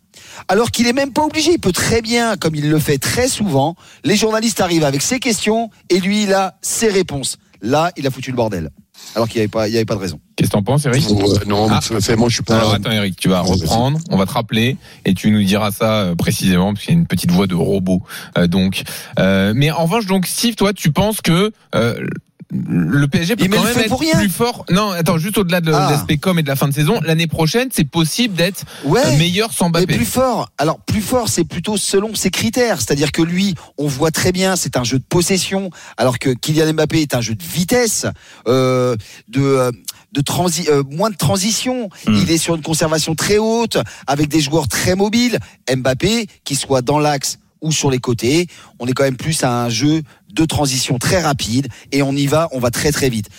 Alors 0.48 0.72
qu'il 0.72 0.88
est 0.88 0.94
même 0.94 1.12
pas 1.14 1.24
obligé, 1.24 1.52
il 1.54 1.60
peut 1.60 1.72
très 1.72 2.02
bien, 2.02 2.38
comme 2.38 2.56
il 2.56 2.70
le 2.70 2.80
fait 2.80 2.98
très 2.98 3.28
souvent, 3.28 3.76
les 4.04 4.16
journalistes 4.16 4.62
arrivent 4.62 4.84
avec 4.86 5.02
ses 5.02 5.20
questions 5.20 5.70
et 5.90 6.00
lui 6.00 6.24
il 6.24 6.34
a 6.34 6.56
ses 6.62 6.88
réponses. 6.90 7.38
Là, 7.62 7.92
il 7.98 8.06
a 8.06 8.12
foutu 8.12 8.30
le 8.32 8.36
bordel. 8.38 8.70
Alors 9.16 9.28
qu'il 9.28 9.38
n'y 9.38 9.42
avait 9.42 9.48
pas, 9.48 9.64
avait 9.64 9.84
de 9.86 9.94
raison. 9.94 10.20
Qu'est-ce 10.36 10.50
que 10.50 10.54
t'en 10.54 10.64
penses, 10.64 10.86
Eric 10.86 11.08
Ouais, 11.10 11.24
non, 11.48 11.68
Ah. 11.72 11.80
c'est- 11.82 12.16
moi 12.16 12.30
je 12.30 12.36
suis 12.36 12.44
pas. 12.44 12.58
Alors 12.58 12.74
attends 12.74 12.92
Eric, 12.92 13.16
tu 13.16 13.30
vas 13.30 13.42
reprendre, 13.42 14.00
on 14.10 14.18
va 14.18 14.26
te 14.26 14.32
rappeler 14.32 14.78
et 15.06 15.14
tu 15.14 15.30
nous 15.32 15.44
diras 15.44 15.72
ça 15.72 15.94
euh, 16.02 16.16
précisément 16.16 16.74
parce 16.74 16.86
qu'il 16.86 16.94
y 16.96 16.98
a 16.98 17.00
une 17.00 17.08
petite 17.08 17.32
voix 17.32 17.46
de 17.48 17.56
robot. 17.56 18.02
euh, 18.38 18.48
donc, 18.48 18.84
Euh, 19.20 19.54
mais 19.56 19.70
en 19.72 19.84
revanche 19.84 20.06
donc 20.08 20.26
Steve, 20.28 20.56
toi 20.56 20.74
tu 20.74 20.92
penses 20.92 21.22
que 21.22 21.52
euh, 21.76 22.06
le 22.52 23.08
PSG 23.08 23.36
peut 23.36 23.46
quand 23.48 23.64
même 23.64 23.78
être 23.78 23.96
rien. 23.98 24.18
plus 24.20 24.30
fort. 24.30 24.66
Non, 24.70 24.92
attends, 24.92 25.18
juste 25.18 25.38
au-delà 25.38 25.60
de 25.62 25.72
Ah. 25.74 25.90
l'aspect 25.92 26.18
com 26.18 26.40
et 26.40 26.44
de 26.44 26.48
la 26.48 26.56
fin 26.56 26.68
de 26.68 26.74
saison, 26.74 27.00
l'année 27.04 27.28
prochaine, 27.28 27.70
c'est 27.72 27.84
possible 27.84 28.36
d'être 28.36 28.64
Ouais. 28.86 29.02
euh, 29.06 29.18
meilleur 29.18 29.52
sans 29.52 29.66
Mais 29.70 29.82
Mbappé. 29.82 29.96
plus 29.98 30.06
fort. 30.06 30.50
Alors 30.58 30.80
plus 30.80 31.02
fort, 31.02 31.28
c'est 31.30 31.44
plutôt 31.44 31.76
selon 31.78 32.16
ses 32.16 32.30
critères. 32.32 32.78
C'est-à-dire 32.82 33.12
que 33.12 33.22
lui, 33.22 33.56
on 33.78 33.88
voit 33.88 34.12
très 34.12 34.32
bien, 34.32 34.56
c'est 34.56 34.78
un 34.78 34.84
jeu 34.84 34.98
de 35.00 35.04
possession, 35.04 35.72
alors 35.98 36.20
que 36.20 36.30
Kylian 36.30 36.74
Mbappé 36.74 37.02
est 37.02 37.16
un 37.16 37.22
jeu 37.22 37.36
de 37.36 37.44
vitesse, 37.44 38.06
euh, 38.48 38.96
de 39.28 39.42
euh, 39.42 39.72
de 40.14 40.22
transi 40.22 40.66
euh, 40.70 40.84
moins 40.90 41.10
de 41.10 41.18
transition. 41.18 41.90
Mm. 42.08 42.14
Il 42.16 42.32
est 42.32 42.38
sur 42.38 42.56
une 42.56 42.62
conservation 42.62 43.14
très 43.14 43.38
haute, 43.38 43.78
avec 44.08 44.30
des 44.30 44.40
joueurs 44.40 44.68
très 44.70 44.96
mobiles. 44.96 45.38
Mbappé, 45.76 46.28
qui 46.46 46.56
soit 46.56 46.82
dans 46.82 46.98
l'axe 46.98 47.40
ou 47.62 47.72
sur 47.72 47.90
les 47.90 48.00
côtés, 48.00 48.48
on 48.80 48.88
est 48.88 48.94
quand 48.94 49.04
même 49.04 49.18
plus 49.18 49.44
à 49.44 49.64
un 49.64 49.70
jeu 49.70 50.02
de 50.34 50.46
transition 50.46 51.00
très 51.00 51.22
rapide 51.22 51.68
et 51.92 52.02
on 52.02 52.14
y 52.14 52.28
va, 52.28 52.50
on 52.52 52.60
va 52.60 52.72
très 52.72 52.92
très 52.92 53.10
vite. 53.10 53.30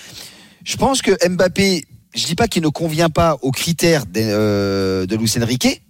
Je 0.64 0.76
pense 0.76 1.02
que 1.02 1.12
Mbappé, 1.28 1.84
je 2.14 2.26
dis 2.26 2.34
pas 2.34 2.48
qu'il 2.48 2.62
ne 2.62 2.68
convient 2.68 3.10
pas 3.10 3.38
aux 3.42 3.52
critères 3.52 4.06
de, 4.06 4.20
euh, 4.20 5.06
de 5.06 5.16
Luis 5.16 5.32
Enrique, 5.40 5.82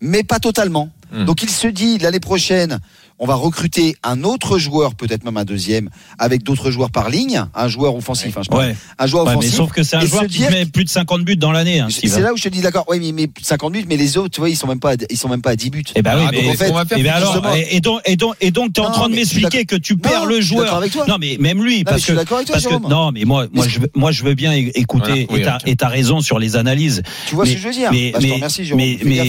mais 0.00 0.22
pas 0.22 0.38
totalement. 0.38 0.90
Hmm. 1.12 1.24
Donc 1.24 1.42
il 1.42 1.50
se 1.50 1.68
dit 1.68 1.98
l'année 1.98 2.20
prochaine, 2.20 2.80
on 3.18 3.26
va 3.26 3.34
recruter 3.34 3.96
un 4.02 4.22
autre 4.24 4.58
joueur, 4.58 4.94
peut-être 4.94 5.24
même 5.24 5.36
un 5.36 5.44
deuxième, 5.44 5.90
avec 6.18 6.42
d'autres 6.42 6.70
joueurs 6.70 6.90
par 6.90 7.10
ligne, 7.10 7.44
un 7.54 7.68
joueur 7.68 7.94
offensif, 7.96 8.36
hein, 8.36 8.42
je. 8.50 8.56
Ouais. 8.56 8.76
un 8.98 9.06
joueur 9.06 9.24
Ouais, 9.24 9.32
mais 9.32 9.38
offensif. 9.38 9.54
sauf 9.56 9.72
que 9.72 9.82
c'est 9.82 9.96
un 9.96 10.00
et 10.00 10.06
joueur 10.06 10.22
qui 10.22 10.38
dire 10.38 10.50
met 10.50 10.66
plus 10.66 10.84
de 10.84 10.88
50 10.90 11.24
buts 11.24 11.36
dans 11.36 11.52
l'année. 11.52 11.80
Hein, 11.80 11.88
c'est 11.90 12.20
là 12.20 12.32
où 12.32 12.36
je 12.36 12.44
te 12.44 12.48
dis 12.48 12.60
d'accord. 12.60 12.84
Oui, 12.88 12.98
mais, 13.00 13.12
mais 13.12 13.30
50 13.42 13.72
buts, 13.72 13.84
mais 13.88 13.96
les 13.96 14.16
autres, 14.16 14.30
tu 14.30 14.40
vois, 14.40 14.48
ils 14.50 14.56
sont 14.56 14.66
même 14.66 14.80
pas, 14.80 14.92
à- 14.92 14.96
ils 15.10 15.16
sont 15.16 15.28
même 15.28 15.42
pas 15.42 15.50
à 15.50 15.56
10 15.56 15.70
buts. 15.70 15.84
Eh 15.94 16.02
ben 16.02 16.16
oui, 16.16 16.26
mais, 16.30 16.38
attends, 16.38 16.48
en 16.50 16.54
fait- 16.54 16.70
on 16.70 16.74
va 16.74 16.84
faire 16.84 16.98
eh 16.98 17.02
ben 17.02 17.12
alors, 17.12 17.54
et, 17.56 17.76
et 17.76 17.80
donc, 17.80 18.00
et 18.04 18.16
donc, 18.16 18.34
et 18.40 18.50
donc, 18.50 18.72
t'es 18.72 18.80
en 18.80 18.90
train 18.90 19.08
de 19.08 19.14
m'expliquer 19.14 19.64
que 19.64 19.76
tu 19.76 19.96
perds 19.96 20.20
Non, 20.22 20.26
le 20.26 20.40
je 20.40 20.46
suis 20.46 20.54
d'accord 20.56 20.66
joueur. 20.68 20.78
avec 20.78 20.92
toi. 20.92 21.04
Non, 21.08 21.16
mais 21.18 21.36
même 21.40 21.62
lui, 21.62 21.78
mais 21.78 21.84
parce 21.84 21.98
je 21.98 22.04
suis 22.04 22.14
que, 22.14 22.88
non, 22.88 23.10
mais 23.12 23.24
moi, 23.24 23.46
moi, 23.52 23.66
je, 23.68 23.80
veux- 23.80 23.90
moi, 23.94 24.12
je 24.12 24.22
veux 24.24 24.34
bien 24.34 24.52
écouter. 24.52 25.26
Et 25.34 25.42
t'as, 25.42 25.58
et 25.66 25.88
raison 25.88 26.20
sur 26.20 26.38
les 26.38 26.56
analyses. 26.56 27.02
Tu 27.26 27.34
vois 27.34 27.46
ce 27.46 27.52
que 27.52 27.58
je 27.58 27.66
veux 27.68 27.72
dire 27.72 27.90
mais- 27.92 28.12
Bah, 28.12 28.18
mais- 28.20 28.40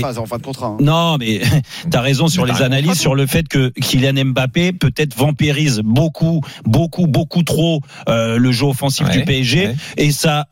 hein, 0.04 0.14
en 0.18 0.26
fin 0.26 0.38
de 0.38 0.44
contrat. 0.44 0.78
Non, 0.80 1.18
mais 1.18 1.42
t'as 1.90 2.02
raison 2.02 2.28
sur 2.28 2.46
les 2.46 2.62
analyses, 2.62 3.00
sur 3.00 3.16
le 3.16 3.26
fait 3.26 3.48
que 3.48 3.72
Kylian 3.82 4.26
Mbappé 4.26 4.74
peut-être 4.74 5.16
vampirise 5.16 5.82
beaucoup, 5.84 6.42
beaucoup, 6.66 7.08
beaucoup 7.08 7.44
trop 7.44 7.82
euh, 8.08 8.38
le 8.38 8.52
jeu 8.52 8.66
offensif 8.66 9.08
Ouais, 9.08 9.18
du 9.18 9.24
PSG, 9.26 9.68
ouais. 9.68 9.76
et 9.98 10.12
ça 10.12 10.48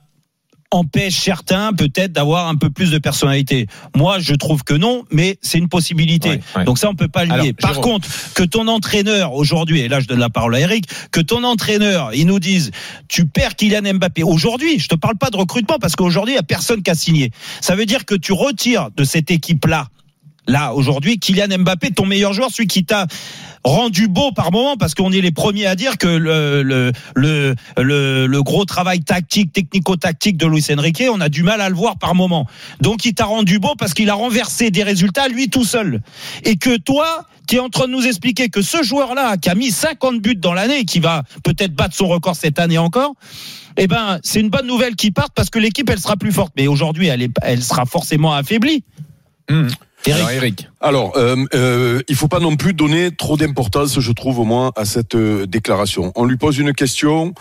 empêche 0.70 1.16
certains 1.16 1.72
peut-être 1.72 2.12
d'avoir 2.12 2.50
un 2.50 2.56
peu 2.56 2.70
plus 2.70 2.92
de 2.92 2.98
personnalité. 2.98 3.68
Moi, 3.96 4.20
je 4.20 4.34
trouve 4.36 4.64
que 4.66 4.74
non, 4.74 5.06
mais 5.12 5.38
c'est 5.42 5.58
une 5.60 5.70
possibilité. 5.70 6.30
Ouais, 6.30 6.42
ouais. 6.58 6.64
Donc 6.66 6.78
ça, 6.78 6.90
on 6.90 6.94
peut 6.96 7.08
pas 7.08 7.22
Alors, 7.22 7.38
nier. 7.42 7.54
Par 7.54 7.74
Jérôme. 7.74 7.84
contre, 7.94 8.10
que 8.34 8.44
ton 8.44 8.68
entraîneur 8.68 9.34
aujourd'hui, 9.34 9.80
et 9.80 9.88
là 9.88 10.02
je 10.02 10.08
donne 10.08 10.20
la 10.20 10.30
parole 10.30 10.56
à 10.56 10.60
Eric, 10.60 10.86
que 11.12 11.22
ton 11.22 11.46
entraîneur, 11.46 12.12
il 12.14 12.26
nous 12.28 12.40
dise, 12.40 12.72
tu 13.08 13.26
perds 13.26 13.56
Kylian 13.56 13.94
Mbappé 13.94 14.24
aujourd'hui. 14.24 14.78
Je 14.78 14.90
te 14.90 14.96
parle 14.96 15.18
pas 15.18 15.30
de 15.30 15.38
recrutement 15.38 15.78
parce 15.80 15.96
qu'aujourd'hui 15.96 16.34
il 16.34 16.38
y 16.38 16.40
a 16.40 16.44
personne 16.44 16.84
qui 16.84 16.92
a 16.92 16.96
signé. 16.96 17.32
Ça 17.62 17.76
veut 17.76 17.86
dire 17.86 18.04
que 18.06 18.16
tu 18.16 18.34
retires 18.34 18.90
de 18.98 19.06
cette 19.06 19.32
équipe-là. 19.32 19.88
Là, 20.48 20.74
aujourd'hui, 20.74 21.20
Kylian 21.20 21.60
Mbappé, 21.60 21.92
ton 21.92 22.06
meilleur 22.06 22.32
joueur, 22.32 22.50
celui 22.52 22.68
qui 22.68 22.86
t'a 22.86 23.06
rendu 23.66 24.08
beau 24.08 24.32
par 24.32 24.52
moment, 24.52 24.78
parce 24.78 24.96
qu'on 24.96 25.12
est 25.12 25.20
les 25.20 25.32
premiers 25.32 25.66
à 25.66 25.76
dire 25.76 25.98
que 25.98 26.08
le, 26.08 26.64
le, 26.64 26.92
le, 27.16 28.28
le, 28.28 28.44
gros 28.44 28.64
travail 28.64 29.02
tactique, 29.02 29.52
technico-tactique 29.52 30.38
de 30.38 30.48
Luis 30.48 30.66
Enrique, 30.72 31.04
on 31.12 31.20
a 31.20 31.28
du 31.28 31.44
mal 31.44 31.60
à 31.60 31.68
le 31.68 31.76
voir 31.76 31.98
par 31.98 32.16
moment. 32.16 32.48
Donc, 32.80 33.04
il 33.04 33.14
t'a 33.14 33.26
rendu 33.26 33.60
beau 33.60 33.76
parce 33.78 33.94
qu'il 33.94 34.10
a 34.10 34.14
renversé 34.14 34.72
des 34.72 34.84
résultats 34.84 35.28
lui 35.28 35.50
tout 35.50 35.66
seul. 35.66 36.02
Et 36.46 36.56
que 36.56 36.78
toi, 36.78 37.26
tu 37.48 37.58
es 37.58 37.60
en 37.60 37.70
train 37.70 37.88
de 37.88 37.92
nous 37.92 38.08
expliquer 38.08 38.48
que 38.48 38.62
ce 38.62 38.84
joueur-là, 38.84 39.36
qui 39.36 39.50
a 39.50 39.56
mis 39.56 39.72
50 39.72 40.22
buts 40.22 40.36
dans 40.36 40.54
l'année, 40.54 40.86
qui 40.86 41.00
va 41.00 41.24
peut-être 41.44 41.74
battre 41.74 41.96
son 41.96 42.08
record 42.08 42.38
cette 42.38 42.60
année 42.60 42.78
encore, 42.78 43.16
eh 43.76 43.88
ben, 43.88 44.20
c'est 44.24 44.40
une 44.40 44.50
bonne 44.50 44.68
nouvelle 44.68 44.96
qui 44.96 45.12
parte 45.12 45.34
parce 45.36 45.50
que 45.50 45.60
l'équipe, 45.60 45.90
elle 45.90 46.00
sera 46.00 46.16
plus 46.16 46.32
forte. 46.32 46.54
Mais 46.56 46.68
aujourd'hui, 46.68 47.08
elle, 47.08 47.22
est, 47.22 47.32
elle 47.42 47.62
sera 47.62 47.86
forcément 47.86 48.34
affaiblie. 48.34 48.84
Hum. 49.50 49.70
Eric. 50.06 50.16
Alors 50.20 50.32
Eric, 50.32 50.70
Alors, 50.80 51.18
euh, 51.18 51.36
euh, 51.54 52.02
il 52.08 52.16
faut 52.16 52.28
pas 52.28 52.40
non 52.40 52.56
plus 52.56 52.74
donner 52.74 53.12
trop 53.12 53.36
d'importance, 53.36 54.00
je 54.00 54.12
trouve, 54.12 54.40
au 54.40 54.46
moins, 54.46 54.72
à 54.76 54.86
cette 54.86 55.16
euh, 55.16 55.46
déclaration. 55.48 56.12
On 56.16 56.24
lui 56.26 56.38
pose 56.38 56.58
une 56.60 56.74
question, 56.74 57.34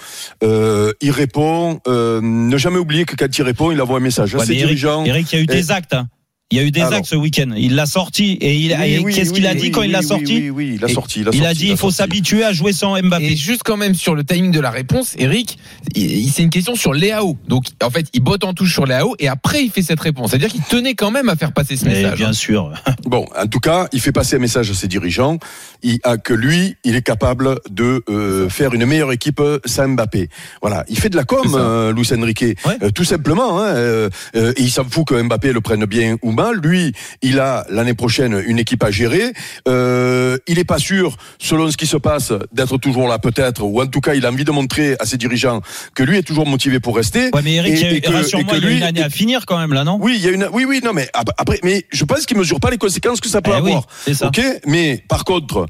euh, 0.42 0.92
il 1.00 1.10
répond. 1.10 1.80
Euh, 1.86 2.20
ne 2.22 2.56
jamais 2.56 2.78
oublier 2.78 3.04
que 3.04 3.14
quand 3.14 3.36
il 3.38 3.42
répond, 3.42 3.70
il 3.70 3.80
envoie 3.80 3.98
un 3.98 4.00
message 4.00 4.34
à 4.34 4.38
Ouais, 4.38 4.44
ses 4.46 4.52
Eric, 4.52 4.64
dirigeants. 4.66 5.04
Eric, 5.04 5.32
il 5.32 5.36
y 5.36 5.38
a 5.38 5.40
eu 5.42 5.44
Et- 5.44 5.46
des 5.46 5.70
actes. 5.70 5.94
hein. 5.94 6.08
Il 6.52 6.58
y 6.58 6.60
a 6.60 6.64
eu 6.64 6.70
des 6.70 6.80
Alors. 6.80 6.92
actes 7.00 7.06
ce 7.06 7.16
week-end. 7.16 7.50
Il 7.56 7.74
l'a 7.74 7.86
sorti 7.86 8.34
et 8.40 8.54
il 8.54 8.72
a- 8.72 8.78
Oui, 8.78 8.86
et 8.92 8.98
oui, 9.00 9.12
qu'est-ce 9.12 9.32
qu'il 9.32 9.42
oui, 9.42 9.48
a 9.48 9.54
dit 9.56 9.62
oui, 9.62 9.70
quand 9.72 9.82
il 9.82 9.90
l'a 9.90 10.00
sorti 10.00 10.34
Oui, 10.42 10.50
oui, 10.50 10.72
il 10.76 10.84
a 10.84 10.88
Et- 10.88 10.92
sorti. 10.94 11.20
Il 11.22 11.28
a, 11.28 11.32
Il 11.34 11.40
a 11.40 11.46
sorti, 11.48 11.58
dit 11.58 11.64
il 11.70 11.76
faut 11.76 11.90
sorti. 11.90 11.96
s'habituer 11.96 12.44
à 12.44 12.52
jouer 12.52 12.72
sans 12.72 12.96
Mbappé. 13.02 13.32
Et 13.32 13.36
juste 13.36 13.62
quand 13.64 13.76
même 13.76 13.94
sur 13.96 14.14
le 14.14 14.22
timing 14.22 14.52
de 14.52 14.60
la 14.60 14.70
réponse, 14.70 15.16
Eric, 15.18 15.58
il- 15.96 16.30
c'est 16.30 16.44
une 16.44 16.50
question 16.50 16.76
sur 16.76 16.92
Léao. 16.94 17.36
Donc 17.48 17.64
en 17.82 17.90
fait, 17.90 18.06
il 18.12 18.20
botte 18.20 18.44
en 18.44 18.54
touche 18.54 18.72
sur 18.72 18.86
Léao 18.86 19.16
et 19.18 19.26
après 19.26 19.64
il 19.64 19.72
fait 19.72 19.82
cette 19.82 19.98
réponse. 19.98 20.30
C'est-à-dire 20.30 20.50
qu'il 20.50 20.62
tenait 20.62 20.94
quand 20.94 21.10
même 21.10 21.28
à 21.28 21.34
faire 21.34 21.50
passer 21.52 21.74
ce 21.76 21.84
Mais 21.84 21.94
message. 21.94 22.16
bien 22.18 22.32
sûr. 22.32 22.72
Bon, 23.06 23.26
en 23.36 23.46
tout 23.48 23.60
cas, 23.60 23.88
il 23.92 24.00
fait 24.00 24.12
passer 24.12 24.36
un 24.36 24.40
message 24.40 24.70
à 24.70 24.74
ses 24.74 24.86
dirigeants 24.88 25.38
il, 25.82 25.98
a 26.04 26.16
que 26.16 26.32
lui, 26.32 26.76
il 26.84 26.94
est 26.96 27.02
capable 27.02 27.56
de 27.70 28.02
euh, 28.08 28.48
faire 28.48 28.72
une 28.72 28.84
meilleure 28.86 29.12
équipe 29.12 29.40
sans 29.64 29.88
Mbappé. 29.88 30.28
Voilà, 30.60 30.84
il 30.88 30.98
fait 30.98 31.08
de 31.08 31.16
la 31.16 31.24
com, 31.24 31.42
euh, 31.56 31.92
Luis 31.92 32.08
Enrique, 32.16 32.42
Ouais. 32.64 32.76
Euh, 32.82 32.90
tout 32.90 33.04
simplement. 33.04 33.60
Hein, 33.60 33.66
euh, 33.74 34.10
euh, 34.36 34.52
et 34.56 34.62
il 34.62 34.70
s'en 34.70 34.84
fout 34.84 35.06
que 35.08 35.20
Mbappé 35.20 35.52
le 35.52 35.60
prenne 35.60 35.84
bien 35.86 36.16
ou 36.22 36.35
Lui, 36.62 36.92
il 37.22 37.40
a 37.40 37.66
l'année 37.70 37.94
prochaine 37.94 38.42
une 38.46 38.58
équipe 38.58 38.82
à 38.84 38.90
gérer. 38.90 39.32
Euh, 39.68 40.36
il 40.46 40.58
est 40.58 40.64
pas 40.64 40.78
sûr, 40.78 41.16
selon 41.38 41.70
ce 41.70 41.76
qui 41.76 41.86
se 41.86 41.96
passe, 41.96 42.32
d'être 42.52 42.76
toujours 42.78 43.08
là 43.08 43.18
peut-être, 43.18 43.62
ou 43.62 43.80
en 43.80 43.86
tout 43.86 44.00
cas, 44.00 44.14
il 44.14 44.24
a 44.26 44.30
envie 44.30 44.44
de 44.44 44.50
montrer 44.50 44.96
à 45.00 45.06
ses 45.06 45.16
dirigeants 45.16 45.60
que 45.94 46.02
lui 46.02 46.18
est 46.18 46.22
toujours 46.22 46.46
motivé 46.46 46.80
pour 46.80 46.96
rester. 46.96 47.30
Ouais, 47.32 47.42
mais 47.42 47.54
Eric, 47.54 47.72
Et- 47.72 47.76
il 47.76 47.82
y 47.82 47.86
a- 47.86 47.92
et 47.92 48.00
que- 48.00 48.12
rassure-moi, 48.12 48.56
il 48.58 48.64
y 48.64 48.66
a 48.66 48.70
une 48.70 48.82
année 48.82 49.02
à 49.02 49.10
finir 49.10 49.46
quand 49.46 49.58
même 49.58 49.72
là, 49.72 49.84
non? 49.84 49.98
Oui, 50.00 50.14
il 50.18 50.24
y 50.24 50.28
a 50.28 50.30
une, 50.32 50.48
oui, 50.52 50.64
oui, 50.64 50.80
non, 50.84 50.92
mais 50.92 51.08
ap- 51.14 51.30
après, 51.38 51.58
mais 51.64 51.84
je 51.90 52.04
pense 52.04 52.26
qu'il 52.26 52.36
mesure 52.36 52.60
pas 52.60 52.70
les 52.70 52.78
conséquences 52.78 53.20
que 53.20 53.28
ça 53.28 53.40
peut 53.42 53.50
Eh 53.54 53.56
avoir. 53.58 53.86
ça. 54.12 54.28
Ok, 54.28 54.40
mais 54.66 55.02
par 55.08 55.24
contre, 55.24 55.66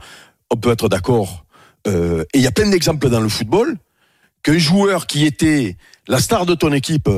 on 0.51 0.57
peut 0.57 0.71
être 0.73 0.89
d'accord. 0.89 1.45
euh, 1.89 2.25
et 2.35 2.39
il 2.39 2.43
y 2.43 2.49
a 2.49 2.51
plein 2.51 2.69
d'exemples 2.69 3.09
dans 3.09 3.21
le 3.21 3.29
football 3.29 3.77
qu'un 4.43 4.59
joueur 4.59 5.07
qui 5.07 5.25
était 5.25 5.77
la 6.09 6.19
star 6.19 6.45
de 6.45 6.55
ton 6.57 6.73
équipe 6.73 7.09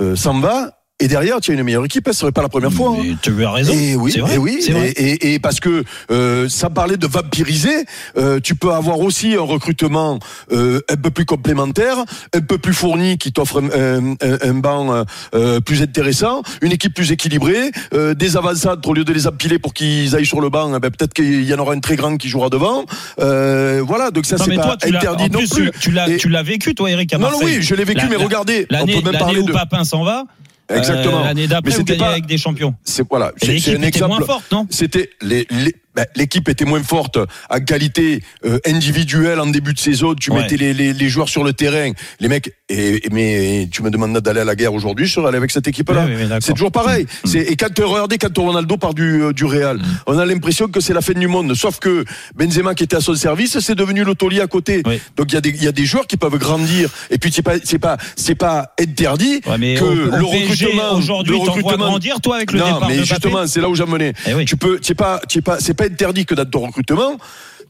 euh, 0.00 0.14
s'en 0.14 0.38
va. 0.38 0.75
Et 0.98 1.08
derrière, 1.08 1.40
tu 1.42 1.50
as 1.50 1.54
une 1.54 1.62
meilleure 1.62 1.84
équipe, 1.84 2.06
ce 2.06 2.14
serait 2.14 2.32
pas 2.32 2.40
la 2.40 2.48
première 2.48 2.72
fois. 2.72 2.96
hein. 2.98 3.16
Tu 3.20 3.44
as 3.44 3.50
raison. 3.50 3.70
Et 3.74 3.94
oui, 3.96 4.12
c'est 4.12 4.20
vrai. 4.20 4.34
et 4.36 4.38
oui, 4.38 4.60
c'est 4.62 4.72
vrai. 4.72 4.88
et, 4.92 5.12
et- 5.12 5.34
et 5.34 5.38
parce 5.38 5.60
que 5.60 5.84
euh, 6.10 6.48
ça 6.48 6.70
parlait 6.70 6.96
de 6.96 7.06
vampiriser, 7.06 7.84
euh, 8.16 8.40
tu 8.42 8.54
peux 8.54 8.72
avoir 8.72 8.98
aussi 9.00 9.34
un 9.34 9.42
recrutement 9.42 10.18
euh, 10.52 10.80
un 10.88 10.96
peu 10.96 11.10
plus 11.10 11.26
complémentaire, 11.26 11.98
un 12.34 12.40
peu 12.40 12.56
plus 12.56 12.72
fourni, 12.72 13.18
qui 13.18 13.30
t'offre 13.30 13.60
un, 13.62 14.12
un- 14.22 14.38
un- 14.42 14.54
banc 14.54 15.04
euh, 15.34 15.60
plus 15.60 15.82
intéressant, 15.82 16.40
une 16.62 16.72
équipe 16.72 16.94
plus 16.94 17.12
équilibrée, 17.12 17.72
euh, 17.92 18.14
des 18.14 18.38
avançades 18.38 18.80
au 18.86 18.94
lieu 18.94 19.04
de 19.04 19.12
les 19.12 19.26
empiler 19.26 19.58
pour 19.58 19.74
qu'ils 19.74 20.16
aillent 20.16 20.24
sur 20.24 20.40
le 20.40 20.48
banc, 20.48 20.74
eh 20.74 20.80
ben, 20.80 20.90
peut-être 20.90 21.12
qu'il 21.12 21.44
y 21.44 21.52
en 21.52 21.58
aura 21.58 21.74
un 21.74 21.80
très 21.80 21.96
grand 21.96 22.16
qui 22.16 22.30
jouera 22.30 22.48
devant. 22.48 22.86
Euh, 23.20 23.82
voilà, 23.86 24.10
donc 24.10 24.24
ça 24.24 24.38
c'est 24.38 24.54
pas 24.54 24.78
toi, 24.78 24.96
interdit 24.96 25.28
non 25.30 25.40
plus, 25.46 25.70
tu 25.78 25.90
l'as, 25.90 26.08
Et- 26.08 26.16
tu 26.16 26.30
l'as 26.30 26.42
vécu, 26.42 26.74
toi, 26.74 26.90
Eric, 26.90 27.12
à 27.12 27.18
non, 27.18 27.30
non, 27.32 27.38
oui, 27.44 27.58
je 27.60 27.74
l'ai 27.74 27.84
vécu, 27.84 28.00
La- 28.00 28.08
mais 28.08 28.16
regardez, 28.16 28.66
on 28.72 28.86
peut 28.86 28.92
même 29.10 29.18
parler 29.18 29.40
où 29.40 29.46
de. 29.46 29.52
Papin 29.52 29.84
s'en 29.84 30.02
va. 30.02 30.24
Exactement. 30.68 31.20
euh, 31.20 31.24
l'année 31.24 31.42
Mais 31.42 31.46
d'après, 31.48 31.70
c'était 31.72 31.96
pas- 31.96 32.10
avec 32.10 32.26
des 32.26 32.38
champions. 32.38 32.74
C'est 32.84 33.06
voilà, 33.08 33.32
c'est 33.36 34.02
un 34.02 34.08
moins 34.08 34.20
forte, 34.20 34.50
non? 34.52 34.66
C'était 34.70 35.10
les, 35.22 35.46
les- 35.50 35.74
ben, 35.96 36.06
l'équipe 36.14 36.48
était 36.48 36.64
moins 36.64 36.82
forte 36.82 37.18
en 37.50 37.60
qualité 37.60 38.22
euh, 38.44 38.58
individuelle 38.66 39.40
en 39.40 39.46
début 39.46 39.72
de 39.72 39.78
saison. 39.78 40.14
Tu 40.14 40.30
Ouais. 40.30 40.42
mettais 40.42 40.56
les, 40.56 40.74
les, 40.74 40.92
les 40.92 41.08
joueurs 41.08 41.28
sur 41.28 41.42
le 41.42 41.52
terrain, 41.52 41.90
les 42.20 42.28
mecs. 42.28 42.52
Et, 42.68 43.06
et- 43.06 43.10
mais 43.12 43.68
tu 43.72 43.82
me 43.82 43.90
demandes 43.90 44.18
d'aller 44.18 44.40
à 44.40 44.44
la 44.44 44.54
guerre 44.56 44.74
aujourd'hui, 44.74 45.06
je 45.06 45.14
serais 45.14 45.28
allé 45.28 45.36
avec 45.38 45.50
cette 45.50 45.66
équipe-là? 45.68 46.04
Oui, 46.06 46.14
c'est 46.40 46.52
toujours 46.52 46.72
pareil. 46.72 47.04
Mm. 47.04 47.28
C'est 47.28 47.38
et 47.40 47.56
quand 47.56 47.68
regardez 47.84 48.18
quand 48.18 48.36
Ronaldo 48.36 48.76
part 48.76 48.92
du 48.94 49.22
euh, 49.22 49.32
du 49.32 49.44
Real, 49.44 49.80
on 50.06 50.18
a 50.18 50.26
l'impression 50.26 50.68
que 50.68 50.80
c'est 50.80 50.92
la 50.92 51.00
fin 51.00 51.12
du 51.14 51.28
monde. 51.28 51.54
Sauf 51.54 51.78
que 51.78 52.04
Benzema 52.34 52.74
qui 52.74 52.84
était 52.84 52.96
à 52.96 53.00
son 53.00 53.14
service, 53.14 53.58
c'est 53.60 53.74
devenu 53.74 54.04
taulier 54.16 54.40
à 54.40 54.46
côté. 54.46 54.82
Oui. 54.84 55.00
Donc 55.16 55.30
il 55.32 55.34
y 55.34 55.38
a 55.38 55.40
des 55.40 55.50
il 55.50 55.62
y 55.64 55.68
a 55.68 55.72
des 55.72 55.84
joueurs 55.86 56.06
qui 56.06 56.16
peuvent 56.16 56.36
grandir. 56.38 56.90
Et 57.10 57.18
puis 57.18 57.30
c'est 57.32 57.42
pas 57.42 57.54
c'est 57.64 57.78
pas 57.78 57.96
c'est 58.16 58.34
pas 58.34 58.74
interdit 58.80 59.40
Ouais, 59.46 59.74
que 59.74 59.84
au 59.84 59.94
le 59.94 60.24
recrutement 60.24 60.94
aujourd'hui, 60.96 61.38
grandir, 61.38 62.20
toi, 62.20 62.36
avec 62.36 62.52
le 62.52 62.58
non, 62.58 62.66
départ 62.66 62.88
mais 62.88 62.96
de 62.98 63.04
justement, 63.04 63.46
c'est 63.46 63.60
là 63.60 63.68
où 63.68 63.74
j'en 63.74 63.86
menais. 63.86 64.12
Eh. 64.26 64.44
Tu 64.44 64.56
peux, 64.56 64.78
tu 64.80 64.92
es 64.92 64.94
pas, 64.94 65.20
tu 65.28 65.40
pas, 65.40 65.58
c'est 65.60 65.74
pas 65.74 65.85
interdit 65.86 66.26
que 66.26 66.34
dans 66.34 66.48
ton 66.48 66.66
recrutement, 66.66 67.16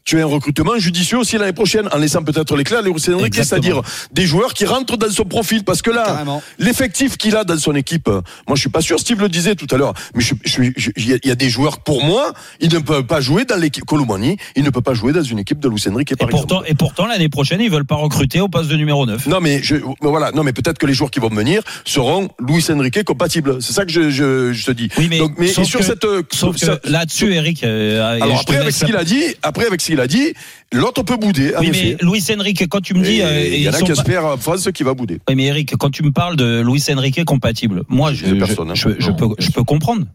tu 0.07 0.17
as 0.17 0.23
un 0.23 0.25
recrutement 0.25 0.79
judicieux 0.79 1.17
aussi 1.17 1.37
l'année 1.37 1.51
prochaine, 1.51 1.89
en 1.91 1.97
laissant 1.97 2.23
peut-être 2.23 2.55
les 2.55 2.63
Enrique, 2.73 3.25
Exactement. 3.25 3.43
c'est-à-dire 3.43 3.81
des 4.13 4.25
joueurs 4.25 4.53
qui 4.53 4.65
rentrent 4.65 4.95
dans 4.95 5.11
son 5.11 5.25
profil, 5.25 5.65
parce 5.65 5.81
que 5.81 5.91
là, 5.91 6.23
l'effectif 6.59 7.17
qu'il 7.17 7.35
a 7.35 7.43
dans 7.43 7.57
son 7.57 7.75
équipe, 7.75 8.07
moi 8.07 8.55
je 8.55 8.61
suis 8.61 8.69
pas 8.69 8.79
sûr, 8.79 8.97
Steve 9.01 9.19
le 9.19 9.27
disait 9.27 9.55
tout 9.55 9.67
à 9.69 9.77
l'heure, 9.77 9.93
mais 10.15 10.23
il 10.95 11.19
y, 11.25 11.31
a- 11.31 11.35
des 11.35 11.49
joueurs 11.49 11.79
pour 11.79 12.03
moi, 12.05 12.31
ils 12.61 12.73
ne 12.73 12.79
peuvent 12.79 13.03
pas 13.03 13.19
jouer 13.19 13.43
dans 13.43 13.57
l'équipe 13.57 13.83
Colomani, 13.85 14.37
il 14.55 14.63
ne 14.63 14.69
peut 14.69 14.81
pas 14.81 14.93
jouer 14.93 15.11
dans 15.11 15.21
une 15.23 15.39
équipe 15.39 15.59
de 15.59 15.67
Luis 15.67 15.83
Enrique 15.91 16.13
Et 16.13 16.15
pourtant, 16.15 16.37
exemple. 16.61 16.65
et 16.69 16.73
pourtant, 16.73 17.05
l'année 17.05 17.27
prochaine, 17.29 17.59
ils 17.59 17.69
veulent 17.69 17.85
pas 17.85 17.95
recruter 17.95 18.39
au 18.39 18.47
poste 18.47 18.69
de 18.69 18.75
numéro 18.77 19.05
9. 19.05 19.27
Non 19.27 19.41
mais 19.41 19.61
je, 19.61 19.75
voilà, 20.01 20.31
non 20.31 20.43
mais 20.43 20.53
peut-être 20.53 20.77
que 20.77 20.85
les 20.85 20.93
joueurs 20.93 21.11
qui 21.11 21.19
vont 21.19 21.27
venir 21.29 21.61
seront 21.83 22.29
Luis 22.39 22.65
Enrique 22.71 23.03
compatibles. 23.03 23.61
C'est 23.61 23.73
ça 23.73 23.83
que 23.85 23.91
je, 23.91 24.09
je, 24.09 24.53
je 24.53 24.65
te 24.65 24.71
dis. 24.71 24.89
Oui, 24.97 25.07
mais 25.09 25.17
Donc, 25.19 25.33
mais 25.37 25.47
sauf 25.49 25.67
sur 25.67 25.79
que- 25.81 25.85
cette, 25.85 26.07
Sauf 26.33 26.57
que 26.57 26.65
ça- 26.65 26.79
là-dessus, 26.85 27.33
Eric. 27.33 27.63
euh, 27.65 28.19
Alors 28.21 28.39
après 28.39 28.55
avec 28.57 28.71
ce 28.73 28.85
qu'il 28.85 28.95
a 28.95 29.03
dit, 29.03 29.21
après 29.43 29.65
avec 29.67 29.81
ce 29.81 29.96
qu'il 29.97 30.01
a 30.03 30.07
dit, 30.07 30.33
l'autre 30.71 31.03
peut 31.03 31.17
bouder. 31.17 31.53
Oui, 31.59 31.69
mais. 31.71 31.97
Luis 32.01 32.23
Enrique, 32.37 32.67
quand 32.69 32.81
tu 32.81 32.93
me 32.93 33.03
dis. 33.03 33.21
Euh, 33.21 33.45
il 33.47 33.61
y 33.61 33.69
en 33.69 33.73
a 33.73 33.81
qui 33.81 33.91
espèrent 33.91 34.25
en 34.25 34.37
France 34.37 34.69
qui 34.73 34.83
va 34.83 34.93
bouder. 34.93 35.19
Oui, 35.27 35.35
mais 35.35 35.45
Eric, 35.45 35.75
quand 35.77 35.89
tu 35.89 36.03
me 36.03 36.11
parles 36.11 36.35
de 36.35 36.61
Luis 36.61 36.83
Enrique 36.91 37.23
compatible, 37.25 37.83
moi, 37.89 38.13
je, 38.13 38.25
personne, 38.35 38.71
hein. 38.71 38.75
je- 38.75 38.89
je 38.99 39.11
peux, 39.11 39.27
je 39.39 39.49
peux 39.51 39.63
comprendre. 39.63 40.05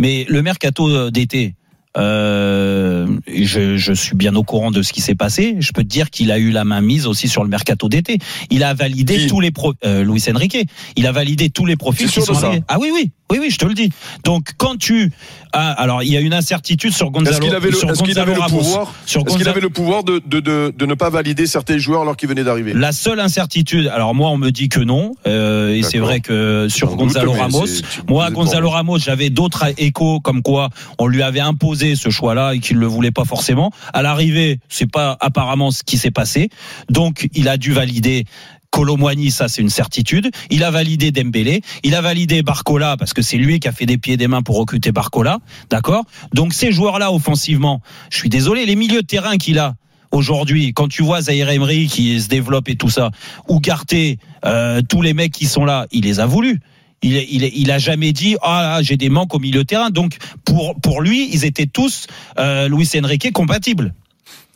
Mais 0.00 0.26
le 0.28 0.42
mercato 0.42 1.10
d'été, 1.10 1.54
euh, 1.96 3.06
je, 3.26 3.76
je 3.76 3.92
suis 3.92 4.14
bien 4.16 4.34
au 4.36 4.42
courant 4.44 4.70
de 4.70 4.82
ce 4.82 4.92
qui 4.92 5.00
s'est 5.00 5.14
passé. 5.14 5.56
Je 5.58 5.72
peux 5.72 5.82
te 5.82 5.88
dire 5.88 6.10
qu'il 6.10 6.30
a 6.30 6.38
eu 6.38 6.50
la 6.50 6.64
main 6.64 6.80
mise 6.80 7.06
aussi 7.06 7.28
sur 7.28 7.42
le 7.42 7.48
mercato 7.48 7.88
d'été. 7.88 8.18
Il 8.50 8.62
a 8.64 8.74
validé 8.74 9.26
tous 9.26 9.40
les 9.40 9.50
pro, 9.50 9.72
euh, 9.84 10.04
Luis 10.04 10.22
Enrique. 10.32 10.58
Il 10.96 11.06
a 11.06 11.12
validé 11.12 11.50
tous 11.50 11.66
les 11.66 11.76
profils 11.76 12.06
C'est 12.08 12.20
qui 12.20 12.26
sûr 12.26 12.26
sont 12.26 12.32
de 12.34 12.38
ça 12.38 12.46
arrivés. 12.48 12.64
Ah 12.68 12.76
oui, 12.80 12.90
oui, 12.92 13.10
oui, 13.30 13.38
oui, 13.40 13.50
je 13.50 13.58
te 13.58 13.64
le 13.66 13.74
dis. 13.74 13.90
Donc 14.24 14.50
quand 14.58 14.76
tu, 14.76 15.12
ah, 15.52 15.72
alors 15.72 16.02
il 16.02 16.12
y 16.12 16.16
a 16.16 16.20
une 16.20 16.34
incertitude 16.34 16.92
sur 16.92 17.06
Est-ce 17.06 17.12
Gonzalo, 17.12 17.38
qu'il 17.46 17.54
avait 17.54 17.68
est-ce 17.68 17.78
qu'il 18.02 18.14
Gonzalo 18.14 18.20
avait 18.22 18.34
le 18.34 18.40
Ramos. 18.40 18.58
pouvoir, 18.58 18.94
Sur 19.06 19.20
est-ce 19.22 19.28
qu'il 19.36 19.38
Gonzalo- 19.46 19.50
avait 19.50 19.60
le 19.60 19.70
pouvoir 19.70 20.04
de, 20.04 20.20
de, 20.26 20.40
de, 20.40 20.74
de 20.76 20.86
ne 20.86 20.94
pas 20.94 21.10
valider 21.10 21.46
certains 21.46 21.78
joueurs 21.78 22.02
alors 22.02 22.16
qu'ils 22.16 22.28
venaient 22.28 22.44
d'arriver? 22.44 22.72
La 22.74 22.92
seule 22.92 23.20
incertitude, 23.20 23.88
alors 23.88 24.14
moi 24.14 24.30
on 24.30 24.36
me 24.38 24.50
dit 24.50 24.68
que 24.68 24.80
non, 24.80 25.12
euh, 25.26 25.74
et 25.74 25.82
c'est 25.82 25.98
vrai 25.98 26.20
que 26.20 26.66
sur 26.68 26.88
doute, 26.90 26.98
Gonzalo 26.98 27.32
Ramos, 27.32 27.66
moi 28.08 28.30
Gonzalo. 28.30 28.68
Ramos, 28.70 28.98
j'avais 28.98 29.30
d'autres 29.30 29.64
échos 29.78 30.20
comme 30.20 30.42
quoi 30.42 30.68
on 30.98 31.06
lui 31.06 31.22
avait 31.22 31.40
imposé 31.40 31.77
ce 31.78 32.10
choix-là 32.10 32.54
et 32.54 32.58
qu'il 32.58 32.76
le 32.76 32.86
voulait 32.86 33.10
pas 33.10 33.24
forcément. 33.24 33.72
À 33.92 34.02
l'arrivée, 34.02 34.60
c'est 34.68 34.90
pas 34.90 35.16
apparemment 35.20 35.70
ce 35.70 35.82
qui 35.82 35.98
s'est 35.98 36.10
passé, 36.10 36.50
donc 36.88 37.28
il 37.34 37.48
a 37.48 37.56
dû 37.56 37.72
valider. 37.72 38.24
Colomboigny, 38.70 39.30
ça 39.30 39.48
c'est 39.48 39.62
une 39.62 39.70
certitude. 39.70 40.30
Il 40.50 40.62
a 40.62 40.70
validé 40.70 41.10
Dembélé, 41.10 41.62
il 41.84 41.94
a 41.94 42.02
validé 42.02 42.42
Barcola 42.42 42.98
parce 42.98 43.14
que 43.14 43.22
c'est 43.22 43.38
lui 43.38 43.60
qui 43.60 43.68
a 43.68 43.72
fait 43.72 43.86
des 43.86 43.96
pieds 43.96 44.14
et 44.14 44.16
des 44.18 44.28
mains 44.28 44.42
pour 44.42 44.58
recruter 44.58 44.92
Barcola, 44.92 45.38
d'accord? 45.70 46.04
Donc 46.34 46.52
ces 46.52 46.70
joueurs-là 46.70 47.10
offensivement, 47.10 47.80
je 48.10 48.18
suis 48.18 48.28
désolé, 48.28 48.66
les 48.66 48.76
milieux 48.76 49.00
de 49.00 49.06
terrain 49.06 49.38
qu'il 49.38 49.58
a, 49.58 49.74
aujourd'hui, 50.10 50.72
quand 50.74 50.88
tu 50.88 51.02
vois 51.02 51.22
Zaire 51.22 51.48
Emery 51.48 51.86
qui 51.86 52.20
se 52.20 52.28
développe 52.28 52.68
et 52.68 52.76
tout 52.76 52.90
ça, 52.90 53.10
ou 53.48 53.60
Garté, 53.60 54.18
euh, 54.44 54.82
tous 54.86 55.02
les 55.02 55.14
mecs 55.14 55.32
qui 55.32 55.46
sont 55.46 55.64
là, 55.64 55.86
il 55.90 56.04
les 56.04 56.20
a 56.20 56.26
voulu. 56.26 56.60
Il, 57.02 57.16
il, 57.16 57.44
il 57.44 57.70
a 57.70 57.78
jamais 57.78 58.12
dit 58.12 58.36
ah 58.42 58.80
j'ai 58.82 58.96
des 58.96 59.08
manques 59.08 59.34
au 59.34 59.38
milieu 59.38 59.60
de 59.60 59.66
terrain. 59.66 59.90
Donc 59.90 60.16
pour 60.44 60.74
pour 60.80 61.00
lui, 61.00 61.28
ils 61.32 61.44
étaient 61.44 61.66
tous 61.66 62.06
euh, 62.38 62.68
Luis 62.68 62.88
Enrique 63.00 63.32
compatibles. 63.32 63.94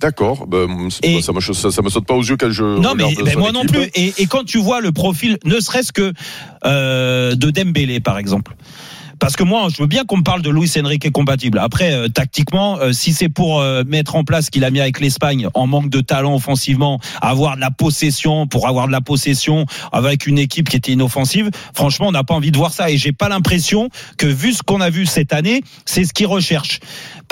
D'accord, 0.00 0.48
ben, 0.48 0.88
Et- 1.04 1.22
ça, 1.22 1.32
me, 1.32 1.40
ça, 1.40 1.70
ça 1.70 1.80
me 1.80 1.88
saute 1.88 2.06
pas 2.06 2.14
aux 2.14 2.24
yeux 2.24 2.36
quand 2.36 2.50
je. 2.50 2.64
Non 2.64 2.94
mais 2.96 3.14
ben, 3.14 3.38
moi 3.38 3.52
non 3.52 3.64
plus. 3.64 3.84
Et, 3.94 4.12
et 4.18 4.26
quand 4.26 4.42
tu 4.42 4.58
vois 4.58 4.80
le 4.80 4.90
profil, 4.90 5.38
ne 5.44 5.60
serait-ce 5.60 5.92
que 5.92 6.12
euh, 6.64 7.36
de 7.36 7.50
Dembélé 7.50 8.00
par 8.00 8.18
exemple. 8.18 8.56
Parce 9.22 9.36
que 9.36 9.44
moi, 9.44 9.68
je 9.72 9.80
veux 9.80 9.86
bien 9.86 10.02
qu'on 10.04 10.16
me 10.16 10.24
parle 10.24 10.42
de 10.42 10.50
Luis 10.50 10.68
Enrique 10.76 11.08
compatible. 11.12 11.60
Après, 11.60 11.92
euh, 11.92 12.08
tactiquement, 12.08 12.80
euh, 12.80 12.90
si 12.90 13.12
c'est 13.12 13.28
pour 13.28 13.60
euh, 13.60 13.84
mettre 13.86 14.16
en 14.16 14.24
place 14.24 14.46
ce 14.46 14.50
qu'il 14.50 14.64
a 14.64 14.70
mis 14.72 14.80
avec 14.80 14.98
l'Espagne, 14.98 15.46
en 15.54 15.68
manque 15.68 15.90
de 15.90 16.00
talent 16.00 16.34
offensivement, 16.34 16.98
avoir 17.20 17.54
de 17.54 17.60
la 17.60 17.70
possession, 17.70 18.48
pour 18.48 18.66
avoir 18.66 18.88
de 18.88 18.92
la 18.92 19.00
possession 19.00 19.64
avec 19.92 20.26
une 20.26 20.38
équipe 20.38 20.68
qui 20.68 20.76
était 20.76 20.90
inoffensive, 20.90 21.50
franchement, 21.72 22.08
on 22.08 22.10
n'a 22.10 22.24
pas 22.24 22.34
envie 22.34 22.50
de 22.50 22.56
voir 22.56 22.72
ça. 22.72 22.90
Et 22.90 22.96
j'ai 22.96 23.12
pas 23.12 23.28
l'impression 23.28 23.90
que, 24.18 24.26
vu 24.26 24.54
ce 24.54 24.64
qu'on 24.64 24.80
a 24.80 24.90
vu 24.90 25.06
cette 25.06 25.32
année, 25.32 25.62
c'est 25.84 26.04
ce 26.04 26.12
qu'il 26.12 26.26
recherche. 26.26 26.80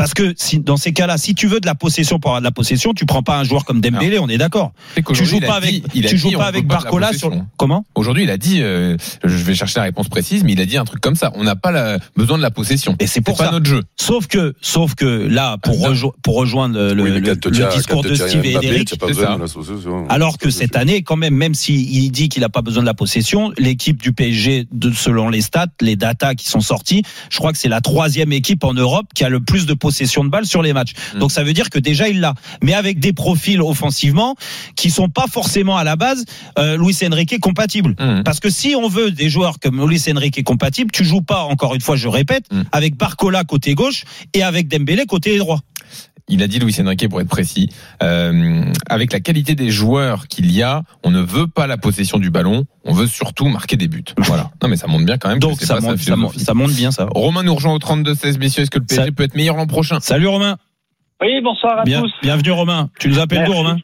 Parce 0.00 0.14
que 0.14 0.32
si, 0.36 0.58
dans 0.60 0.76
ces 0.78 0.92
cas-là, 0.92 1.18
si 1.18 1.34
tu 1.34 1.46
veux 1.46 1.60
de 1.60 1.66
la 1.66 1.74
possession 1.74 2.18
pour 2.18 2.30
avoir 2.30 2.40
de 2.40 2.44
la 2.46 2.50
possession, 2.50 2.94
tu 2.94 3.04
prends 3.04 3.22
pas 3.22 3.38
un 3.38 3.44
joueur 3.44 3.66
comme 3.66 3.80
Dembélé, 3.82 4.18
on 4.18 4.28
est 4.28 4.38
d'accord. 4.38 4.72
Tu 5.14 5.24
joues 5.26 5.40
pas 5.40 5.56
avec, 5.56 5.86
dit- 5.92 6.00
tu 6.02 6.16
joues 6.16 6.30
pas 6.32 6.46
avec 6.46 6.66
pas 6.66 6.76
Barcola 6.76 7.12
sur 7.12 7.30
comment? 7.58 7.84
Aujourd'hui, 7.94 8.24
il 8.24 8.30
a 8.30 8.38
dit, 8.38 8.62
euh, 8.62 8.96
je 9.22 9.36
vais 9.44 9.54
chercher 9.54 9.78
la 9.80 9.84
réponse 9.84 10.08
précise, 10.08 10.42
mais 10.42 10.52
il 10.52 10.60
a 10.60 10.64
dit 10.64 10.78
un 10.78 10.84
truc 10.86 11.02
comme 11.02 11.16
ça. 11.16 11.32
On 11.34 11.44
n'a 11.44 11.54
pas 11.54 11.70
la- 11.70 11.98
besoin 12.16 12.38
de 12.38 12.42
la 12.42 12.50
possession. 12.50 12.96
Et 12.98 13.06
c'est 13.06 13.20
pour 13.20 13.36
pas 13.36 13.46
ça. 13.46 13.50
notre 13.50 13.66
jeu. 13.66 13.82
Sauf 13.96 14.26
que, 14.26 14.54
sauf 14.62 14.94
que 14.94 15.04
là, 15.04 15.58
pour, 15.58 15.74
Ah, 15.84 15.88
non. 15.88 15.94
rejo- 15.94 16.14
pour 16.22 16.36
rejoindre 16.36 16.78
le, 16.94 17.02
Oui, 17.02 17.20
discours 17.74 18.02
de 18.02 18.14
Steve 18.14 18.44
et 18.46 18.52
Eric, 18.52 18.96
pas 18.98 19.06
alors 20.08 20.38
que 20.38 20.48
cette 20.50 20.76
année, 20.76 21.02
quand 21.02 21.16
même, 21.16 21.34
même 21.34 21.54
s'il 21.54 22.10
dit 22.10 22.30
qu'il 22.30 22.40
n'a 22.40 22.48
pas 22.48 22.62
besoin 22.62 22.82
de 22.82 22.86
la 22.86 22.94
possession, 22.94 23.52
l'équipe 23.58 24.00
du 24.00 24.12
PSG, 24.14 24.66
de, 24.72 24.92
selon 24.92 25.28
les 25.28 25.42
stats, 25.42 25.66
les 25.82 25.96
datas 25.96 26.34
qui 26.34 26.48
sont 26.48 26.60
sortis, 26.60 27.02
je 27.30 27.36
crois 27.36 27.52
que 27.52 27.58
c'est 27.58 27.68
la 27.68 27.80
troisième 27.82 28.32
équipe 28.32 28.64
en 28.64 28.72
Europe 28.72 29.06
qui 29.14 29.24
a 29.24 29.28
le 29.28 29.40
plus 29.40 29.66
de 29.66 29.74
possession 29.74 29.89
de 29.90 30.28
balles 30.28 30.46
sur 30.46 30.62
les 30.62 30.72
matchs. 30.72 30.92
Mm. 31.14 31.18
Donc 31.20 31.32
ça 31.32 31.42
veut 31.42 31.52
dire 31.52 31.70
que 31.70 31.78
déjà 31.78 32.08
il 32.08 32.20
l'a, 32.20 32.34
mais 32.62 32.74
avec 32.74 32.98
des 32.98 33.12
profils 33.12 33.60
offensivement 33.60 34.34
qui 34.76 34.90
sont 34.90 35.08
pas 35.08 35.26
forcément 35.30 35.76
à 35.76 35.84
la 35.84 35.96
base 35.96 36.24
euh, 36.58 36.76
Luis 36.76 36.96
Enrique 37.06 37.38
compatibles. 37.40 37.94
Mmh. 37.98 38.22
Parce 38.24 38.40
que 38.40 38.50
si 38.50 38.74
on 38.74 38.88
veut 38.88 39.10
des 39.10 39.28
joueurs 39.28 39.58
comme 39.60 39.86
Luis 39.88 40.02
Enrique 40.10 40.42
compatibles, 40.42 40.90
tu 40.90 41.04
joues 41.04 41.22
pas 41.22 41.42
encore 41.42 41.60
encore 41.60 41.74
une 41.74 41.82
fois, 41.82 41.96
je 41.96 42.08
répète, 42.08 42.44
Mm. 42.50 42.62
avec 42.72 42.96
Barcola 42.96 43.44
côté 43.44 43.74
gauche 43.74 44.04
et 44.32 44.42
avec 44.42 44.66
Dembélé 44.66 45.04
côté 45.04 45.36
droit. 45.36 45.60
Il 46.30 46.42
a 46.42 46.46
dit 46.48 46.58
Luis 46.58 46.74
Enrique 46.80 47.08
pour 47.08 47.20
être 47.20 47.28
précis. 47.28 47.68
euh, 48.02 48.62
avec 48.88 49.12
la 49.12 49.20
qualité 49.20 49.54
des 49.54 49.70
joueurs 49.70 50.26
qu'il 50.28 50.50
y 50.52 50.62
a, 50.62 50.82
on 51.04 51.10
ne 51.10 51.20
veut 51.20 51.46
pas 51.46 51.66
la 51.66 51.76
possession 51.76 52.18
du 52.18 52.30
ballon, 52.30 52.64
on 52.84 52.94
veut 52.94 53.06
surtout 53.06 53.48
marquer 53.48 53.76
des 53.76 53.88
buts. 53.88 54.04
Voilà. 54.18 54.50
Non 54.62 54.68
mais 54.68 54.76
ça 54.76 54.86
montre 54.86 55.04
bien 55.04 55.18
quand 55.18 55.28
même. 55.28 55.38
Donc 55.40 55.60
ça 55.60 55.74
pas 55.74 55.80
monte, 55.80 55.98
ça, 55.98 56.14
monte, 56.16 56.30
philosophie. 56.32 56.40
ça 56.44 56.54
monte 56.54 56.72
bien 56.72 56.90
ça. 56.90 57.06
Romain 57.14 57.42
nous 57.42 57.54
rejoint 57.54 57.72
au 57.74 57.78
32-16, 57.78 58.38
messieurs. 58.38 58.62
Est-ce 58.62 58.70
que 58.70 58.78
le 58.78 58.84
PSG 58.86 59.04
Ça- 59.06 59.12
peut 59.12 59.24
être 59.24 59.34
meilleur 59.34 59.56
l'an 59.56 59.66
prochain 59.66 59.98
Salut 60.00 60.28
Romain. 60.28 60.56
Oui, 61.20 61.40
bonsoir 61.42 61.80
à 61.80 61.82
Bien- 61.84 62.00
tous. 62.02 62.12
bienvenue 62.22 62.52
Romain. 62.52 62.88
Tu 62.98 63.08
nous 63.08 63.18
appelles 63.18 63.44
d'où. 63.44 63.52
Romain 63.52 63.76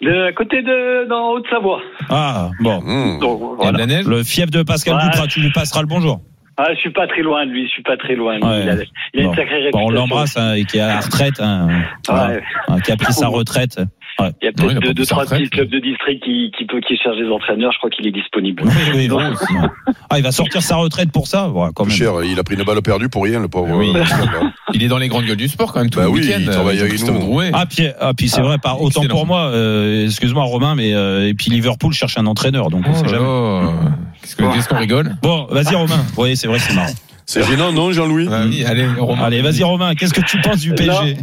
De 0.00 0.32
côté 0.34 0.62
de 0.62 1.08
dans 1.08 1.32
Haute-Savoie. 1.32 1.80
Ah 2.08 2.50
bon. 2.60 2.80
Mmh. 2.80 3.20
Donc 3.20 3.40
Il 3.60 3.64
y 3.64 3.68
a 3.68 3.72
de 3.72 3.76
voilà. 3.76 3.78
la 3.78 3.86
neige 3.86 4.06
Le 4.06 4.22
fief 4.24 4.50
de 4.50 4.62
Pascal 4.62 4.94
Ouais. 4.96 5.02
Duprat, 5.04 5.26
tu 5.26 5.40
lui 5.40 5.50
passeras 5.52 5.80
le 5.82 5.86
bonjour. 5.86 6.20
Ah, 6.60 6.74
je 6.74 6.80
suis 6.80 6.90
pas 6.90 7.06
très 7.06 7.22
loin 7.22 7.46
de 7.46 7.52
lui, 7.52 7.66
je 7.66 7.70
suis 7.70 7.82
pas 7.84 7.96
très 7.96 8.14
loin. 8.16 8.38
de 8.38 8.44
lui. 8.44 8.50
Ouais. 8.50 8.62
Il 8.64 8.68
a, 8.68 8.74
il 9.14 9.20
a 9.20 9.22
Bon. 9.24 9.30
une 9.30 9.36
sacrée 9.36 9.54
Bon, 9.72 9.78
réputation. 9.78 9.86
on 9.86 9.90
l'embrasse 9.90 10.36
hein, 10.36 10.54
et 10.54 10.64
qui 10.64 10.78
est 10.78 10.80
à 10.80 10.88
la 10.88 11.00
retraite, 11.00 11.40
hein. 11.40 11.68
Ouais. 12.08 12.42
Hein, 12.68 12.80
qui 12.80 12.90
a 12.92 12.96
pris 12.96 13.12
sa 13.12 13.28
retraite. 13.38 13.78
Ouais. 14.20 14.30
Il 14.42 14.46
y 14.46 14.48
a 14.48 14.50
il 14.50 14.54
peut-être 14.54 14.80
deux, 14.80 14.94
deux 14.94 15.06
trois 15.06 15.22
retraite. 15.22 15.38
petits 15.42 15.50
clubs 15.50 15.68
de 15.68 15.78
district 15.78 16.24
qui, 16.24 16.50
qui, 16.58 16.64
peut, 16.66 16.80
qui 16.80 16.96
cherchent 16.96 17.18
des 17.18 17.28
entraîneurs. 17.30 17.70
Je 17.70 17.78
crois 17.78 17.90
qu'il 17.90 18.04
est 18.08 18.10
disponible. 18.10 18.64
Oui, 18.66 18.72
oui, 18.96 19.08
bon. 19.08 19.20
Ah, 20.10 20.18
il 20.18 20.24
va 20.24 20.32
sortir 20.32 20.60
sa 20.60 20.74
retraite 20.76 21.12
pour 21.12 21.28
ça 21.28 21.48
ouais, 21.50 21.68
quand 21.72 21.84
même. 21.84 21.94
Cher, 21.94 22.12
il 22.24 22.36
a 22.36 22.42
pris 22.42 22.56
une 22.56 22.64
balle 22.64 22.82
perdue 22.82 23.08
pour 23.08 23.22
rien, 23.22 23.38
le 23.38 23.46
pauvre. 23.48 23.76
Oui. 23.76 23.92
Euh, 24.68 24.74
Il 24.74 24.82
est 24.82 24.88
dans 24.88 24.98
les 24.98 25.08
grandes 25.08 25.24
gueules 25.24 25.36
du 25.36 25.48
sport 25.48 25.72
quand 25.72 25.80
même 25.80 25.88
tout 25.90 25.98
Bah 25.98 26.04
le 26.06 26.10
oui, 26.10 26.20
week-end. 26.20 26.36
il 26.40 26.50
travaille 26.50 26.76
euh, 26.76 26.80
avec 26.80 26.92
Christophe 26.92 27.14
nous. 27.14 27.20
Drouet. 27.20 27.50
Ah 27.54 27.64
puis, 27.66 27.86
ah, 28.00 28.12
puis 28.14 28.28
c'est 28.28 28.42
vrai, 28.42 28.58
par, 28.58 28.80
autant 28.82 29.00
excellent. 29.02 29.14
pour 29.14 29.26
moi, 29.26 29.46
euh, 29.46 30.04
excuse-moi 30.04 30.44
Romain, 30.44 30.74
mais 30.74 30.92
euh, 30.94 31.26
et 31.28 31.32
puis 31.34 31.50
Liverpool 31.50 31.92
cherche 31.94 32.18
un 32.18 32.26
entraîneur, 32.26 32.68
donc 32.70 32.84
on 32.86 32.90
Oh 32.90 32.94
sait 32.94 33.04
là 33.04 33.08
jamais. 33.08 33.24
Qu'est-ce 34.36 34.68
qu'on 34.68 34.78
rigole? 34.78 35.16
Bon, 35.22 35.46
vas-y 35.50 35.74
Romain. 35.74 36.04
Oui, 36.16 36.36
c'est 36.36 36.46
vrai, 36.48 36.58
c'est 36.58 36.74
marrant. 36.74 36.92
C'est 37.28 37.42
gênant, 37.42 37.72
non, 37.72 37.92
Jean-Louis 37.92 38.26
Bah 38.26 38.40
oui, 38.46 38.64
allez, 38.64 38.86
Romain. 38.86 39.24
Allez, 39.24 39.42
vas-y 39.42 39.62
Romain. 39.62 39.94
Qu'est-ce 39.94 40.14
que 40.14 40.24
tu 40.24 40.40
penses 40.40 40.62
du 40.62 40.72
PSG 40.72 41.16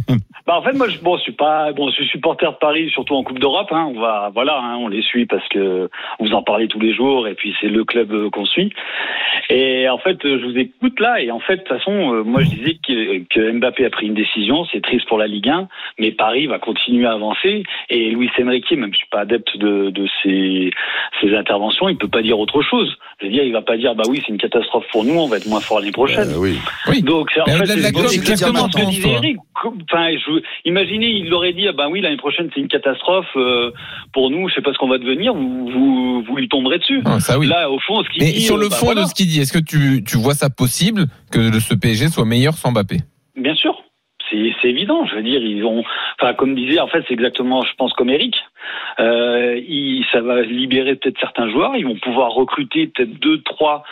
Bah 0.46 0.54
en 0.58 0.62
fait 0.62 0.74
moi 0.74 0.88
je 0.88 0.98
bon 0.98 1.16
je 1.16 1.22
suis 1.22 1.32
pas 1.32 1.72
bon 1.72 1.88
je 1.88 1.96
suis 1.96 2.06
supporter 2.06 2.52
de 2.52 2.56
Paris 2.58 2.88
surtout 2.92 3.16
en 3.16 3.24
Coupe 3.24 3.40
d'Europe 3.40 3.66
hein, 3.72 3.90
on 3.92 3.98
va 3.98 4.30
voilà 4.32 4.56
hein, 4.56 4.76
on 4.76 4.86
les 4.86 5.02
suit 5.02 5.26
parce 5.26 5.46
que 5.48 5.90
vous 6.20 6.32
en 6.34 6.42
parlez 6.44 6.68
tous 6.68 6.78
les 6.78 6.94
jours 6.94 7.26
et 7.26 7.34
puis 7.34 7.52
c'est 7.60 7.66
le 7.66 7.82
club 7.82 8.12
euh, 8.12 8.30
qu'on 8.30 8.44
suit 8.44 8.72
et 9.50 9.88
en 9.88 9.98
fait 9.98 10.18
je 10.22 10.44
vous 10.44 10.56
écoute 10.56 11.00
là 11.00 11.20
et 11.20 11.32
en 11.32 11.40
fait 11.40 11.56
de 11.56 11.60
toute 11.62 11.68
façon 11.68 12.14
euh, 12.14 12.22
moi 12.22 12.42
je 12.42 12.50
disais 12.50 12.74
que, 12.74 13.24
que 13.28 13.50
Mbappé 13.58 13.86
a 13.86 13.90
pris 13.90 14.06
une 14.06 14.14
décision 14.14 14.64
c'est 14.70 14.80
triste 14.82 15.08
pour 15.08 15.18
la 15.18 15.26
Ligue 15.26 15.48
1 15.48 15.66
mais 15.98 16.12
Paris 16.12 16.46
va 16.46 16.60
continuer 16.60 17.06
à 17.06 17.14
avancer 17.14 17.64
et 17.90 18.10
Luis 18.10 18.30
Enrique 18.40 18.70
même 18.70 18.92
je 18.92 18.98
suis 18.98 19.08
pas 19.10 19.22
adepte 19.22 19.56
de, 19.56 19.90
de 19.90 20.06
ses, 20.22 20.70
ses 21.20 21.34
interventions 21.34 21.88
il 21.88 21.98
peut 21.98 22.06
pas 22.06 22.22
dire 22.22 22.38
autre 22.38 22.62
chose 22.62 22.96
je 23.20 23.26
veux 23.26 23.32
dire 23.32 23.42
il 23.42 23.52
va 23.52 23.62
pas 23.62 23.76
dire 23.76 23.96
bah 23.96 24.04
oui 24.08 24.22
c'est 24.24 24.32
une 24.32 24.38
catastrophe 24.38 24.86
pour 24.92 25.04
nous 25.04 25.18
on 25.18 25.26
va 25.26 25.38
être 25.38 25.48
moins 25.48 25.58
fort 25.58 25.80
l'année 25.80 25.90
prochaine 25.96 26.30
Euh, 26.30 26.38
Oui. 26.38 26.58
Oui. 26.88 27.02
donc, 27.02 27.30
c'est- 27.34 27.40
en 27.40 27.44
Mais 27.46 27.66
fait, 27.66 27.66
c'est 28.08 28.14
exactement 28.16 28.68
ce 28.70 28.76
que 28.78 28.86
disait 28.90 29.10
Eric. 29.10 29.36
Enfin, 29.64 30.10
je, 30.12 30.40
imaginez, 30.64 31.08
il 31.08 31.32
aurait 31.34 31.52
dit, 31.52 31.66
ah 31.68 31.72
ben 31.72 31.88
oui, 31.90 32.00
l'année 32.00 32.16
prochaine, 32.18 32.48
c'est 32.54 32.60
une 32.60 32.68
catastrophe 32.68 33.26
euh, 33.36 33.72
pour 34.12 34.30
nous, 34.30 34.48
je 34.48 34.54
sais 34.54 34.62
pas 34.62 34.72
ce 34.72 34.78
qu'on 34.78 34.88
va 34.88 34.98
devenir, 34.98 35.34
vous, 35.34 35.68
vous, 35.70 36.22
vous 36.22 36.36
lui 36.36 36.48
tomberez 36.48 36.78
dessus. 36.78 37.02
Ah, 37.04 37.18
ça 37.20 37.38
oui. 37.38 37.46
Là, 37.48 37.70
au 37.70 37.78
fond, 37.80 38.02
ce 38.04 38.08
qu'il 38.10 38.22
Mais 38.22 38.32
dit. 38.32 38.42
sur 38.42 38.56
euh, 38.56 38.60
le 38.60 38.68
bah, 38.68 38.76
fond 38.76 38.86
voilà. 38.86 39.02
de 39.02 39.06
ce 39.08 39.14
qu'il 39.14 39.26
dit, 39.26 39.40
est-ce 39.40 39.52
que 39.52 39.58
tu, 39.64 40.04
tu 40.04 40.16
vois 40.18 40.34
ça 40.34 40.50
possible 40.50 41.06
que 41.32 41.58
ce 41.58 41.74
PSG 41.74 42.08
soit 42.08 42.24
meilleur 42.24 42.54
sans 42.54 42.70
Mbappé? 42.72 42.98
Bien 43.36 43.54
sûr. 43.56 43.74
C'est 44.30 44.52
c'est 44.60 44.68
évident, 44.70 45.06
je 45.06 45.14
veux 45.14 45.22
dire, 45.22 45.40
ils 45.40 45.62
ont, 45.64 45.84
enfin, 46.20 46.34
comme 46.34 46.56
disait, 46.56 46.80
en 46.80 46.88
fait, 46.88 47.04
c'est 47.06 47.14
exactement, 47.14 47.62
je 47.62 47.72
pense, 47.78 47.92
comme 47.92 48.10
Eric. 48.10 48.34
Euh, 48.98 49.56
il, 49.68 50.04
ça 50.12 50.20
va 50.20 50.42
libérer 50.42 50.96
peut-être 50.96 51.18
certains 51.20 51.48
joueurs, 51.50 51.76
ils 51.76 51.84
vont 51.86 51.96
pouvoir 51.96 52.30
recruter 52.32 52.88
peut-être 52.88 53.20
deux, 53.20 53.40
trois, 53.42 53.84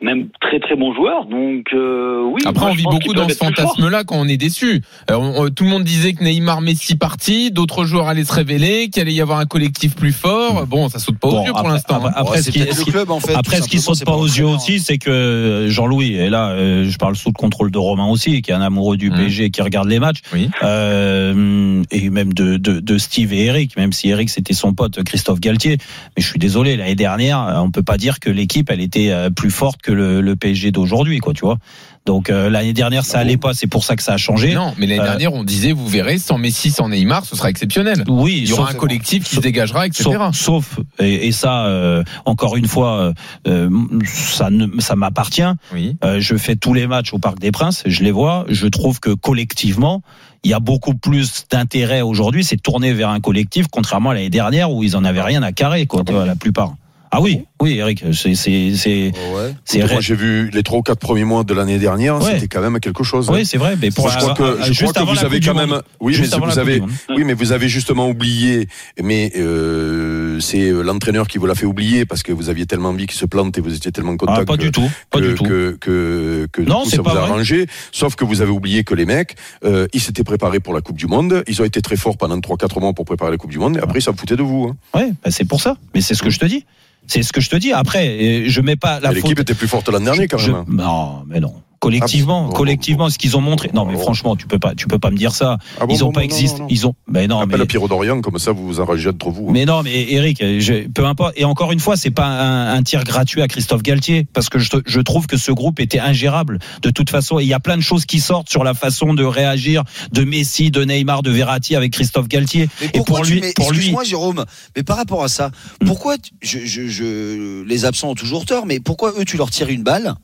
même 0.00 0.28
très 0.40 0.60
très 0.60 0.76
bons 0.76 0.94
joueurs. 0.94 1.26
Donc, 1.26 1.66
euh, 1.72 2.22
oui. 2.32 2.42
Après, 2.44 2.60
moi, 2.64 2.70
on 2.72 2.74
vit 2.74 2.84
beaucoup 2.84 3.14
dans 3.14 3.28
ce 3.28 3.34
fantasme-là 3.34 4.04
quand 4.04 4.16
on 4.18 4.28
est 4.28 4.36
déçu. 4.36 4.82
Euh, 5.10 5.14
on- 5.16 5.44
on- 5.44 5.50
tout 5.50 5.64
le 5.64 5.70
monde 5.70 5.84
disait 5.84 6.12
que 6.12 6.22
Neymar, 6.24 6.60
Messi 6.60 6.96
parti, 6.96 7.50
d'autres 7.50 7.84
joueurs 7.84 8.08
allaient 8.08 8.24
se 8.24 8.32
révéler, 8.32 8.88
qu'il 8.90 9.02
allait 9.02 9.12
y 9.14 9.20
avoir 9.20 9.38
un 9.38 9.46
collectif 9.46 9.94
plus 9.94 10.12
fort. 10.12 10.66
Bon, 10.66 10.88
ça 10.88 10.98
saute 10.98 11.18
pas 11.18 11.28
aux 11.28 11.32
Bon, 11.32 11.46
yeux 11.46 11.52
pour 11.52 11.68
l'instant. 11.68 12.02
après- 12.14 12.42
ce 12.42 12.50
qui- 12.50 12.58
peut-être 12.60 12.74
ce 12.74 12.78
le 12.80 12.84
qui- 12.84 12.90
club 12.90 13.10
en 13.10 13.20
fait. 13.20 13.34
Après, 13.34 13.58
tout 13.58 13.64
ce 13.64 13.68
qui 13.68 13.78
simplement, 13.78 13.94
saute 13.94 14.06
pas 14.06 14.16
aux 14.16 14.26
yeux 14.26 14.46
aussi, 14.46 14.80
c'est 14.80 14.98
que 14.98 15.66
Jean-Louis, 15.70 16.14
et 16.14 16.28
là, 16.30 16.50
euh, 16.50 16.88
je 16.88 16.98
parle 16.98 17.16
sous 17.16 17.28
le 17.30 17.34
contrôle 17.34 17.70
de 17.70 17.78
Romain 17.78 18.06
aussi, 18.06 18.42
qui 18.42 18.50
est 18.50 18.54
un 18.54 18.60
amoureux 18.62 18.96
du 18.96 19.10
Mhm. 19.10 19.16
PSG, 19.16 19.50
qui 19.50 19.62
regarde 19.62 19.88
les 19.88 19.98
matchs, 20.00 20.20
Oui. 20.32 20.50
euh, 20.98 21.82
et 21.90 22.10
même 22.10 22.32
de, 22.32 22.56
de, 22.56 22.80
de 22.80 22.98
Steve 22.98 23.32
et 23.32 23.44
Eric, 23.46 23.76
même 23.76 23.92
si 23.92 24.08
Eric 24.10 24.28
c'était 24.30 24.54
son 24.54 24.72
pote 24.74 25.02
Christophe 25.04 25.40
Galtier. 25.40 25.78
Mais 26.16 26.22
je 26.22 26.26
suis 26.28 26.38
désolé, 26.38 26.76
l'année 26.76 26.94
dernière, 26.94 27.54
on 27.64 27.70
peut 27.70 27.82
pas 27.82 27.96
dire 27.96 28.20
que 28.20 28.30
l'équipe 28.30 28.70
elle 28.70 28.80
était 28.80 29.10
euh, 29.10 29.30
plus 29.30 29.50
forte 29.50 29.82
que 29.84 29.92
le, 29.92 30.20
le 30.20 30.34
PSG 30.36 30.72
d'aujourd'hui, 30.72 31.18
quoi, 31.20 31.32
tu 31.34 31.44
vois. 31.44 31.58
Donc 32.06 32.28
euh, 32.28 32.50
l'année 32.50 32.72
dernière, 32.74 33.04
ça 33.04 33.18
allait 33.20 33.36
pas, 33.38 33.54
c'est 33.54 33.66
pour 33.66 33.82
ça 33.84 33.96
que 33.96 34.02
ça 34.02 34.12
a 34.14 34.16
changé. 34.18 34.54
Non, 34.54 34.74
mais 34.76 34.86
l'année 34.86 35.00
Euh, 35.00 35.04
dernière, 35.04 35.32
on 35.32 35.42
disait, 35.44 35.72
vous 35.72 35.86
verrez, 35.88 36.18
sans 36.18 36.36
Messi, 36.36 36.70
sans 36.70 36.88
Neymar, 36.90 37.24
ce 37.24 37.34
sera 37.36 37.48
exceptionnel. 37.48 38.04
Oui, 38.08 38.40
Il 38.42 38.48
y 38.48 38.52
aura 38.52 38.70
un 38.70 38.74
collectif 38.74 39.24
qui 39.24 39.36
se 39.36 39.40
dégagera, 39.40 39.86
etc. 39.86 40.04
Sauf, 40.32 40.34
sauf- 40.34 40.78
et, 40.98 41.28
et 41.28 41.32
ça, 41.32 41.64
euh, 41.66 42.02
encore 42.26 42.56
une 42.56 42.66
fois, 42.66 43.14
euh, 43.46 43.70
ça, 44.04 44.50
ne, 44.50 44.66
ça 44.80 44.96
m'appartient. 44.96 45.42
Oui. 45.72 45.96
Euh, 46.04 46.20
je 46.20 46.36
fais 46.36 46.56
tous 46.56 46.74
les 46.74 46.86
matchs 46.86 47.12
au 47.14 47.18
Parc 47.18 47.38
des 47.38 47.52
Princes, 47.52 47.82
je 47.86 48.02
les 48.04 48.10
vois. 48.12 48.44
Je 48.48 48.66
trouve 48.66 49.00
que 49.00 49.10
collectivement, 49.10 50.02
il 50.42 50.50
y 50.50 50.54
a 50.54 50.60
beaucoup 50.60 50.94
plus 50.94 51.46
d'intérêt 51.50 52.02
aujourd'hui. 52.02 52.44
C'est 52.44 52.60
tourné 52.60 52.92
vers 52.92 53.08
un 53.08 53.20
collectif, 53.20 53.66
contrairement 53.70 54.10
à 54.10 54.14
l'année 54.14 54.28
dernière 54.30 54.70
où 54.70 54.82
ils 54.82 54.94
en 54.96 55.04
avaient 55.04 55.22
rien 55.22 55.42
à 55.42 55.52
carrer, 55.52 55.86
quoi, 55.86 56.02
la 56.26 56.36
plupart. 56.36 56.74
Ah 57.16 57.20
oui, 57.20 57.44
oui, 57.62 57.78
Eric, 57.78 58.02
c'est 58.12 58.34
c'est 58.34 58.74
c'est 58.74 59.12
Oh, 59.14 59.36
ouais. 59.36 59.86
Moi, 59.88 60.00
j'ai 60.00 60.16
vu 60.16 60.50
les 60.52 60.64
trois 60.64 60.80
ou 60.80 60.82
quatre 60.82 60.98
premiers 60.98 61.22
mois 61.22 61.44
de 61.44 61.54
l'année 61.54 61.78
dernière, 61.78 62.20
Ouais. 62.20 62.32
c'était 62.34 62.48
quand 62.48 62.60
même 62.60 62.80
quelque 62.80 63.04
chose. 63.04 63.30
Oui, 63.30 63.46
c'est 63.46 63.56
vrai. 63.56 63.76
Mais 63.80 63.92
pour 63.92 64.08
je 64.08 64.18
crois 64.18 64.34
que, 64.34 64.42
euh, 64.42 64.56
je 64.62 64.72
juste 64.72 64.82
crois 64.82 64.92
que 64.94 64.98
avant 64.98 65.12
vous 65.12 65.24
avez 65.24 65.38
quand 65.38 65.52
du 65.52 65.58
même, 65.60 65.80
oui, 66.00 66.16
mais 66.20 66.26
vous 66.26 66.58
avez, 66.58 66.80
du 66.80 66.86
oui, 67.10 67.22
mais 67.24 67.34
vous 67.34 67.52
avez 67.52 67.68
justement 67.68 68.08
oublié, 68.08 68.66
mais 69.00 69.30
euh, 69.36 70.40
c'est 70.40 70.70
l'entraîneur 70.70 71.28
qui 71.28 71.38
vous 71.38 71.46
l'a 71.46 71.54
fait 71.54 71.66
oublier 71.66 72.04
parce 72.04 72.24
que 72.24 72.32
vous 72.32 72.48
aviez 72.48 72.66
tellement 72.66 72.88
envie 72.88 73.06
qu'il 73.06 73.16
se 73.16 73.26
plante 73.26 73.56
et 73.58 73.60
vous 73.60 73.72
étiez 73.76 73.92
tellement 73.92 74.16
content 74.16 74.34
Ah, 74.36 74.44
pas 74.44 74.56
que, 74.56 74.62
du 74.62 74.72
tout, 74.72 74.90
pas 75.10 75.20
que, 75.20 75.24
du 75.28 75.34
tout. 75.34 75.44
que, 75.44 75.76
que, 75.80 76.48
que 76.50 76.62
du 76.62 76.68
Non, 76.68 76.82
coup, 76.82 76.90
c'est 76.90 76.96
ça 76.96 77.02
pas 77.04 77.12
vous 77.12 77.16
a 77.18 77.20
vrai. 77.20 77.30
arrangé. 77.30 77.66
Sauf 77.92 78.16
que 78.16 78.24
vous 78.24 78.40
avez 78.42 78.50
oublié 78.50 78.82
que 78.82 78.94
les 78.94 79.06
mecs, 79.06 79.36
euh, 79.64 79.86
ils 79.92 80.00
s'étaient 80.00 80.24
préparés 80.24 80.58
pour 80.58 80.74
la 80.74 80.80
Coupe 80.80 80.96
du 80.96 81.06
Monde. 81.06 81.44
Ils 81.46 81.62
ont 81.62 81.64
été 81.64 81.80
très 81.80 81.96
forts 81.96 82.16
pendant 82.16 82.38
3-4 82.40 82.80
mois 82.80 82.92
pour 82.92 83.04
préparer 83.04 83.30
la 83.30 83.36
Coupe 83.36 83.50
du 83.52 83.60
Monde. 83.60 83.76
Et 83.76 83.80
après, 83.80 84.00
ça 84.00 84.10
me 84.10 84.16
foutait 84.16 84.34
de 84.36 84.42
vous. 84.42 84.72
Hein. 84.72 84.98
Ouais, 84.98 85.12
bah, 85.24 85.30
c'est 85.30 85.44
pour 85.44 85.60
ça. 85.60 85.76
Mais 85.94 86.00
c'est 86.00 86.14
ce 86.14 86.22
que 86.24 86.30
je 86.30 86.40
te 86.40 86.44
dis. 86.46 86.64
C'est 87.06 87.22
ce 87.22 87.32
que 87.32 87.40
je 87.40 87.50
te 87.50 87.56
dis. 87.56 87.72
Après, 87.72 88.08
euh, 88.08 88.44
je 88.48 88.60
mets 88.60 88.76
pas 88.76 89.00
la 89.00 89.08
faute. 89.08 89.16
L'équipe 89.16 89.40
était 89.40 89.54
plus 89.54 89.68
forte 89.68 89.88
l'an 89.88 90.00
dernier 90.00 90.28
quand 90.28 90.40
même. 90.40 90.64
Non, 90.68 91.24
mais 91.26 91.40
non. 91.40 91.54
Collectivement, 91.84 92.44
Ah 92.46 92.48
bon 92.50 92.52
collectivement, 92.54 93.10
ce 93.10 93.18
qu'ils 93.18 93.36
ont 93.36 93.40
montré. 93.40 93.70
Non, 93.74 93.84
mais 93.84 93.96
franchement, 93.96 94.36
tu 94.36 94.46
peux 94.46 94.58
pas, 94.58 94.74
tu 94.74 94.86
peux 94.86 94.98
pas 94.98 95.10
me 95.10 95.16
dire 95.16 95.32
ça. 95.34 95.58
Ah 95.80 95.86
bon, 95.86 95.94
ils 95.94 96.02
ont 96.04 96.08
bon, 96.08 96.12
pas 96.14 96.24
existé. 96.24 96.60
non. 96.60 96.66
Ils 96.70 96.86
ont. 96.86 96.94
Mais 97.08 97.26
non, 97.26 97.40
Appelle 97.40 97.60
mais. 97.60 97.66
Pierrot 97.66 97.88
d'Orient, 97.88 98.20
comme 98.20 98.38
ça 98.38 98.52
vous 98.52 98.66
vous 98.66 98.80
arrangez 98.80 99.08
entre 99.10 99.30
vous. 99.30 99.46
hein. 99.48 99.52
Mais 99.52 99.64
non, 99.64 99.82
mais 99.82 100.12
Eric, 100.12 100.38
je, 100.58 100.88
peu 100.88 101.04
importe. 101.06 101.34
Et 101.36 101.44
encore 101.44 101.72
une 101.72 101.80
fois, 101.80 101.96
c'est 101.96 102.10
pas 102.10 102.26
un, 102.26 102.74
un 102.74 102.82
tir 102.82 103.04
gratuit 103.04 103.42
à 103.42 103.48
Christophe 103.48 103.82
Galtier, 103.82 104.26
parce 104.32 104.48
que 104.48 104.58
je, 104.58 104.68
je 104.86 105.00
trouve 105.00 105.26
que 105.26 105.36
ce 105.36 105.52
groupe 105.52 105.80
était 105.80 106.00
ingérable 106.00 106.58
de 106.82 106.90
toute 106.90 107.10
façon. 107.10 107.38
Et 107.38 107.42
il 107.42 107.48
y 107.48 107.54
a 107.54 107.60
plein 107.60 107.76
de 107.76 107.82
choses 107.82 108.04
qui 108.06 108.20
sortent 108.20 108.48
sur 108.50 108.64
la 108.64 108.74
façon 108.74 109.14
de 109.14 109.24
réagir 109.24 109.82
de 110.12 110.24
Messi, 110.24 110.70
de 110.70 110.84
Neymar, 110.84 111.22
de 111.22 111.30
Verratti 111.30 111.76
avec 111.76 111.92
Christophe 111.92 112.28
Galtier. 112.28 112.68
Mais 112.80 112.86
Et 112.86 112.90
pourquoi 112.98 113.16
pour 113.20 113.24
lui, 113.24 113.40
mets- 113.40 113.52
pour 113.54 113.70
lui, 113.70 113.76
excuse-moi 113.78 114.04
Jérôme, 114.04 114.44
mais 114.76 114.82
par 114.82 114.96
rapport 114.96 115.22
à 115.22 115.28
ça, 115.28 115.50
pourquoi 115.84 116.16
tu- 116.18 116.32
je, 116.42 116.58
je, 116.60 116.86
je- 116.88 117.62
les 117.64 117.84
absents 117.84 118.10
ont 118.10 118.14
toujours 118.14 118.44
tort, 118.46 118.66
mais 118.66 118.80
pourquoi 118.80 119.12
eux 119.18 119.24
tu 119.24 119.36
leur 119.36 119.50
tires 119.50 119.68
une 119.68 119.82
balle 119.82 120.14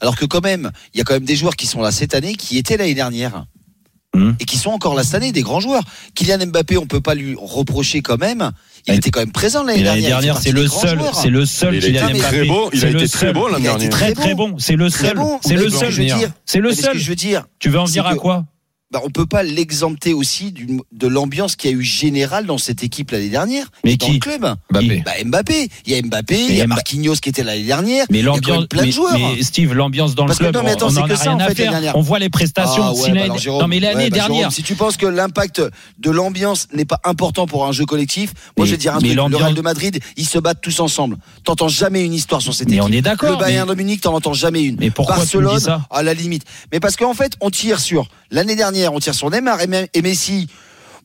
alors 0.00 0.16
que 0.16 0.24
quand 0.24 0.42
même 0.42 0.70
il 0.94 0.98
y 0.98 1.00
a 1.00 1.04
quand 1.04 1.14
même 1.14 1.24
des 1.24 1.36
joueurs 1.36 1.56
qui 1.56 1.66
sont 1.66 1.80
là 1.80 1.90
cette 1.92 2.14
année 2.14 2.34
qui 2.34 2.58
étaient 2.58 2.76
l'année 2.76 2.94
dernière 2.94 3.44
Hum. 4.16 4.34
et 4.40 4.46
qui 4.46 4.56
sont 4.56 4.70
encore 4.70 4.94
là 4.94 5.04
cette 5.04 5.16
année, 5.16 5.32
des 5.32 5.42
grands 5.42 5.60
joueurs. 5.60 5.82
Kylian 6.14 6.46
Mbappé, 6.46 6.78
on 6.78 6.86
peut 6.86 7.02
pas 7.02 7.14
lui 7.14 7.36
reprocher 7.38 8.00
quand 8.00 8.16
même. 8.18 8.52
Il 8.86 8.94
était 8.94 9.10
quand 9.10 9.20
même 9.20 9.32
présent 9.32 9.62
l'année 9.64 9.80
Et 9.80 9.84
l'année 9.84 10.00
dernière. 10.00 10.20
dernière, 10.32 10.38
c'est 10.42 10.50
le 10.50 10.66
seul, 10.66 10.98
c'est 11.12 11.28
le 11.28 11.44
seul 11.44 11.74
Il 11.74 11.84
a 11.84 11.86
Kylian 12.00 12.08
été 12.08 12.18
Mbappé. 12.20 12.36
très 12.38 12.44
bon, 12.46 12.70
il 12.72 12.78
a 12.78 12.80
C'est 12.80 12.90
le 12.90 13.00
été 13.00 13.08
très 13.10 13.26
seul. 13.26 13.34
bon 13.34 13.48
l'an 13.48 13.58
Il 13.58 13.68
a 13.68 13.72
été 13.74 13.88
dernier. 13.88 13.88
Très 13.90 14.12
Très 14.14 14.34
bon. 14.34 14.56
C'est 14.58 14.76
le 14.76 14.88
seul. 14.88 15.14
C'est 15.42 15.54
le 15.56 15.68
seul. 15.68 15.90
je 15.90 16.00
veux 16.00 16.06
dire, 16.08 16.30
C'est 16.46 16.58
le 16.60 16.72
seul. 16.72 16.96
je 16.98 17.06
veux 17.10 17.16
dire, 17.16 17.44
Tu 17.58 17.68
veux 17.68 17.78
en 17.78 17.84
venir 17.84 18.06
à 18.06 18.14
quoi 18.14 18.46
bah, 18.90 19.00
on 19.04 19.10
peut 19.10 19.26
pas 19.26 19.42
l'exempter 19.42 20.14
aussi 20.14 20.54
de 20.92 21.06
l'ambiance 21.06 21.56
qu'il 21.56 21.70
y 21.70 21.74
a 21.74 21.76
eu 21.76 21.82
générale 21.82 22.46
dans 22.46 22.56
cette 22.56 22.82
équipe 22.82 23.10
l'année 23.10 23.28
dernière 23.28 23.66
Mais 23.84 23.96
dans 23.96 24.06
qui 24.06 24.12
le 24.14 24.18
club. 24.18 24.54
Mbappé. 24.70 25.02
Bah, 25.04 25.12
Mbappé, 25.24 25.68
il 25.86 25.92
y 25.92 25.96
a 25.98 26.02
Mbappé, 26.02 26.46
il 26.48 26.54
y 26.56 26.60
a 26.62 26.66
Marquinhos 26.66 27.16
qui 27.16 27.28
était 27.28 27.42
l'année 27.42 27.64
dernière. 27.64 28.06
Mais 28.10 28.22
l'ambiance, 28.22 28.66
plein 28.66 28.82
mais, 28.82 28.88
de 28.88 28.92
joueurs. 28.92 29.18
mais 29.18 29.42
Steve, 29.42 29.74
l'ambiance 29.74 30.14
dans 30.14 30.24
Parce 30.24 30.38
que 30.38 30.44
le 30.44 30.50
club, 30.52 30.62
non, 30.62 30.66
mais 30.68 30.72
attends, 30.72 30.86
on 30.90 30.96
en 30.96 31.06
que 31.06 31.12
a 31.12 31.16
ça, 31.16 31.22
rien 31.24 31.32
en 31.34 31.38
à 31.38 31.40
fait, 31.40 31.48
l'année 31.48 31.54
faire. 31.56 31.70
dernière. 31.72 31.96
On 31.96 32.00
voit 32.00 32.18
les 32.18 32.30
prestations. 32.30 32.82
Ah 32.82 32.92
ouais, 32.92 32.98
Si 33.02 33.10
bah 33.12 33.36
Jérôme, 33.36 33.60
non, 33.60 33.68
mais 33.68 33.78
l'année 33.80 34.04
ouais, 34.04 34.10
bah, 34.10 34.16
dernière. 34.16 34.36
Jérôme, 34.38 34.50
si 34.52 34.62
tu 34.62 34.74
penses 34.74 34.96
que 34.96 35.06
l'impact 35.06 35.62
de 35.98 36.10
l'ambiance 36.10 36.68
n'est 36.72 36.84
pas 36.86 37.00
important 37.04 37.46
pour 37.46 37.66
un 37.66 37.72
jeu 37.72 37.84
collectif, 37.84 38.32
moi 38.56 38.64
je 38.66 38.70
vais 38.70 38.76
dire 38.78 38.94
un 38.94 39.00
truc. 39.00 39.12
Le 39.12 39.36
Real 39.36 39.52
de 39.54 39.60
Madrid, 39.60 40.00
ils 40.16 40.26
se 40.26 40.38
battent 40.38 40.62
tous 40.62 40.80
ensemble. 40.80 41.18
T'entends 41.44 41.68
jamais 41.68 42.04
une 42.04 42.14
histoire 42.14 42.40
sur 42.40 42.54
cette 42.54 42.68
Mais 42.68 42.76
équipe. 42.76 42.88
on 42.88 42.92
est 42.92 43.02
d'accord, 43.02 43.32
Le 43.32 43.36
Bayern 43.36 43.68
de 43.68 43.74
Munich, 43.74 44.00
t'en 44.00 44.14
entends 44.14 44.32
jamais 44.32 44.62
une. 44.62 44.76
Mais 44.80 44.90
pourquoi 44.90 45.16
Barcelone, 45.16 45.60
à 45.90 46.02
la 46.02 46.14
limite. 46.14 46.44
Mais 46.72 46.80
parce 46.80 46.96
qu'en 46.96 47.12
fait, 47.14 47.32
on 47.42 47.50
tire 47.50 47.80
sur 47.80 48.08
l'année 48.30 48.56
dernière, 48.56 48.77
on 48.86 49.00
tire 49.00 49.14
sur 49.14 49.30
Neymar 49.30 49.60
et, 49.62 49.66
Me- 49.66 49.86
et 49.92 50.02
Messi. 50.02 50.46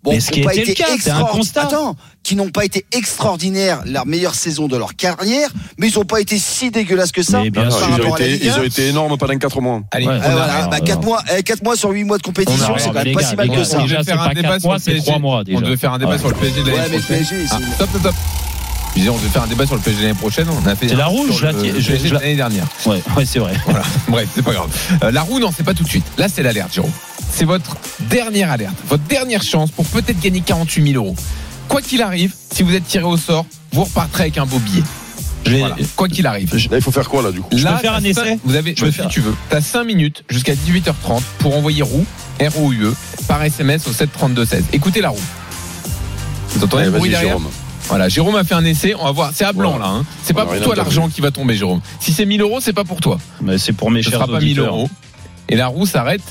bon, 0.04 0.12
Mais 0.12 0.20
ce 0.20 0.30
qui 0.32 0.42
pas 0.42 0.54
le 0.54 0.60
été 0.60 0.74
cas, 0.76 0.86
un 1.16 1.24
constat. 1.24 1.62
Attends, 1.64 1.96
qui 2.24 2.36
n'ont 2.36 2.50
pas 2.52 2.64
été 2.66 2.86
extraordinaires 2.92 3.82
la 3.86 4.06
meilleure 4.06 4.36
saison 4.36 4.68
de 4.68 4.78
leur 4.78 4.96
carrière, 4.96 5.50
mais 5.78 5.90
ils 5.90 5.96
n'ont 5.98 6.06
pas 6.06 6.22
été 6.22 6.38
si 6.38 6.72
dégueulasses 6.72 7.12
que 7.12 7.22
ça 7.24 7.42
bien 7.42 7.52
par 7.64 7.72
sûr. 7.72 7.88
Ils 7.98 8.02
ont, 8.06 8.16
été, 8.16 8.40
ils 8.46 8.50
1. 8.52 8.60
ont 8.60 8.64
été 8.64 8.88
énormes 8.90 9.18
pendant 9.18 9.38
4 9.38 9.60
mois. 9.62 9.82
Allez, 9.92 10.08
Ouais. 10.08 10.14
on 10.14 10.18
Eh, 10.22 10.26
arrête. 10.26 10.38
voilà, 10.38 10.68
bah, 10.68 10.80
4 10.80 11.02
mois, 11.04 11.22
4 11.44 11.64
mois 11.64 11.76
sur 11.76 11.90
8 11.90 12.04
mois 12.06 12.18
de 12.18 12.24
compétition, 12.24 12.74
On 12.74 12.78
c'est 12.78 12.86
quand 12.92 12.94
même 13.04 13.14
pas 13.14 13.22
gars, 13.22 13.28
si 13.28 13.36
mal 13.36 13.50
que 13.50 13.64
ça. 13.64 13.80
On 13.80 13.84
devait 13.86 14.04
faire 14.04 14.22
un 14.22 14.34
débat 14.34 14.60
sur 14.60 14.74
le 14.74 14.80
PSG. 14.80 15.12
On 15.56 15.62
devait 15.62 15.78
faire 15.78 15.94
un 15.94 16.00
débat 16.00 16.12
Ouais. 16.12 16.18
sur 16.20 16.30
le 16.30 16.36
PSG 16.36 16.64
de 16.64 16.68
l'année 16.70 16.80
Ouais, 16.80 16.98
le 16.98 17.02
prochaine. 17.02 17.48
Ah, 17.52 17.58
stop, 17.76 17.90
stop, 17.90 18.00
stop. 18.02 18.16
Je 18.96 19.00
disais, 19.00 19.10
on 19.10 19.18
devait 19.18 19.30
faire 19.30 19.42
un 19.44 19.48
débat 19.48 19.66
sur 19.66 19.76
le 19.76 19.82
PSG 19.82 20.02
l'année 20.04 20.14
prochaine. 20.14 20.48
On 20.50 20.68
a 20.70 20.76
fait 20.76 20.88
C'est 20.88 20.96
la 20.96 21.08
rouge, 21.08 21.26
sur 21.30 21.38
je 21.40 21.46
la 21.48 21.52
le 21.54 21.62
PSG 21.62 22.10
l'année 22.12 22.36
dernière. 22.36 22.66
Ouais, 22.86 23.02
ouais, 23.18 23.26
c'est 23.26 23.40
vrai. 23.40 23.54
Bref, 24.08 24.28
c'est 24.36 24.44
pas 24.44 24.54
grave. 24.54 24.70
Euh, 25.04 25.10
la 25.12 25.22
roue, 25.24 25.40
non, 25.40 25.50
c'est 25.56 25.64
pas 25.64 25.74
tout 25.74 25.84
de 25.84 25.90
suite. 25.90 26.06
Là, 26.18 26.28
c'est 26.34 26.44
l'alerte, 26.44 26.72
Jérôme. 26.74 26.92
C'est 27.36 27.46
votre 27.46 27.78
dernière 28.10 28.52
alerte, 28.52 28.76
votre 28.88 29.04
dernière 29.04 29.42
chance 29.42 29.72
pour 29.72 29.86
peut-être 29.86 30.20
gagner 30.20 30.42
48 30.42 30.92
000 30.94 31.04
euros. 31.04 31.16
Quoi 31.68 31.82
qu'il 31.82 32.02
arrive, 32.02 32.34
si 32.52 32.62
vous 32.64 32.74
êtes 32.76 32.86
tiré 32.88 33.04
au 33.06 33.18
sort, 33.18 33.46
vous 33.72 33.86
repartirez 33.86 34.24
avec 34.24 34.38
un 34.38 34.46
beau 34.46 34.60
billet. 34.60 34.84
Je 35.46 35.56
Voilà. 35.58 35.76
Quoi 35.96 36.08
qu'il 36.08 36.28
arrive. 36.28 36.54
Là, 36.54 36.78
il 36.78 36.82
faut 36.82 36.92
faire 36.92 37.10
quoi, 37.10 37.22
là, 37.24 37.32
du 37.32 37.42
coup 37.42 37.50
Je 37.52 37.58
peux 37.58 37.64
Là, 37.64 37.78
faire 37.78 37.92
t'as 37.94 37.98
un 37.98 38.04
essai 38.04 38.40
Vous 38.46 38.56
avez, 38.56 38.76
Je 38.78 38.86
faire. 38.92 39.06
si 39.06 39.10
tu 39.12 39.20
veux. 39.22 39.34
T'as 39.50 39.62
5 39.62 39.84
minutes 39.84 40.24
jusqu'à 40.30 40.54
18h30 40.54 41.22
pour 41.40 41.58
envoyer 41.58 41.82
roue, 41.82 42.06
R-O-U-E, 42.40 42.92
E, 42.92 42.96
par 43.28 43.44
SMS 43.44 43.88
au 43.88 43.92
732-16. 43.92 44.62
Écoutez 44.72 45.02
la 45.02 45.10
roue. 45.10 45.18
Vous 46.50 46.64
entendez 46.64 46.84
Allez, 46.84 46.92
le 46.92 46.98
bruit 47.00 47.10
derrière 47.10 47.30
Jérôme. 47.30 47.48
Voilà, 47.90 48.08
Jérôme 48.10 48.36
a 48.36 48.44
fait 48.46 48.54
un 48.54 48.64
essai. 48.64 48.94
On 48.98 49.04
va 49.06 49.12
voir. 49.12 49.32
C'est 49.34 49.44
à 49.44 49.52
blanc, 49.52 49.72
Voilà. 49.72 49.86
là. 49.86 49.92
hein. 49.92 50.06
C'est 50.24 50.34
pas 50.34 50.46
pour 50.46 50.62
toi 50.62 50.76
l'argent 50.76 51.10
qui 51.10 51.20
va 51.20 51.32
tomber, 51.32 51.56
Jérôme. 51.56 51.82
Si 52.00 52.14
c'est 52.14 52.26
1000 52.26 52.42
euros, 52.42 52.60
c'est 52.62 52.72
pas 52.74 52.86
pour 52.86 53.02
toi. 53.02 53.18
Mais 53.42 53.58
c'est 53.58 53.74
pour 53.74 53.92
mes 53.92 54.02
Ce 54.04 54.12
chers 54.12 54.20
sera 54.20 54.28
pas 54.28 54.40
1000 54.40 54.60
auditeurs. 54.60 54.68
euros. 54.76 54.90
Et 55.50 55.56
la 55.58 55.68
roue 55.68 55.86
s'arrête 55.86 56.22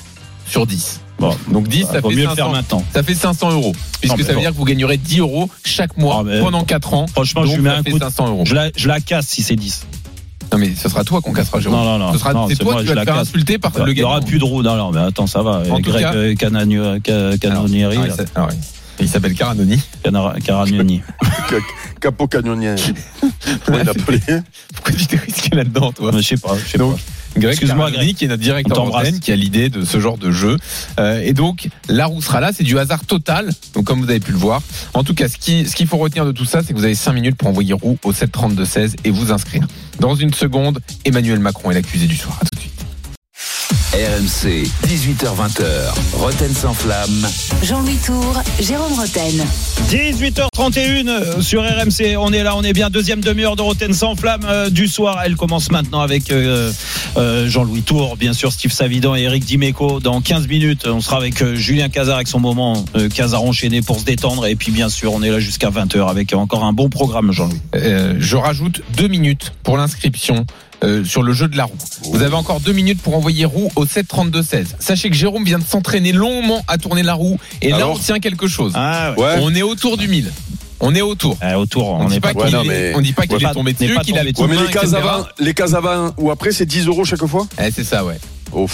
sur 0.52 0.66
10. 0.66 1.00
Bon, 1.18 1.36
Donc 1.50 1.68
10, 1.68 1.82
bah, 1.84 1.88
ça 1.94 2.02
fait 2.02 2.08
mieux 2.08 2.14
le 2.16 2.22
faire 2.22 2.36
500. 2.46 2.52
maintenant. 2.52 2.84
Ça 2.92 3.02
fait 3.02 3.14
500 3.14 3.52
euros. 3.52 3.72
Puisque 4.00 4.18
Non, 4.18 4.22
ça 4.24 4.28
veut 4.30 4.34
bon. 4.34 4.40
dire 4.40 4.50
que 4.50 4.56
vous 4.56 4.64
gagnerez 4.64 4.96
10 4.96 5.20
euros 5.20 5.48
chaque 5.64 5.96
mois 5.96 6.24
Ah, 6.26 6.40
pendant 6.40 6.64
4 6.64 6.94
ans. 6.94 7.06
Franchement, 7.06 7.42
Donc, 7.42 7.50
je 7.50 7.56
lui 7.56 7.62
mets 7.62 7.70
un 7.70 7.82
coup 7.82 7.98
de- 7.98 8.04
500 8.04 8.28
euros. 8.28 8.42
Je 8.44 8.54
la, 8.54 8.70
je 8.76 8.88
la 8.88 9.00
casse 9.00 9.26
si 9.28 9.42
c'est 9.42 9.56
10. 9.56 9.86
Non, 10.52 10.58
mais 10.58 10.74
ce 10.74 10.88
sera 10.88 11.04
toi 11.04 11.20
qu'on 11.22 11.32
cassera, 11.32 11.60
Jérôme. 11.60 11.78
Non, 11.78 11.84
non, 11.84 11.98
non. 11.98 12.12
Ce 12.12 12.18
sera, 12.18 12.34
Non, 12.34 12.46
c'est 12.48 12.56
toi 12.56 12.80
qui 12.82 12.86
je 12.88 12.92
vas 12.92 13.00
te 13.00 13.06
faire 13.06 13.18
insulter 13.18 13.58
par 13.58 13.72
Il 13.78 13.84
le 13.84 13.92
n'y 13.94 14.02
aura 14.02 14.20
plus 14.20 14.38
de 14.38 14.44
roue. 14.44 14.62
Non, 14.62 14.76
non, 14.76 14.90
mais 14.90 15.00
attends, 15.00 15.26
ça 15.26 15.42
va. 15.42 15.62
En 15.70 15.76
tout 15.76 15.90
Greg 15.90 16.02
cas- 16.02 16.12
euh, 16.14 16.32
il 16.32 16.36
il 19.00 19.08
s'appelle 19.08 19.34
Caranoni. 19.34 19.80
Caragnoni. 20.44 21.00
Capo 22.00 22.26
il 23.68 23.84
l'appelait? 23.84 24.20
Pourquoi 24.74 24.92
tu 24.94 25.06
t'es 25.06 25.16
risqué 25.16 25.56
là-dedans, 25.56 25.92
toi? 25.92 26.10
Je 26.14 26.20
sais 26.20 26.36
pas, 26.36 26.54
je 26.62 26.70
sais 26.70 26.78
pas. 26.78 26.94
Greg 27.36 27.52
Excuse-moi, 27.52 27.90
Greg. 27.90 28.14
qui 28.14 28.24
est 28.24 28.28
notre 28.28 28.42
directeur 28.42 28.84
d'antenne, 28.84 29.18
qui 29.20 29.32
a 29.32 29.36
l'idée 29.36 29.68
de 29.70 29.84
ce 29.84 30.00
genre 30.00 30.18
de 30.18 30.30
jeu. 30.30 30.56
Euh, 31.00 31.20
et 31.22 31.32
donc, 31.32 31.68
la 31.88 32.06
roue 32.06 32.20
sera 32.20 32.40
là, 32.40 32.50
c'est 32.54 32.64
du 32.64 32.78
hasard 32.78 33.04
total. 33.06 33.50
Donc, 33.74 33.84
comme 33.84 34.00
vous 34.00 34.10
avez 34.10 34.20
pu 34.20 34.32
le 34.32 34.38
voir. 34.38 34.60
En 34.94 35.02
tout 35.04 35.14
cas, 35.14 35.28
ce 35.28 35.36
qui- 35.36 35.66
ce 35.68 35.74
qu'il 35.74 35.86
faut 35.86 35.96
retenir 35.96 36.24
de 36.26 36.32
tout 36.32 36.44
ça, 36.44 36.60
c'est 36.62 36.72
que 36.74 36.78
vous 36.78 36.84
avez 36.84 36.94
5 36.94 37.12
minutes 37.12 37.36
pour 37.36 37.48
envoyer 37.48 37.72
roue 37.72 37.98
au 38.04 38.12
732-16 38.12 38.96
et 39.04 39.10
vous 39.10 39.32
inscrire. 39.32 39.66
Dans 40.00 40.14
une 40.14 40.34
seconde, 40.34 40.80
Emmanuel 41.04 41.38
Macron 41.38 41.70
est 41.70 41.74
l'accusé 41.74 42.06
du 42.06 42.16
soir. 42.16 42.36
À 42.40 42.44
tout 42.44 42.54
de 42.56 42.60
suite. 42.60 42.71
RMC, 43.92 44.64
18h20h. 44.88 45.92
Roten 46.14 46.54
sans 46.54 46.72
flamme. 46.72 47.26
Jean-Louis 47.62 47.98
Tour, 48.06 48.40
Jérôme 48.58 48.94
Roten. 48.94 49.44
18h31 49.90 51.08
euh, 51.08 51.40
sur 51.42 51.62
RMC. 51.62 52.16
On 52.18 52.32
est 52.32 52.42
là, 52.42 52.56
on 52.56 52.62
est 52.62 52.72
bien. 52.72 52.88
Deuxième 52.88 53.20
demi-heure 53.20 53.54
de 53.54 53.60
Roten 53.60 53.92
sans 53.92 54.16
flamme 54.16 54.46
euh, 54.48 54.70
du 54.70 54.88
soir. 54.88 55.20
Elle 55.26 55.36
commence 55.36 55.70
maintenant 55.70 56.00
avec 56.00 56.30
euh, 56.30 56.72
euh, 57.18 57.46
Jean-Louis 57.50 57.82
Tour, 57.82 58.16
bien 58.16 58.32
sûr, 58.32 58.50
Steve 58.50 58.72
Savidan 58.72 59.14
et 59.14 59.24
Eric 59.24 59.44
Dimeco. 59.44 60.00
Dans 60.00 60.22
15 60.22 60.48
minutes, 60.48 60.86
on 60.86 61.02
sera 61.02 61.18
avec 61.18 61.42
euh, 61.42 61.54
Julien 61.54 61.90
Cazard 61.90 62.16
avec 62.16 62.28
son 62.28 62.40
moment 62.40 62.86
euh, 62.96 63.10
Cazard 63.10 63.42
enchaîné 63.42 63.82
pour 63.82 64.00
se 64.00 64.06
détendre. 64.06 64.46
Et 64.46 64.56
puis, 64.56 64.72
bien 64.72 64.88
sûr, 64.88 65.12
on 65.12 65.22
est 65.22 65.30
là 65.30 65.38
jusqu'à 65.38 65.68
20h 65.68 66.08
avec 66.08 66.32
encore 66.32 66.64
un 66.64 66.72
bon 66.72 66.88
programme, 66.88 67.30
Jean-Louis. 67.30 67.60
Euh, 67.74 68.14
je 68.18 68.36
rajoute 68.38 68.80
deux 68.96 69.08
minutes 69.08 69.52
pour 69.62 69.76
l'inscription. 69.76 70.46
Euh, 70.84 71.04
sur 71.04 71.22
le 71.22 71.32
jeu 71.32 71.48
de 71.48 71.56
la 71.56 71.64
roue. 71.64 71.76
Vous 72.12 72.22
avez 72.22 72.34
encore 72.34 72.60
deux 72.60 72.72
minutes 72.72 73.00
pour 73.00 73.16
envoyer 73.16 73.44
roue 73.44 73.70
au 73.76 73.84
732-16. 73.86 74.66
Sachez 74.78 75.10
que 75.10 75.16
Jérôme 75.16 75.44
vient 75.44 75.58
de 75.58 75.64
s'entraîner 75.64 76.12
longuement 76.12 76.62
à 76.68 76.78
tourner 76.78 77.02
la 77.02 77.14
roue 77.14 77.38
et 77.60 77.70
là 77.70 77.76
Alors 77.76 77.92
on 77.92 77.98
tient 77.98 78.18
quelque 78.20 78.46
chose. 78.46 78.72
Ah, 78.74 79.14
Ouais. 79.16 79.36
On 79.40 79.54
est 79.54 79.62
autour 79.62 79.96
du 79.96 80.08
1000. 80.08 80.30
On 80.84 80.94
est 80.96 81.00
autour. 81.02 81.36
Euh, 81.44 81.54
autour, 81.54 81.90
On 81.90 82.00
on 82.02 82.08
dit 82.08 82.18
pas 82.18 82.34
qu'il 82.34 82.52
est, 82.54 82.64
mais- 82.64 82.92
on 82.96 83.00
dit 83.00 83.12
pas 83.12 83.22
qu'il 83.22 83.36
Ouais, 83.36 83.40
est 83.42 83.44
pas- 83.44 83.54
tombé 83.54 83.72
dessus, 83.72 83.84
qu'il 83.86 84.18
a 84.18 84.24
tombé 84.24 84.24
le 84.24 84.32
dessus. 84.32 84.42
Ouais, 84.42 84.48
mais 84.48 84.62
les 84.66 84.72
cases 84.72 84.94
avant, 84.94 85.24
les 85.38 85.54
cases 85.54 85.74
avant 85.74 86.10
ou 86.18 86.30
après, 86.32 86.50
c'est 86.50 86.66
10 86.66 86.86
euros 86.88 87.04
chaque 87.04 87.24
fois 87.26 87.46
Eh, 87.64 87.70
c'est 87.70 87.84
ça, 87.84 88.04
ouais. 88.04 88.18
Oh, 88.54 88.66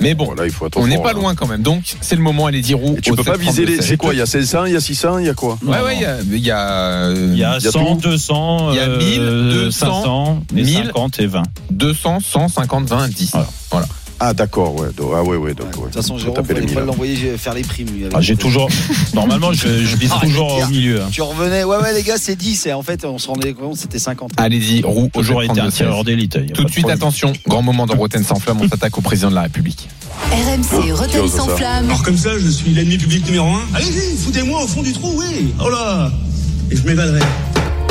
Mais 0.00 0.14
bon, 0.14 0.24
Voilà, 0.26 0.46
il 0.46 0.50
faut 0.52 0.66
être 0.66 0.78
On 0.78 0.86
n'est 0.86 0.98
pas 0.98 1.12
là. 1.12 1.20
loin 1.20 1.34
quand 1.34 1.46
même. 1.46 1.62
Donc, 1.62 1.82
c'est 2.00 2.16
le 2.16 2.22
moment, 2.22 2.46
allez-y 2.46 2.74
roue. 2.74 2.94
Et 2.96 3.00
tu 3.00 3.10
peux 3.10 3.16
pas 3.22 3.32
732. 3.36 3.50
viser 3.50 3.66
les. 3.66 3.82
C'est 3.82 3.96
quoi 3.96 4.14
Il 4.14 4.18
y 4.18 4.22
a 4.22 4.26
500, 4.26 4.64
il 4.66 4.72
y 4.72 4.76
a 4.76 4.80
600, 4.80 5.18
il 5.18 5.26
y 5.26 5.28
a 5.28 5.34
quoi? 5.34 5.58
Ouais, 5.62 5.80
ouais, 5.80 5.96
il 5.96 6.02
y 6.02 6.04
a, 6.06 6.16
il 6.20 6.38
y 6.38 6.50
a, 6.50 6.68
euh, 7.08 7.28
Il 7.32 7.38
y 7.38 7.44
a 7.44 7.58
Il 7.58 7.64
y 7.64 7.68
a 7.68 7.70
100, 7.72 7.96
tout. 7.96 8.08
200, 8.08 8.70
Il 8.72 8.76
y 8.76 8.80
a 8.80 8.88
1000, 8.88 9.20
euh, 9.20 9.52
200, 9.64 9.86
500, 10.02 10.42
et 10.56 10.62
1000. 10.62 10.74
50 10.86 11.20
et 11.20 11.26
20. 11.26 11.42
200, 11.70 12.18
100, 12.20 12.48
50, 12.48 12.88
20, 12.88 13.08
10. 13.08 13.30
Voilà. 13.32 13.48
Voilà. 13.70 13.86
Ah, 14.24 14.32
d'accord, 14.34 14.78
ouais. 14.78 14.88
donc- 14.96 15.10
Ah, 15.16 15.22
ouais, 15.24 15.36
ouais. 15.36 15.52
Donc, 15.52 15.66
ouais. 15.66 15.72
De 15.78 15.82
toute 15.86 15.94
façon, 15.94 16.14
Faut 16.14 16.20
Jérôme, 16.20 16.36
taper 16.36 16.52
il 16.54 16.60
les 16.60 16.68
fallait 16.68 16.80
pas 16.80 16.86
l'envoyer 16.86 17.36
faire 17.36 17.54
les 17.54 17.62
primes. 17.62 17.88
lui, 17.92 18.04
avec- 18.04 18.14
Ah, 18.16 18.20
J'ai 18.20 18.36
toujours. 18.36 18.68
Normalement, 19.14 19.52
je, 19.52 19.66
je 19.84 19.96
vise 19.96 20.10
Ah, 20.14 20.20
toujours 20.24 20.58
au 20.62 20.66
milieu. 20.68 21.02
hein. 21.02 21.08
Tu 21.10 21.22
revenais, 21.22 21.64
ouais, 21.64 21.76
ouais, 21.78 21.92
les 21.92 22.04
gars, 22.04 22.18
c'est 22.18 22.36
10. 22.36 22.66
Et 22.66 22.72
en 22.72 22.82
fait, 22.82 23.04
on 23.04 23.18
se 23.18 23.26
rendait 23.26 23.52
compte, 23.52 23.76
c'était 23.78 23.98
50. 23.98 24.30
Allez-y, 24.36 24.82
roue 24.84 25.06
au 25.12 25.18
Toujours 25.20 25.42
été 25.42 25.50
un 25.60 25.70
732. 25.70 25.76
tireur 25.76 26.04
d'élite. 26.04 26.32
Tout 26.54 26.62
de 26.64 26.70
suite, 26.70 26.84
problème. 26.84 26.98
attention, 26.98 27.32
grand 27.48 27.62
moment 27.62 27.84
dans 27.86 27.96
Rotten 27.96 28.22
sans 28.22 28.36
flamme, 28.38 28.60
on 28.60 28.68
s'attaque 28.68 28.96
au 28.96 29.00
président 29.00 29.30
de 29.30 29.34
la 29.34 29.42
République. 29.42 29.88
RMC, 30.30 30.92
Roten 30.92 31.20
ose 31.20 31.32
sans 31.32 31.48
flamme. 31.48 31.86
Alors 31.86 32.02
comme 32.04 32.16
ça, 32.16 32.38
je 32.38 32.48
suis 32.48 32.70
l'ennemi 32.70 32.98
public 32.98 33.26
numéro 33.26 33.48
un 33.48 33.62
Allez-y, 33.74 34.16
foutez-moi 34.16 34.62
au 34.62 34.68
fond 34.68 34.82
du 34.82 34.92
trou, 34.92 35.14
oui 35.16 35.52
Oh 35.60 35.68
là 35.68 36.12
Et 36.70 36.76
je 36.76 36.82
m'évaderai. 36.86 37.20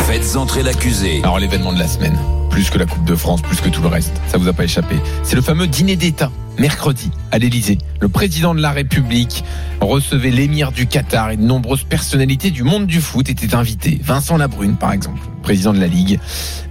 Faites 0.07 0.35
entrer 0.37 0.63
l'accusé. 0.63 1.19
Alors, 1.23 1.39
l'événement 1.39 1.73
de 1.73 1.79
la 1.79 1.87
semaine, 1.87 2.17
plus 2.51 2.69
que 2.69 2.77
la 2.77 2.85
Coupe 2.85 3.05
de 3.05 3.15
France, 3.15 3.41
plus 3.41 3.59
que 3.61 3.69
tout 3.69 3.81
le 3.81 3.87
reste, 3.87 4.13
ça 4.27 4.37
vous 4.37 4.47
a 4.47 4.53
pas 4.53 4.65
échappé. 4.65 4.97
C'est 5.23 5.35
le 5.35 5.41
fameux 5.41 5.67
dîner 5.67 5.95
d'État, 5.95 6.31
mercredi, 6.59 7.09
à 7.31 7.39
l'Élysée. 7.39 7.77
Le 7.99 8.09
président 8.09 8.53
de 8.53 8.61
la 8.61 8.71
République 8.71 9.43
recevait 9.79 10.29
l'émir 10.29 10.71
du 10.71 10.85
Qatar 10.85 11.31
et 11.31 11.37
de 11.37 11.41
nombreuses 11.41 11.83
personnalités 11.83 12.51
du 12.51 12.63
monde 12.63 12.85
du 12.85 13.01
foot 13.01 13.29
étaient 13.29 13.55
invités. 13.55 13.99
Vincent 14.03 14.37
Labrune, 14.37 14.75
par 14.75 14.91
exemple, 14.91 15.21
président 15.41 15.73
de 15.73 15.79
la 15.79 15.87
Ligue. 15.87 16.19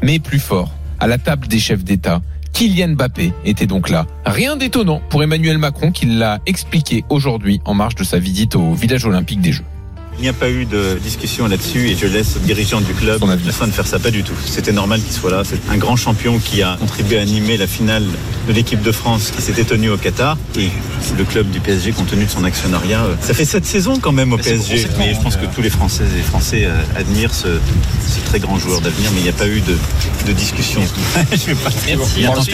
Mais 0.02 0.18
plus 0.18 0.38
fort, 0.38 0.70
à 1.00 1.06
la 1.06 1.18
table 1.18 1.48
des 1.48 1.58
chefs 1.58 1.82
d'État, 1.82 2.20
Kylian 2.52 2.90
Mbappé 2.90 3.32
était 3.44 3.66
donc 3.66 3.88
là. 3.88 4.06
Rien 4.26 4.56
d'étonnant 4.56 5.00
pour 5.08 5.22
Emmanuel 5.22 5.58
Macron 5.58 5.92
qui 5.92 6.06
l'a 6.06 6.40
expliqué 6.46 7.04
aujourd'hui 7.08 7.60
en 7.64 7.74
marge 7.74 7.94
de 7.94 8.04
sa 8.04 8.18
visite 8.18 8.54
au 8.54 8.74
village 8.74 9.06
olympique 9.06 9.40
des 9.40 9.52
Jeux. 9.52 9.64
Il 10.20 10.24
n'y 10.24 10.28
a 10.28 10.34
pas 10.34 10.50
eu 10.50 10.66
de 10.66 10.98
discussion 11.02 11.46
là-dessus 11.48 11.88
et 11.88 11.96
je 11.96 12.06
laisse 12.06 12.34
le 12.34 12.40
dirigeant 12.42 12.82
du 12.82 12.92
club 12.92 13.20
Son 13.20 13.30
avis. 13.30 13.46
la 13.46 13.52
fin 13.52 13.66
de 13.66 13.72
faire 13.72 13.86
ça, 13.86 13.98
pas 13.98 14.10
du 14.10 14.22
tout. 14.22 14.34
C'était 14.44 14.70
normal 14.70 15.00
qu'il 15.00 15.12
soit 15.14 15.30
là. 15.30 15.44
C'est 15.44 15.58
un 15.70 15.78
grand 15.78 15.96
champion 15.96 16.38
qui 16.38 16.60
a 16.62 16.76
contribué 16.78 17.16
à 17.18 17.22
animer 17.22 17.56
la 17.56 17.66
finale 17.66 18.04
de 18.46 18.52
l'équipe 18.52 18.82
de 18.82 18.92
France 18.92 19.30
qui 19.34 19.40
s'était 19.40 19.64
tenue 19.64 19.88
au 19.88 19.96
Qatar 19.96 20.36
et 20.58 20.68
le 21.16 21.24
club 21.24 21.48
du 21.50 21.58
PSG 21.60 21.92
compte 21.92 22.08
tenu 22.08 22.26
de 22.26 22.30
son 22.30 22.44
actionnariat. 22.44 23.00
euh, 23.02 23.14
Ça 23.22 23.32
fait 23.32 23.46
sept 23.46 23.64
saisons 23.64 23.98
quand 23.98 24.12
même 24.12 24.34
au 24.34 24.36
PSG. 24.36 24.86
Mais 24.98 25.14
je 25.14 25.20
pense 25.20 25.36
que 25.36 25.46
tous 25.46 25.62
les 25.62 25.70
Françaises 25.70 26.10
et 26.18 26.22
Français 26.22 26.66
euh, 26.66 26.76
admirent 27.00 27.32
ce, 27.34 27.48
ce 28.06 28.20
très 28.26 28.40
grand 28.40 28.58
joueur 28.58 28.82
d'avenir, 28.82 29.10
mais 29.14 29.20
il 29.20 29.22
n'y 29.22 29.28
a 29.30 29.32
pas 29.32 29.48
eu 29.48 29.62
de, 29.62 29.78
de 30.26 30.32
discussion. 30.32 30.82
je 31.32 31.46
vais 31.46 31.54
pas 31.54 31.70
Merci. 32.18 32.50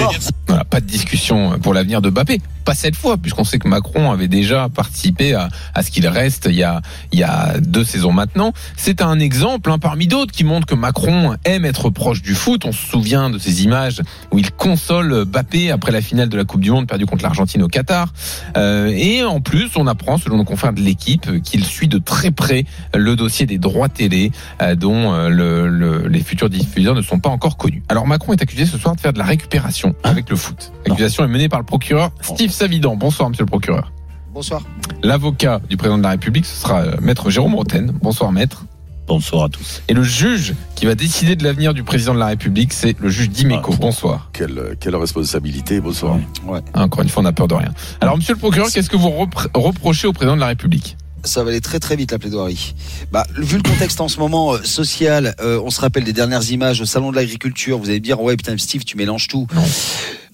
Voilà, 0.47 0.65
pas 0.65 0.81
de 0.81 0.87
discussion 0.87 1.59
pour 1.59 1.75
l'avenir 1.75 2.01
de 2.01 2.11
Mbappé. 2.11 2.41
Pas 2.65 2.75
cette 2.77 2.95
fois, 2.95 3.17
puisqu'on 3.17 3.43
sait 3.45 3.59
que 3.59 3.67
Macron 3.67 4.13
avait 4.13 4.29
déjà 4.29 4.69
participé 4.69 5.35
à, 5.35 5.49
à 5.75 5.83
ce 5.83 5.91
qu'il 5.91 6.07
reste 6.07 6.47
il 6.49 6.55
y, 6.57 6.63
a, 6.63 6.81
il 7.13 7.19
y 7.19 7.25
a 7.25 7.56
deux 7.61 7.85
saisons 7.85 8.13
maintenant. 8.13 8.53
C'est 8.77 9.03
un 9.03 9.19
exemple 9.19 9.71
hein, 9.71 9.79
parmi 9.79 10.07
d'autres 10.07 10.33
qui 10.33 10.45
montre 10.45 10.67
que 10.67 10.75
Macron 10.75 11.35
aime 11.45 11.65
être 11.65 11.91
proche 11.91 12.23
du 12.23 12.35
foot. 12.35 12.65
On 12.65 12.73
se 12.73 12.87
souvient 12.87 13.31
de 13.31 13.39
ces 13.39 13.65
images 13.65 14.03
où 14.33 14.39
il 14.39 14.51
console 14.53 15.25
Mbappé 15.25 15.71
après 15.71 15.93
la 15.93 16.01
finale 16.01 16.29
de 16.29 16.37
la 16.37 16.45
Coupe 16.45 16.61
du 16.61 16.71
Monde 16.71 16.87
perdue 16.87 17.07
contre 17.07 17.23
l'Argentine 17.23 17.63
au 17.63 17.69
Qatar. 17.69 18.13
Euh, 18.57 18.87
et 18.95 19.23
en 19.25 19.41
plus, 19.41 19.71
on 19.77 19.87
apprend, 19.87 20.19
selon 20.19 20.37
nos 20.37 20.45
confrères 20.45 20.73
de 20.73 20.81
l'équipe, 20.81 21.43
qu'il 21.43 21.65
suit 21.65 21.89
de 21.89 21.99
très 21.99 22.31
près 22.31 22.65
le 22.95 23.17
dossier 23.17 23.47
des 23.47 23.59
droits 23.59 23.89
télé 23.89 24.33
euh, 24.63 24.75
dont 24.75 25.13
euh, 25.13 25.29
le- 25.29 25.69
le- 25.69 26.09
les 26.09 26.21
futurs 26.21 26.51
diffuseurs 26.51 26.95
ne 26.95 27.03
sont 27.03 27.19
pas 27.19 27.31
encore 27.31 27.57
connus. 27.57 27.83
Alors 27.89 28.07
Macron 28.07 28.33
est 28.33 28.43
accusé 28.43 28.67
ce 28.67 28.79
soir 28.79 28.95
de 28.97 29.01
faire 29.01 29.13
de 29.13 29.19
la 29.19 29.25
récupération 29.25 29.95
avec 30.03 30.31
le 30.31 30.37
foot. 30.37 30.73
L'accusation 30.87 31.25
est 31.25 31.29
menée 31.29 31.49
par 31.49 31.59
le 31.61 31.67
procureur 31.67 32.11
Steve 32.21 32.51
Savidan. 32.51 32.97
Bonsoir, 32.97 33.29
monsieur 33.31 33.45
le 33.45 33.49
procureur. 33.49 33.93
Bonsoir. 34.37 34.61
L'avocat 35.03 35.63
du 35.71 35.79
président 35.79 35.97
de 35.97 36.03
la 36.03 36.11
République, 36.11 36.45
ce 36.45 36.61
sera 36.61 36.83
euh, 36.83 36.97
maître 37.01 37.31
Jérôme 37.31 37.55
Roten. 37.55 37.91
Bonsoir, 38.03 38.33
maître. 38.33 38.67
Bonsoir 39.07 39.45
à 39.45 39.49
tous. 39.49 39.81
Et 39.89 39.95
le 39.95 40.03
juge 40.03 40.53
qui 40.75 40.85
va 40.85 40.95
décider 40.95 41.37
de 41.37 41.43
l'avenir 41.43 41.73
du 41.73 41.83
président 41.85 42.13
de 42.13 42.19
la 42.19 42.27
République, 42.27 42.75
c'est 42.75 42.95
le 43.01 43.09
juge 43.09 43.31
Dimeco. 43.31 43.73
Bonsoir. 43.81 44.29
Quelle, 44.35 44.77
quelle 44.79 44.95
responsabilité, 44.95 45.81
bonsoir. 45.81 46.19
Ouais. 46.45 46.61
Encore 46.75 47.03
une 47.03 47.09
fois, 47.09 47.21
on 47.21 47.25
n'a 47.25 47.33
peur 47.33 47.49
de 47.49 47.55
rien. 47.55 47.73
Alors, 48.03 48.19
monsieur 48.19 48.35
le 48.35 48.39
procureur, 48.39 48.69
qu'est-ce 48.71 48.91
que 48.91 48.97
vous 48.99 49.09
repr- 49.09 49.49
reprochez 49.55 50.07
au 50.07 50.13
président 50.13 50.35
de 50.35 50.41
la 50.41 50.49
République? 50.49 50.99
Ça 51.27 51.43
va 51.43 51.51
aller 51.51 51.61
très 51.61 51.79
très 51.79 51.97
vite 51.97 52.13
la 52.13 52.19
plaidoirie. 52.19 52.75
Bah, 53.13 53.27
vu 53.37 53.57
le 53.57 53.63
contexte 53.63 54.01
en 54.01 54.09
ce 54.09 54.19
moment 54.19 54.55
euh, 54.55 54.63
social, 54.63 55.35
euh, 55.41 55.61
on 55.65 55.71
se 55.71 55.81
rappelle 55.81 56.05
des 56.05 56.13
dernières 56.13 56.51
images 56.51 56.81
au 56.81 56.87
salon 56.87 57.11
de 57.11 57.17
l'agriculture. 57.17 57.79
Vous 57.79 57.89
allez 57.89 58.01
me 58.01 58.05
dire 58.05 58.21
ouais 58.21 58.37
putain 58.37 58.57
Steve, 58.59 58.85
tu 58.85 58.97
mélanges 58.97 59.29
tout. 59.29 59.47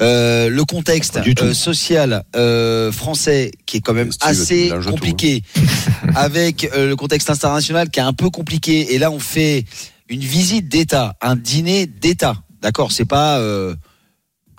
Euh, 0.01 0.49
le 0.49 0.65
contexte 0.65 1.19
euh, 1.19 1.55
social 1.55 2.25
euh, 2.35 2.91
français 2.91 3.53
qui 3.67 3.77
est 3.77 3.81
quand 3.81 3.95
même 3.95 4.11
Steve, 4.11 4.29
assez 4.29 4.71
tout, 4.71 4.91
compliqué, 4.91 5.43
avec 6.17 6.69
euh, 6.75 6.89
le 6.89 6.97
contexte 6.97 7.31
international 7.31 7.89
qui 7.89 8.01
est 8.01 8.03
un 8.03 8.13
peu 8.13 8.29
compliqué. 8.31 8.95
Et 8.95 8.99
là, 8.99 9.11
on 9.11 9.21
fait 9.21 9.65
une 10.09 10.21
visite 10.21 10.69
d'État, 10.69 11.15
un 11.21 11.37
dîner 11.37 11.87
d'État. 11.87 12.37
D'accord, 12.63 12.91
c'est 12.91 13.05
pas 13.05 13.39
euh, 13.39 13.75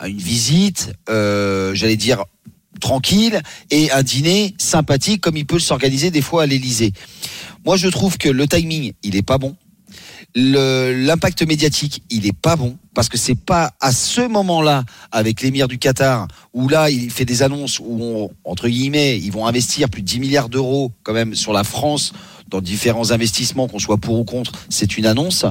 une 0.06 0.18
visite, 0.18 0.94
euh, 1.10 1.74
j'allais 1.74 1.98
dire 1.98 2.24
tranquille, 2.80 3.42
et 3.72 3.92
un 3.92 4.04
dîner 4.04 4.56
sympathique 4.58 5.22
comme 5.22 5.38
il 5.38 5.46
peut 5.46 5.60
s'organiser 5.60 6.12
des 6.12 6.22
fois 6.22 6.44
à 6.44 6.46
l'Élysée. 6.46 6.94
Moi, 7.66 7.78
je 7.78 7.88
trouve 7.88 8.18
que 8.18 8.30
le 8.30 8.48
timing, 8.48 8.94
il 9.04 9.16
est 9.16 9.22
pas 9.22 9.38
bon. 9.38 9.56
L'impact 10.36 11.44
médiatique, 11.44 12.02
il 12.10 12.26
est 12.26 12.36
pas 12.36 12.56
bon 12.56 12.78
parce 12.96 13.08
que 13.08 13.18
c'est 13.18 13.36
pas 13.36 13.74
à 13.80 13.92
ce 13.92 14.22
moment-là 14.22 14.84
avec 15.12 15.42
l'émir 15.42 15.68
du 15.68 15.78
Qatar 15.78 16.28
où 16.54 16.68
là 16.68 16.90
il 16.90 17.12
fait 17.12 17.26
des 17.26 17.44
annonces 17.44 17.80
où 17.80 18.00
on, 18.02 18.32
entre 18.44 18.68
guillemets 18.68 19.20
ils 19.20 19.32
vont 19.32 19.46
investir 19.46 19.90
plus 19.90 20.02
de 20.02 20.08
10 20.08 20.20
milliards 20.20 20.50
d'euros 20.50 20.92
quand 21.04 21.14
même 21.14 21.36
sur 21.36 21.54
la 21.54 21.64
France 21.64 22.14
dans 22.54 22.62
différents 22.62 23.10
investissements 23.10 23.68
qu'on 23.68 23.80
soit 23.80 23.98
pour 23.98 24.20
ou 24.20 24.24
contre, 24.24 24.52
c'est 24.70 24.98
une 24.98 25.08
annonce 25.08 25.46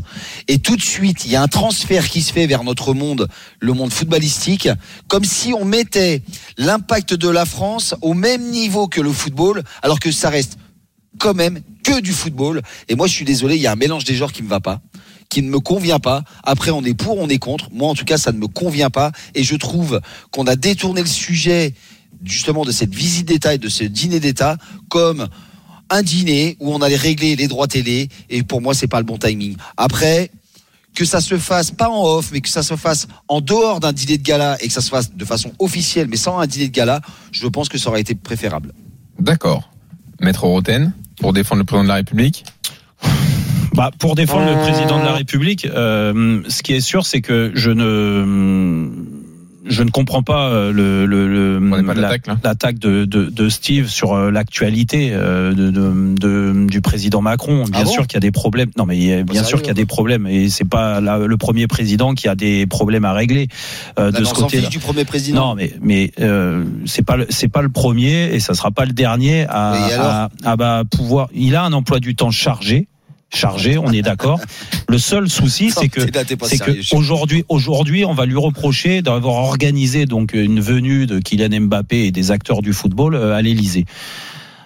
et 0.46 0.60
tout 0.60 0.76
de 0.76 0.82
suite 0.82 1.24
il 1.24 1.32
y 1.32 1.36
a 1.36 1.42
un 1.42 1.48
transfert 1.48 2.08
qui 2.08 2.22
se 2.22 2.32
fait 2.32 2.46
vers 2.46 2.62
notre 2.62 2.94
monde, 2.94 3.26
le 3.58 3.72
monde 3.72 3.92
footballistique, 3.92 4.68
comme 5.08 5.24
si 5.24 5.52
on 5.52 5.64
mettait 5.64 6.22
l'impact 6.58 7.14
de 7.14 7.28
la 7.28 7.44
France 7.44 7.96
au 8.02 8.14
même 8.14 8.50
niveau 8.50 8.86
que 8.86 9.00
le 9.00 9.10
football 9.10 9.64
alors 9.82 9.98
que 9.98 10.12
ça 10.12 10.30
reste 10.30 10.58
quand 11.18 11.34
même 11.34 11.60
que 11.82 12.00
du 12.00 12.12
football. 12.12 12.62
Et 12.88 12.94
moi, 12.94 13.08
je 13.08 13.12
suis 13.12 13.24
désolé, 13.24 13.56
il 13.56 13.62
y 13.62 13.66
a 13.66 13.72
un 13.72 13.76
mélange 13.76 14.04
des 14.04 14.14
genres 14.14 14.32
qui 14.32 14.44
me 14.44 14.48
va 14.48 14.60
pas, 14.60 14.80
qui 15.28 15.42
ne 15.42 15.50
me 15.50 15.58
convient 15.58 15.98
pas. 15.98 16.22
Après, 16.44 16.70
on 16.70 16.84
est 16.84 16.94
pour, 16.94 17.18
on 17.18 17.28
est 17.28 17.38
contre. 17.38 17.68
Moi, 17.72 17.88
en 17.88 17.94
tout 17.94 18.04
cas, 18.04 18.16
ça 18.16 18.30
ne 18.30 18.38
me 18.38 18.46
convient 18.46 18.90
pas. 18.90 19.10
Et 19.34 19.42
je 19.42 19.56
trouve 19.56 20.00
qu'on 20.30 20.46
a 20.46 20.54
détourné 20.54 21.00
le 21.00 21.08
sujet, 21.08 21.74
justement, 22.24 22.64
de 22.64 22.70
cette 22.70 22.94
visite 22.94 23.26
d'État 23.26 23.54
et 23.54 23.58
de 23.58 23.68
ce 23.68 23.82
dîner 23.82 24.20
d'État 24.20 24.56
comme 24.88 25.28
un 25.92 26.02
dîner 26.02 26.56
où 26.58 26.74
on 26.74 26.80
allait 26.80 26.96
régler 26.96 27.36
les 27.36 27.46
droits 27.46 27.68
télé. 27.68 28.08
Et 28.30 28.42
pour 28.42 28.60
moi, 28.60 28.74
c'est 28.74 28.88
pas 28.88 28.98
le 28.98 29.04
bon 29.04 29.18
timing. 29.18 29.56
Après, 29.76 30.30
que 30.94 31.04
ça 31.04 31.20
se 31.20 31.36
fasse 31.36 31.70
pas 31.70 31.88
en 31.88 32.04
off, 32.04 32.30
mais 32.32 32.40
que 32.40 32.48
ça 32.48 32.62
se 32.62 32.76
fasse 32.76 33.06
en 33.28 33.40
dehors 33.40 33.80
d'un 33.80 33.92
dîner 33.92 34.18
de 34.18 34.22
gala 34.22 34.56
et 34.60 34.66
que 34.66 34.72
ça 34.72 34.80
se 34.80 34.90
fasse 34.90 35.14
de 35.14 35.24
façon 35.24 35.52
officielle, 35.58 36.08
mais 36.08 36.16
sans 36.16 36.38
un 36.38 36.46
dîner 36.46 36.68
de 36.68 36.72
gala, 36.72 37.00
je 37.30 37.46
pense 37.46 37.68
que 37.68 37.78
ça 37.78 37.90
aurait 37.90 38.00
été 38.00 38.14
préférable. 38.14 38.72
D'accord. 39.18 39.70
Maître 40.20 40.44
Roten, 40.44 40.92
pour 41.20 41.32
défendre 41.32 41.60
le 41.60 41.64
président 41.64 41.84
de 41.84 41.88
la 41.88 41.94
République 41.96 42.44
Bah, 43.74 43.90
pour 43.98 44.14
défendre 44.14 44.46
le 44.46 44.60
président 44.60 44.98
de 44.98 45.04
la 45.04 45.12
République, 45.12 45.66
euh, 45.66 46.42
ce 46.48 46.62
qui 46.62 46.74
est 46.74 46.80
sûr, 46.80 47.06
c'est 47.06 47.22
que 47.22 47.52
je 47.54 47.70
ne 47.70 48.90
je 49.64 49.82
ne 49.82 49.90
comprends 49.90 50.22
pas 50.22 50.48
euh, 50.48 50.72
le, 50.72 51.06
le, 51.06 51.28
le- 51.28 51.58
la- 51.94 52.08
l'attaque 52.42 52.78
de, 52.78 53.04
de, 53.04 53.26
de 53.26 53.48
Steve 53.48 53.88
sur 53.88 54.12
euh, 54.14 54.30
l'actualité 54.30 55.10
euh, 55.12 55.52
de, 55.54 55.70
de, 55.70 56.14
de- 56.16 56.66
du 56.68 56.80
président 56.80 57.20
Macron. 57.20 57.64
Bien 57.64 57.80
Ah 57.80 57.84
bon 57.84 57.90
sûr 57.90 58.06
qu'il 58.06 58.14
y 58.14 58.18
a 58.18 58.20
des 58.20 58.30
problèmes. 58.32 58.70
Non, 58.76 58.86
mais 58.86 58.96
il 58.96 59.04
y 59.04 59.12
a- 59.12 59.22
bien 59.22 59.42
sûr 59.44 59.58
qu'il 59.58 59.68
y 59.68 59.70
a 59.70 59.74
des 59.74 59.86
problèmes 59.86 60.26
et 60.26 60.48
c'est 60.48 60.68
pas 60.68 61.00
la- 61.00 61.18
le 61.18 61.36
premier 61.36 61.66
président 61.66 62.14
qui 62.14 62.28
a 62.28 62.34
des 62.34 62.66
problèmes 62.66 63.04
à 63.04 63.12
régler 63.12 63.48
euh, 63.98 64.10
de 64.10 64.24
ce 64.24 64.34
fiche 64.48 64.68
du 64.70 64.78
premier 64.78 65.04
président. 65.04 65.48
Non, 65.48 65.54
mais 65.54 65.72
mais 65.80 66.12
euh, 66.20 66.64
c'est 66.86 67.04
pas 67.04 67.16
le- 67.16 67.26
c'est 67.30 67.48
pas 67.48 67.62
le 67.62 67.68
premier 67.68 68.34
et 68.34 68.40
ça 68.40 68.54
sera 68.54 68.70
pas 68.70 68.84
le 68.84 68.92
dernier 68.92 69.46
à, 69.48 69.74
à, 70.00 70.28
à, 70.44 70.56
bah, 70.56 70.82
pouvoir. 70.90 71.28
Il 71.34 71.54
a 71.56 71.62
un 71.64 71.72
emploi 71.72 72.00
du 72.00 72.14
temps 72.16 72.30
chargé, 72.30 72.88
chargé, 73.34 73.78
on 73.78 73.90
est 73.92 74.02
d'accord. 74.02 74.40
Le 74.88 74.98
seul 74.98 75.28
souci, 75.28 75.70
c'est 75.70 75.88
que 75.88 76.00
c'est 76.44 76.58
que 76.58 76.94
aujourd'hui 76.94 77.44
aujourd'hui 77.48 78.04
on 78.04 78.14
va 78.14 78.26
lui 78.26 78.36
reprocher 78.36 79.02
d'avoir 79.02 79.36
organisé 79.36 80.06
donc 80.06 80.32
une 80.34 80.60
venue 80.60 81.06
de 81.06 81.18
Kylian 81.18 81.62
Mbappé 81.62 82.04
et 82.06 82.10
des 82.12 82.30
acteurs 82.30 82.62
du 82.62 82.72
football 82.72 83.14
euh, 83.14 83.34
à 83.34 83.42
l'Élysée. 83.42 83.84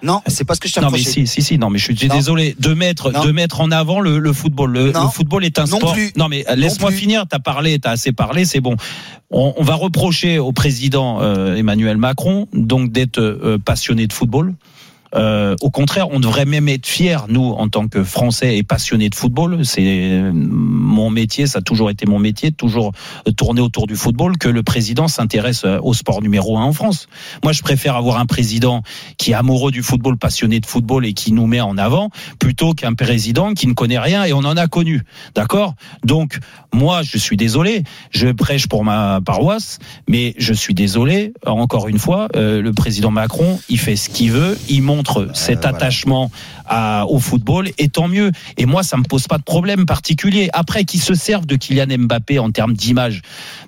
Non, 0.02 0.20
c'est 0.26 0.44
pas 0.44 0.54
ce 0.54 0.60
que 0.60 0.68
je 0.68 0.74
t'ai 0.74 0.80
Non 0.82 0.90
mais 0.90 0.98
si 0.98 1.26
si 1.26 1.42
si 1.42 1.58
non 1.58 1.70
mais 1.70 1.78
je 1.78 1.84
suis 1.84 2.08
désolé 2.08 2.54
de 2.60 2.74
mettre 2.74 3.12
Non. 3.12 3.24
de 3.24 3.32
mettre 3.32 3.60
en 3.60 3.70
avant 3.70 4.00
le, 4.00 4.18
le 4.18 4.32
football. 4.32 4.72
Le, 4.72 4.92
football 5.12 5.44
est 5.44 5.58
un 5.58 5.64
Non 5.64 5.78
sport. 5.78 5.94
plus. 5.94 6.12
Non 6.16 6.28
mais 6.28 6.44
laisse-moi 6.54 6.90
finir. 6.90 7.24
T'as 7.28 7.38
parlé, 7.38 7.78
t'as 7.78 7.92
assez 7.92 8.12
parlé, 8.12 8.44
c'est 8.44 8.60
bon. 8.60 8.76
On, 9.30 9.54
on 9.56 9.64
va 9.64 9.74
reprocher 9.74 10.38
au 10.38 10.52
président 10.52 11.20
euh, 11.22 11.56
Emmanuel 11.56 11.96
Macron 11.96 12.46
donc 12.52 12.92
d'être 12.92 13.18
euh, 13.20 13.58
passionné 13.58 14.06
de 14.06 14.12
football. 14.12 14.54
Euh, 15.14 15.54
au 15.60 15.70
contraire, 15.70 16.08
on 16.10 16.20
devrait 16.20 16.44
même 16.44 16.68
être 16.68 16.86
fiers, 16.86 17.26
nous, 17.28 17.50
en 17.50 17.68
tant 17.68 17.88
que 17.88 18.04
Français 18.04 18.56
et 18.56 18.62
passionnés 18.62 19.08
de 19.08 19.14
football. 19.14 19.64
C'est 19.64 19.82
euh, 19.84 20.30
mon 20.34 21.10
métier, 21.10 21.46
ça 21.46 21.58
a 21.58 21.62
toujours 21.62 21.90
été 21.90 22.06
mon 22.06 22.18
métier, 22.18 22.52
toujours 22.52 22.92
euh, 23.26 23.32
tourner 23.32 23.60
autour 23.60 23.86
du 23.86 23.96
football, 23.96 24.38
que 24.38 24.48
le 24.48 24.62
président 24.62 25.08
s'intéresse 25.08 25.62
euh, 25.64 25.78
au 25.82 25.94
sport 25.94 26.22
numéro 26.22 26.58
un 26.58 26.62
en 26.62 26.72
France. 26.72 27.08
Moi, 27.42 27.52
je 27.52 27.62
préfère 27.62 27.96
avoir 27.96 28.18
un 28.18 28.26
président 28.26 28.82
qui 29.18 29.30
est 29.30 29.34
amoureux 29.34 29.70
du 29.70 29.82
football, 29.82 30.16
passionné 30.16 30.60
de 30.60 30.66
football 30.66 31.06
et 31.06 31.12
qui 31.12 31.32
nous 31.32 31.46
met 31.46 31.60
en 31.60 31.78
avant, 31.78 32.10
plutôt 32.38 32.72
qu'un 32.72 32.94
président 32.94 33.54
qui 33.54 33.66
ne 33.66 33.74
connaît 33.74 33.98
rien 33.98 34.24
et 34.24 34.32
on 34.32 34.38
en 34.38 34.56
a 34.56 34.66
connu. 34.66 35.02
D'accord? 35.34 35.74
Donc, 36.04 36.38
moi, 36.72 37.02
je 37.02 37.18
suis 37.18 37.36
désolé, 37.36 37.84
je 38.10 38.28
prêche 38.28 38.66
pour 38.66 38.84
ma 38.84 39.20
paroisse, 39.24 39.78
mais 40.08 40.34
je 40.38 40.52
suis 40.52 40.74
désolé, 40.74 41.32
encore 41.44 41.88
une 41.88 41.98
fois, 41.98 42.28
euh, 42.36 42.60
le 42.60 42.72
président 42.72 43.10
Macron, 43.10 43.58
il 43.68 43.78
fait 43.78 43.96
ce 43.96 44.08
qu'il 44.08 44.32
veut, 44.32 44.58
il 44.68 44.82
montre 44.96 45.28
cet 45.34 45.64
attachement 45.64 46.30
à, 46.66 47.06
au 47.06 47.18
football, 47.18 47.68
et 47.78 47.88
tant 47.88 48.08
mieux. 48.08 48.32
Et 48.56 48.66
moi, 48.66 48.82
ça 48.82 48.96
me 48.96 49.04
pose 49.04 49.26
pas 49.28 49.38
de 49.38 49.42
problème 49.42 49.86
particulier. 49.86 50.48
Après, 50.52 50.84
qu'il 50.84 51.00
se 51.00 51.14
serve 51.14 51.46
de 51.46 51.56
Kylian 51.56 51.98
Mbappé 51.98 52.38
en 52.38 52.50
termes 52.50 52.74
d'image 52.74 53.22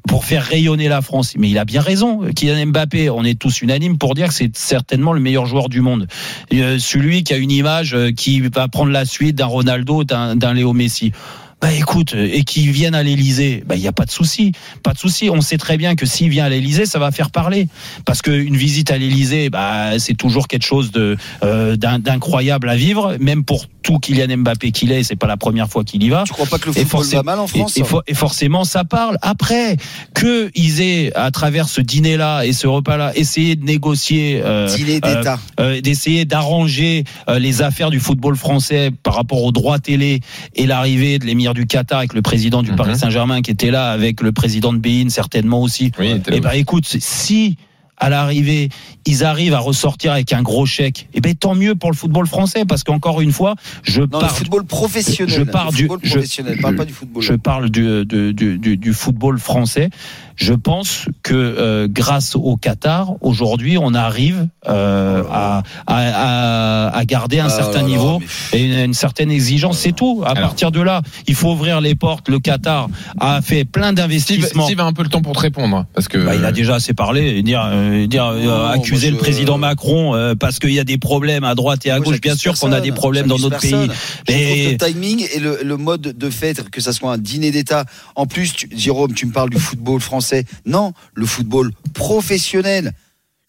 pour 0.07 0.25
faire 0.25 0.43
rayonner 0.43 0.89
la 0.89 1.03
France, 1.03 1.35
mais 1.37 1.51
il 1.51 1.59
a 1.59 1.65
bien 1.65 1.81
raison. 1.81 2.23
Kylian 2.35 2.67
Mbappé, 2.67 3.11
on 3.11 3.25
est 3.25 3.39
tous 3.39 3.63
unanimes 3.63 3.99
pour 3.99 4.15
dire 4.15 4.29
que 4.29 4.35
c'est 4.35 4.57
certainement 4.57 5.13
le 5.13 5.21
meilleur 5.21 5.47
joueur 5.47 5.69
du 5.69 5.81
monde. 5.81 6.09
Euh, 6.53 6.79
celui 6.79 7.23
qui 7.25 7.35
a 7.35 7.37
une 7.37 7.51
image 7.51 7.95
euh, 7.95 8.11
qui 8.11 8.41
va 8.41 8.69
prendre 8.69 8.91
la 8.91 9.05
suite 9.05 9.37
d'un 9.37 9.47
Ronaldo, 9.47 10.05
d'un 10.05 10.37
d'un 10.37 10.55
Léo 10.55 10.73
Messi. 10.73 11.13
Bah 11.61 11.73
écoute, 11.73 12.15
euh, 12.15 12.29
et 12.33 12.45
qu'ils 12.45 12.71
viennent 12.71 12.95
à 12.95 13.03
l'Elysée, 13.03 13.65
bah 13.67 13.75
il 13.75 13.81
y 13.83 13.89
a 13.89 13.93
pas 13.93 14.05
de 14.05 14.13
souci, 14.13 14.53
pas 14.85 14.93
de 14.93 14.99
souci. 14.99 15.29
On 15.29 15.41
sait 15.41 15.59
très 15.59 15.77
bien 15.77 15.97
que 15.97 16.07
s'il 16.07 16.29
vient 16.29 16.45
à 16.45 16.49
l'Elysée, 16.49 16.87
ça 16.87 17.01
va 17.01 17.11
faire 17.11 17.31
parler, 17.33 17.67
parce 18.05 18.23
qu'une 18.23 18.57
visite 18.57 18.93
à 18.93 18.97
l'Elysée, 18.99 19.51
bah 19.51 19.99
c'est 19.99 20.15
toujours 20.17 20.47
quelque 20.47 20.65
chose 20.65 20.93
de 20.93 21.17
euh, 21.43 21.77
d'in- 21.77 21.99
d'incroyable 21.99 22.69
à 22.69 22.77
vivre, 22.77 23.17
même 23.19 23.43
pour 23.43 23.67
tout 23.83 23.99
Kylian 23.99 24.37
Mbappé 24.39 24.71
qu'il 24.71 24.93
est, 24.93 25.03
c'est 25.03 25.17
pas 25.17 25.27
la 25.27 25.37
première 25.37 25.69
fois 25.69 25.83
qu'il 25.83 26.03
y 26.05 26.09
va. 26.11 26.23
Tu 26.27 26.33
crois 26.33 26.47
pas 26.47 26.59
que 26.59 26.67
le 26.67 26.73
football 26.73 27.01
va 27.17 27.23
mal 27.25 27.39
en 27.41 27.47
France 27.49 27.77
et, 27.77 27.81
et 27.81 27.85
for- 27.85 28.03
et 28.07 28.15
forcément, 28.15 28.63
ça 28.65 28.85
parle. 28.85 29.19
Après, 29.23 29.77
que 30.15 30.51
ils 30.55 30.81
aient, 30.81 31.13
à 31.17 31.31
travers 31.33 31.69
ce 31.69 31.81
dîner-là 31.81 32.45
et 32.45 32.53
ce 32.53 32.69
repas-là, 32.69 33.13
essayé 33.17 33.57
de 33.57 33.65
négocier, 33.65 34.41
euh, 34.45 34.69
d'État. 35.01 35.41
euh, 35.59 35.81
d'essayer 35.81 36.25
d'arranger 36.25 37.03
euh, 37.29 37.39
les 37.41 37.63
affaires 37.63 37.91
du 37.91 37.99
football 37.99 38.37
français 38.37 38.91
par 39.03 39.15
rapport 39.15 39.43
aux 39.43 39.51
droits 39.53 39.79
télé 39.81 40.21
et 40.55 40.67
l'arrivée 40.67 41.19
de 41.19 41.25
l'émir 41.25 41.48
du 41.55 41.67
Qatar 41.67 41.99
avec 41.99 42.15
le 42.15 42.23
président 42.23 42.63
du 42.63 42.71
Mhm. 42.71 42.77
Paris 42.77 42.99
Saint-Germain 42.99 43.43
qui 43.43 43.51
était 43.51 43.71
là, 43.71 43.91
avec 43.91 44.21
le 44.21 44.33
président 44.33 44.73
de 44.73 44.79
Bein 44.79 45.09
certainement 45.09 45.63
aussi. 45.63 45.93
Oui, 45.99 46.15
là 46.15 46.19
Eh 46.33 46.41
ben, 46.41 46.51
écoute, 46.53 46.87
si 46.87 47.57
à 48.01 48.11
l'arrivée, 48.11 48.69
ils 49.07 49.25
arrivent 49.25 49.55
à 49.55 49.59
ressortir 49.59 50.13
avec 50.13 50.33
un 50.33 50.41
gros 50.43 50.67
chèque. 50.67 51.09
Eh 51.15 51.21
ben 51.21 51.35
tant 51.35 51.57
mieux 51.57 51.75
pour 51.75 51.91
le 51.91 51.97
football 51.97 52.29
français 52.29 52.65
parce 52.65 52.85
qu'encore 52.85 53.21
une 53.21 53.33
fois, 53.33 53.57
je 53.83 54.03
Non, 54.03 54.07
le 54.07 54.09
parle 54.21 54.31
football 54.31 54.65
professionnel. 54.67 55.35
je 55.35 55.43
parle 55.43 55.71
le 55.73 55.77
du 55.77 55.83
football 55.89 56.01
je- 56.05 56.11
professionnel, 56.13 56.59
parle 56.61 56.75
je- 56.75 56.79
pas 56.79 56.85
du 56.85 56.93
football. 56.93 57.23
Je 57.25 57.33
parle 57.35 57.71
du, 57.71 58.07
du, 58.07 58.33
du, 58.35 58.57
du- 58.59 58.77
du 58.77 58.93
football 58.93 59.41
français. 59.41 59.91
Je 60.41 60.55
pense 60.55 61.07
que 61.25 61.35
euh, 61.35 61.89
grâce 61.91 62.37
au 62.37 62.55
Qatar, 62.57 63.15
aujourd'hui, 63.23 63.77
on 63.77 63.93
arrive 63.93 64.47
euh, 64.69 65.25
à, 65.33 65.65
à, 65.89 65.97
à, 65.97 66.97
à 66.97 67.05
garder 67.05 67.41
un 67.41 67.47
Ah 67.47 67.51
certain 67.51 67.79
là 67.79 67.83
là, 67.83 67.89
niveau 67.89 68.21
mais- 68.53 68.59
et 68.61 68.65
une, 68.65 68.79
une 68.79 68.95
certaine 68.95 69.33
exigence. 69.33 69.79
C'est 69.79 69.91
tout. 69.91 70.23
À 70.25 70.31
Alors. 70.31 70.43
partir 70.51 70.71
de 70.71 70.81
là, 70.81 71.03
il 71.27 71.35
faut 71.35 71.51
ouvrir 71.51 71.81
les 71.81 71.97
portes. 71.97 72.29
Le 72.29 72.39
Qatar 72.39 72.89
a 73.19 73.43
fait 73.43 73.65
plein 73.65 73.87
Steve, 73.89 73.95
d'investissements. 73.97 74.67
Steve 74.67 74.79
a 74.81 74.85
un 74.85 74.93
peu 74.93 75.03
le 75.03 75.09
temps 75.09 75.23
pour 75.23 75.33
te 75.33 75.41
répondre. 75.41 75.87
Parce 75.93 76.07
que 76.07 76.19
Bah, 76.19 76.37
il 76.37 76.45
a 76.45 76.53
déjà 76.53 76.77
assez 76.77 76.95
parlé 76.95 77.37
et 77.39 77.43
dire, 77.43 77.63
euh, 77.67 78.07
dire 78.07 78.27
euh, 78.27 78.45
Non, 78.45 78.65
accuser 78.67 79.11
le 79.11 79.17
président 79.17 79.59
Macron 79.59 80.15
euh, 80.15 80.37
parce 80.37 80.61
qu'il 80.61 80.73
y 80.73 80.79
a 80.79 80.85
des 80.85 80.99
problèmes 80.99 81.43
à 81.43 81.57
droite 81.57 81.85
et 81.85 81.91
à 81.91 81.97
Moi, 81.99 82.05
gauche. 82.07 82.21
Bien 82.21 82.37
sûr 82.37 82.57
qu'on 82.57 82.71
a 82.71 82.81
des 82.81 82.93
problèmes 82.93 83.27
dans 83.27 83.39
notre 83.39 83.59
personne. 83.59 83.89
pays. 83.89 83.97
Mais- 84.29 84.73
le 84.73 84.77
timing 84.79 85.27
et 85.35 85.41
le, 85.41 85.59
le 85.65 85.77
mode 85.77 86.03
de 86.17 86.31
fait, 86.31 86.71
que 86.71 86.81
ça 86.81 86.93
soit 86.93 87.13
un 87.13 87.19
dîner 87.19 87.51
d'État. 87.51 87.85
En 88.15 88.27
plus, 88.27 88.53
tu- 88.53 88.69
Jérôme, 88.77 89.15
tu 89.15 89.27
me 89.27 89.33
parles 89.33 89.51
du 89.51 89.59
football 89.59 90.01
français. 90.01 90.28
Non, 90.67 90.93
le 91.15 91.27
football 91.27 91.73
professionnel. 91.95 92.93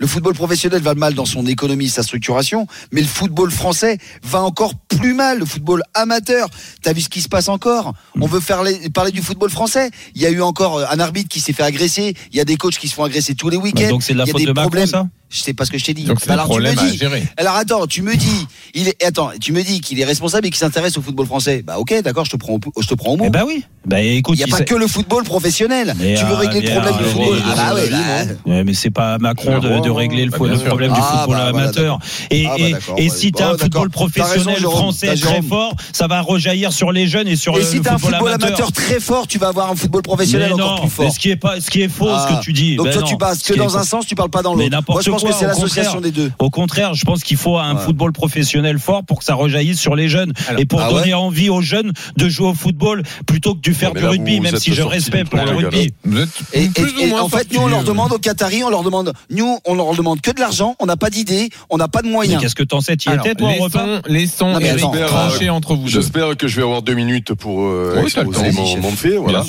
Le 0.01 0.07
football 0.07 0.33
professionnel 0.33 0.81
va 0.81 0.95
mal 0.95 1.13
dans 1.13 1.25
son 1.25 1.45
économie, 1.45 1.89
sa 1.89 2.03
structuration, 2.03 2.67
mais 2.93 3.01
le 3.01 3.07
football 3.07 3.51
français 3.51 3.97
va 4.23 4.41
encore 4.41 4.73
plus 4.75 5.13
mal, 5.13 5.39
le 5.39 5.45
football 5.45 5.83
amateur. 5.93 6.47
T'as 6.81 6.93
vu 6.93 7.01
ce 7.01 7.09
qui 7.09 7.19
se 7.19 7.27
passe 7.27 7.49
encore? 7.49 7.93
On 8.15 8.25
hmm. 8.25 8.31
veut 8.31 8.39
faire 8.39 8.63
parler 8.93 9.11
du 9.11 9.21
football 9.21 9.49
français. 9.49 9.91
Il 10.15 10.21
y 10.21 10.25
a 10.25 10.29
eu 10.29 10.41
encore 10.41 10.77
euh, 10.77 10.85
un 10.89 11.01
arbitre 11.01 11.27
qui 11.27 11.41
s'est 11.41 11.51
fait 11.51 11.63
agresser, 11.63 12.15
il 12.31 12.37
y 12.37 12.39
a 12.39 12.45
des 12.45 12.55
coachs 12.55 12.77
qui 12.77 12.87
se 12.87 12.93
font 12.93 13.03
agresser 13.03 13.35
tous 13.35 13.49
les 13.49 13.57
bah 13.57 13.63
week-ends. 13.63 13.89
Donc 13.89 14.03
c'est 14.03 14.13
de 14.13 14.19
la 14.19 14.25
faute 14.25 14.37
des 14.37 14.45
de 14.45 14.53
Macron, 14.53 14.69
problèmes. 14.69 14.87
ça? 14.87 15.09
Je 15.29 15.41
sais 15.41 15.53
pas 15.53 15.65
ce 15.65 15.71
que 15.71 15.77
je 15.77 15.83
t'ai 15.83 15.93
dit. 15.93 16.05
Donc 16.05 16.25
alors 16.29 16.49
tu 16.49 16.61
me 16.61 16.75
dis, 16.75 17.03
alors 17.37 17.55
attends, 17.55 17.85
tu 17.85 18.01
me 18.01 18.15
dis, 18.15 18.47
il 18.73 18.91
tu 19.41 19.51
me 19.51 19.61
dis 19.63 19.81
qu'il 19.81 19.99
est 19.99 20.05
responsable 20.05 20.47
et 20.47 20.49
qu'il 20.49 20.57
s'intéresse 20.57 20.97
au 20.97 21.01
football 21.01 21.27
français. 21.27 21.61
Bah 21.61 21.77
ok, 21.77 22.01
d'accord, 22.01 22.25
je 22.25 22.31
te 22.31 22.37
prends, 22.37 22.53
au, 22.53 22.81
je 22.81 22.87
te 22.87 22.95
prends 22.95 23.11
au 23.11 23.17
mot. 23.17 23.25
Eh 23.27 23.29
bah 23.29 23.43
oui. 23.45 23.65
Bah, 23.85 24.01
écoute, 24.01 24.37
il 24.37 24.45
n'y 24.45 24.51
a 24.51 24.57
pas 24.57 24.63
que 24.63 24.75
le 24.75 24.87
football 24.87 25.23
professionnel. 25.23 25.95
Tu 25.97 26.05
veux 26.05 26.33
ah, 26.33 26.37
régler 26.37 26.61
le 26.61 26.69
problème 26.69 26.97
du 26.97 27.03
football. 27.05 27.37
Ah, 27.45 27.55
bah, 27.55 27.55
bah 27.55 27.75
euh. 27.77 28.27
ouais, 28.27 28.37
bah, 28.45 28.63
mais 28.65 28.73
c'est 28.73 28.89
pas 28.89 29.17
Macron 29.17 29.59
de, 29.59 29.89
régler 29.89 30.25
le, 30.25 30.31
problème 30.31 30.57
du 30.57 30.63
ah, 30.65 30.99
bah, 30.99 31.17
football 31.21 31.37
bah, 31.37 31.47
amateur. 31.47 31.99
et, 32.29 32.45
ah, 32.47 32.55
et, 32.97 33.09
si 33.09 33.31
tu 33.31 33.41
as 33.41 33.51
un 33.51 33.57
football 33.57 33.89
professionnel 33.89 34.59
français 34.59 35.15
très 35.15 35.41
fort, 35.41 35.75
ça 35.93 36.07
va 36.07 36.21
rejaillir 36.21 36.73
sur 36.73 36.91
les 36.91 37.07
jeunes 37.07 37.27
et 37.27 37.37
sur 37.37 37.55
et 37.55 37.59
le, 37.59 37.65
si 37.65 37.75
le. 37.75 37.75
Et 37.75 37.77
si 37.77 37.83
tu 37.83 37.89
as 37.89 37.93
un 37.93 37.97
football 37.97 38.33
amateur. 38.33 38.71
très 38.71 38.99
fort, 38.99 39.27
tu 39.27 39.39
vas 39.39 39.47
avoir 39.47 39.71
un 39.71 39.75
football 39.75 40.01
professionnel 40.01 40.53
mais 40.55 40.61
encore 40.61 40.81
plus 40.81 40.89
fort. 40.89 41.13
Ce 41.13 41.19
qui 41.19 41.31
est 41.31 41.37
pas, 41.37 41.61
ce 41.61 41.69
qui 41.69 41.81
est 41.81 41.89
faux, 41.89 42.09
ce 42.09 42.35
que 42.35 42.43
tu 42.43 42.53
dis. 42.53 42.75
Donc 42.75 42.87
ben 42.87 42.93
toi, 42.93 43.03
tu 43.03 43.17
passes 43.17 43.43
que 43.43 43.53
dans 43.53 43.77
un 43.77 43.83
sens, 43.83 44.05
tu 44.05 44.15
parles 44.15 44.29
pas 44.29 44.41
dans 44.41 44.53
l'autre. 44.53 44.83
Moi, 44.89 45.01
je 45.01 45.09
pense 45.09 45.23
que 45.23 45.31
c'est 45.31 45.47
l'association 45.47 46.01
des 46.01 46.11
deux. 46.11 46.31
Au 46.37 46.49
contraire, 46.49 46.93
je 46.93 47.05
pense 47.05 47.23
qu'il 47.23 47.37
faut 47.37 47.57
un 47.57 47.77
football 47.77 48.11
professionnel 48.11 48.77
fort 48.77 49.03
pour 49.03 49.19
que 49.19 49.25
ça 49.25 49.35
rejaillisse 49.35 49.79
sur 49.79 49.95
les 49.95 50.09
jeunes. 50.09 50.33
Et 50.57 50.65
pour 50.65 50.81
donner 50.85 51.13
envie 51.13 51.49
aux 51.49 51.61
jeunes 51.61 51.93
de 52.17 52.29
jouer 52.29 52.47
au 52.47 52.53
football 52.53 53.03
plutôt 53.25 53.55
que 53.55 53.61
du 53.61 53.73
faire 53.79 53.93
du 53.93 54.05
rugby, 54.05 54.39
même 54.39 54.57
si 54.57 54.73
je 54.73 54.81
respecte 54.81 55.29
pour 55.29 55.39
le 55.43 55.51
rugby. 55.51 55.93
Et, 56.53 56.63
et, 56.63 57.13
en 57.13 57.29
fait, 57.29 57.51
nous, 57.53 57.61
on 57.61 57.67
leur 57.67 57.83
demande 57.83 58.11
aux 58.11 58.19
Qataris, 58.19 58.63
on 58.63 58.69
leur 58.69 58.83
demande, 58.83 59.13
nous, 59.29 59.59
on 59.65 59.73
leur 59.73 59.95
demande 59.95 60.21
que 60.21 60.31
de 60.31 60.39
l'argent, 60.39 60.75
on 60.79 60.85
n'a 60.85 60.97
pas 60.97 61.09
d'idée, 61.09 61.49
on 61.69 61.77
n'a 61.77 61.87
pas 61.87 62.01
de 62.01 62.07
moyens. 62.07 62.41
Qu'est-ce 62.41 62.55
que 62.55 62.63
t'en 62.63 62.81
sais 62.81 62.97
Tu 62.97 63.09
y 63.09 63.13
étais, 63.13 63.35
toi, 63.35 63.49
au 63.57 63.63
repas 63.63 64.01
Laissons 64.07 64.59
trancher 65.07 65.49
entre 65.49 65.75
vous 65.75 65.87
J'espère 65.87 66.37
que 66.37 66.47
je 66.47 66.57
vais 66.57 66.63
avoir 66.63 66.81
deux 66.81 66.93
minutes 66.93 67.33
pour 67.33 67.61
euh, 67.63 68.03
exposer 68.03 68.51
mon, 68.51 68.91
fait. 68.91 69.17
Voilà. 69.17 69.43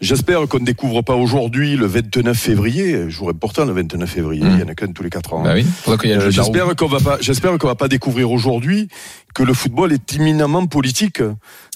J'espère 0.00 0.46
qu'on 0.48 0.60
ne 0.60 0.64
découvre 0.64 1.02
pas 1.02 1.14
aujourd'hui, 1.14 1.76
le 1.76 1.86
29 1.86 2.36
février, 2.36 3.10
jour 3.10 3.30
important, 3.30 3.64
le 3.64 3.72
29 3.72 4.08
février, 4.08 4.44
il 4.44 4.60
y 4.60 4.62
en 4.62 4.68
a 4.68 4.74
qu'un 4.74 4.92
tous 4.92 5.02
les 5.02 5.10
quatre 5.10 5.34
ans. 5.34 5.44
Hein. 5.46 5.62
Euh, 5.88 6.30
j'espère 6.30 6.74
qu'on 6.76 6.86
va 6.86 7.00
pas, 7.00 7.18
j'espère 7.20 7.56
qu'on 7.58 7.66
va 7.66 7.74
pas 7.74 7.88
découvrir 7.88 8.30
aujourd'hui 8.30 8.88
que 9.38 9.44
le 9.44 9.54
football 9.54 9.92
est 9.92 10.16
éminemment 10.16 10.66
politique. 10.66 11.22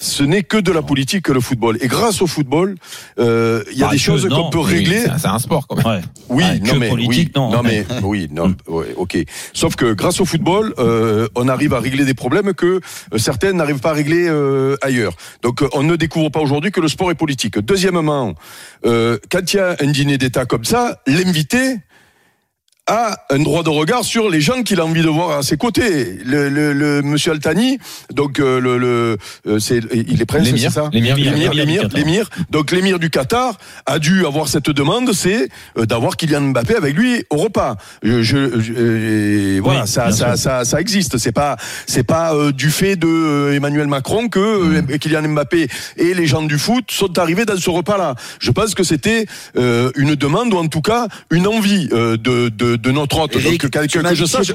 Ce 0.01 0.21
n'est 0.21 0.43
que 0.43 0.57
de 0.57 0.73
la 0.73 0.81
politique 0.81 1.23
que 1.23 1.31
le 1.31 1.39
football. 1.39 1.77
Et 1.79 1.87
grâce 1.87 2.21
au 2.21 2.27
football, 2.27 2.75
euh, 3.19 3.63
il 3.71 3.77
y 3.77 3.83
a 3.83 3.85
bah, 3.85 3.93
des 3.93 3.97
choses 3.97 4.27
qu'on 4.27 4.49
peut 4.49 4.59
régler. 4.59 5.05
C'est 5.17 5.27
un 5.27 5.39
sport 5.39 5.65
quand 5.65 5.77
même. 5.77 6.01
Oui, 6.27 6.43
non, 6.59 6.75
mais, 6.75 6.91
oui, 6.91 7.31
non. 7.33 7.63
mais 7.63 7.85
oui, 8.03 8.27
non, 8.29 8.53
ouais, 8.67 8.93
ok. 8.97 9.17
Sauf 9.53 9.77
que 9.77 9.93
grâce 9.93 10.19
au 10.19 10.25
football, 10.25 10.73
euh, 10.77 11.29
on 11.35 11.47
arrive 11.47 11.73
à 11.73 11.79
régler 11.79 12.03
des 12.03 12.13
problèmes 12.13 12.53
que 12.53 12.81
euh, 13.13 13.17
certaines 13.17 13.55
n'arrivent 13.55 13.79
pas 13.79 13.91
à 13.91 13.93
régler 13.93 14.27
euh, 14.27 14.75
ailleurs. 14.81 15.13
Donc 15.41 15.61
euh, 15.61 15.69
on 15.71 15.83
ne 15.83 15.95
découvre 15.95 16.27
pas 16.27 16.41
aujourd'hui 16.41 16.71
que 16.71 16.81
le 16.81 16.89
sport 16.89 17.11
est 17.11 17.15
politique. 17.15 17.57
Deuxièmement, 17.59 18.33
quand 18.83 19.53
il 19.53 19.55
y 19.55 19.59
a 19.59 19.77
un 19.79 19.87
dîner 19.87 20.17
d'État 20.17 20.45
comme 20.45 20.65
ça, 20.65 21.01
l'invité 21.07 21.77
a 22.87 23.15
un 23.29 23.39
droit 23.39 23.63
de 23.63 23.69
regard 23.69 24.03
sur 24.03 24.29
les 24.29 24.41
gens 24.41 24.61
qu'il 24.63 24.81
a 24.81 24.85
envie 24.85 25.03
de 25.03 25.07
voir 25.07 25.37
à 25.37 25.43
ses 25.43 25.55
côtés. 25.55 26.17
Le, 26.25 26.49
le, 26.49 26.73
le 26.73 27.01
monsieur 27.01 27.31
Altani, 27.31 27.77
donc 28.11 28.39
euh, 28.39 28.59
le, 28.59 28.77
le 28.77 29.17
euh, 29.47 29.59
c'est 29.59 29.79
il 29.93 30.21
est 30.21 30.25
prince, 30.25 30.49
c'est 30.49 30.69
ça 30.69 30.89
L'émir, 30.91 31.15
l'émir, 31.53 32.29
donc 32.49 32.71
l'émir 32.71 32.99
du 32.99 33.09
Qatar 33.09 33.57
a 33.85 33.99
dû 33.99 34.25
avoir 34.25 34.49
cette 34.49 34.69
demande, 34.69 35.13
c'est 35.13 35.47
euh, 35.77 35.85
d'avoir 35.85 36.17
Kylian 36.17 36.41
Mbappé 36.41 36.75
avec 36.75 36.95
lui 36.95 37.23
au 37.29 37.37
repas. 37.37 37.77
Je, 38.03 38.21
je, 38.21 39.59
voilà, 39.61 39.85
ça, 39.85 40.11
ça, 40.11 40.35
ça, 40.35 40.65
ça, 40.65 40.81
existe. 40.81 41.17
C'est 41.17 41.31
pas 41.31 41.55
c'est 41.87 42.03
pas 42.03 42.35
euh, 42.35 42.51
du 42.51 42.69
fait 42.69 42.97
de 42.97 43.53
Emmanuel 43.53 43.87
Macron 43.87 44.27
que. 44.27 44.81
Kylian 44.97 45.29
Mbappé 45.29 45.67
et 45.97 46.13
les 46.13 46.27
gens 46.27 46.43
du 46.43 46.57
foot 46.57 46.91
sont 46.91 47.17
arrivés 47.17 47.45
dans 47.45 47.57
ce 47.57 47.69
repas-là. 47.69 48.15
Je 48.39 48.51
pense 48.51 48.75
que 48.75 48.83
c'était 48.83 49.25
une 49.55 50.15
demande 50.15 50.53
ou 50.53 50.57
en 50.57 50.67
tout 50.67 50.81
cas 50.81 51.07
une 51.31 51.47
envie 51.47 51.87
de, 51.87 52.17
de 52.17 52.72
de, 52.77 52.91
notre 52.91 53.19
hôte. 53.19 53.33
Donc, 53.33 53.57
que, 53.57 54.15
je 54.15 54.25
sache, 54.25 54.47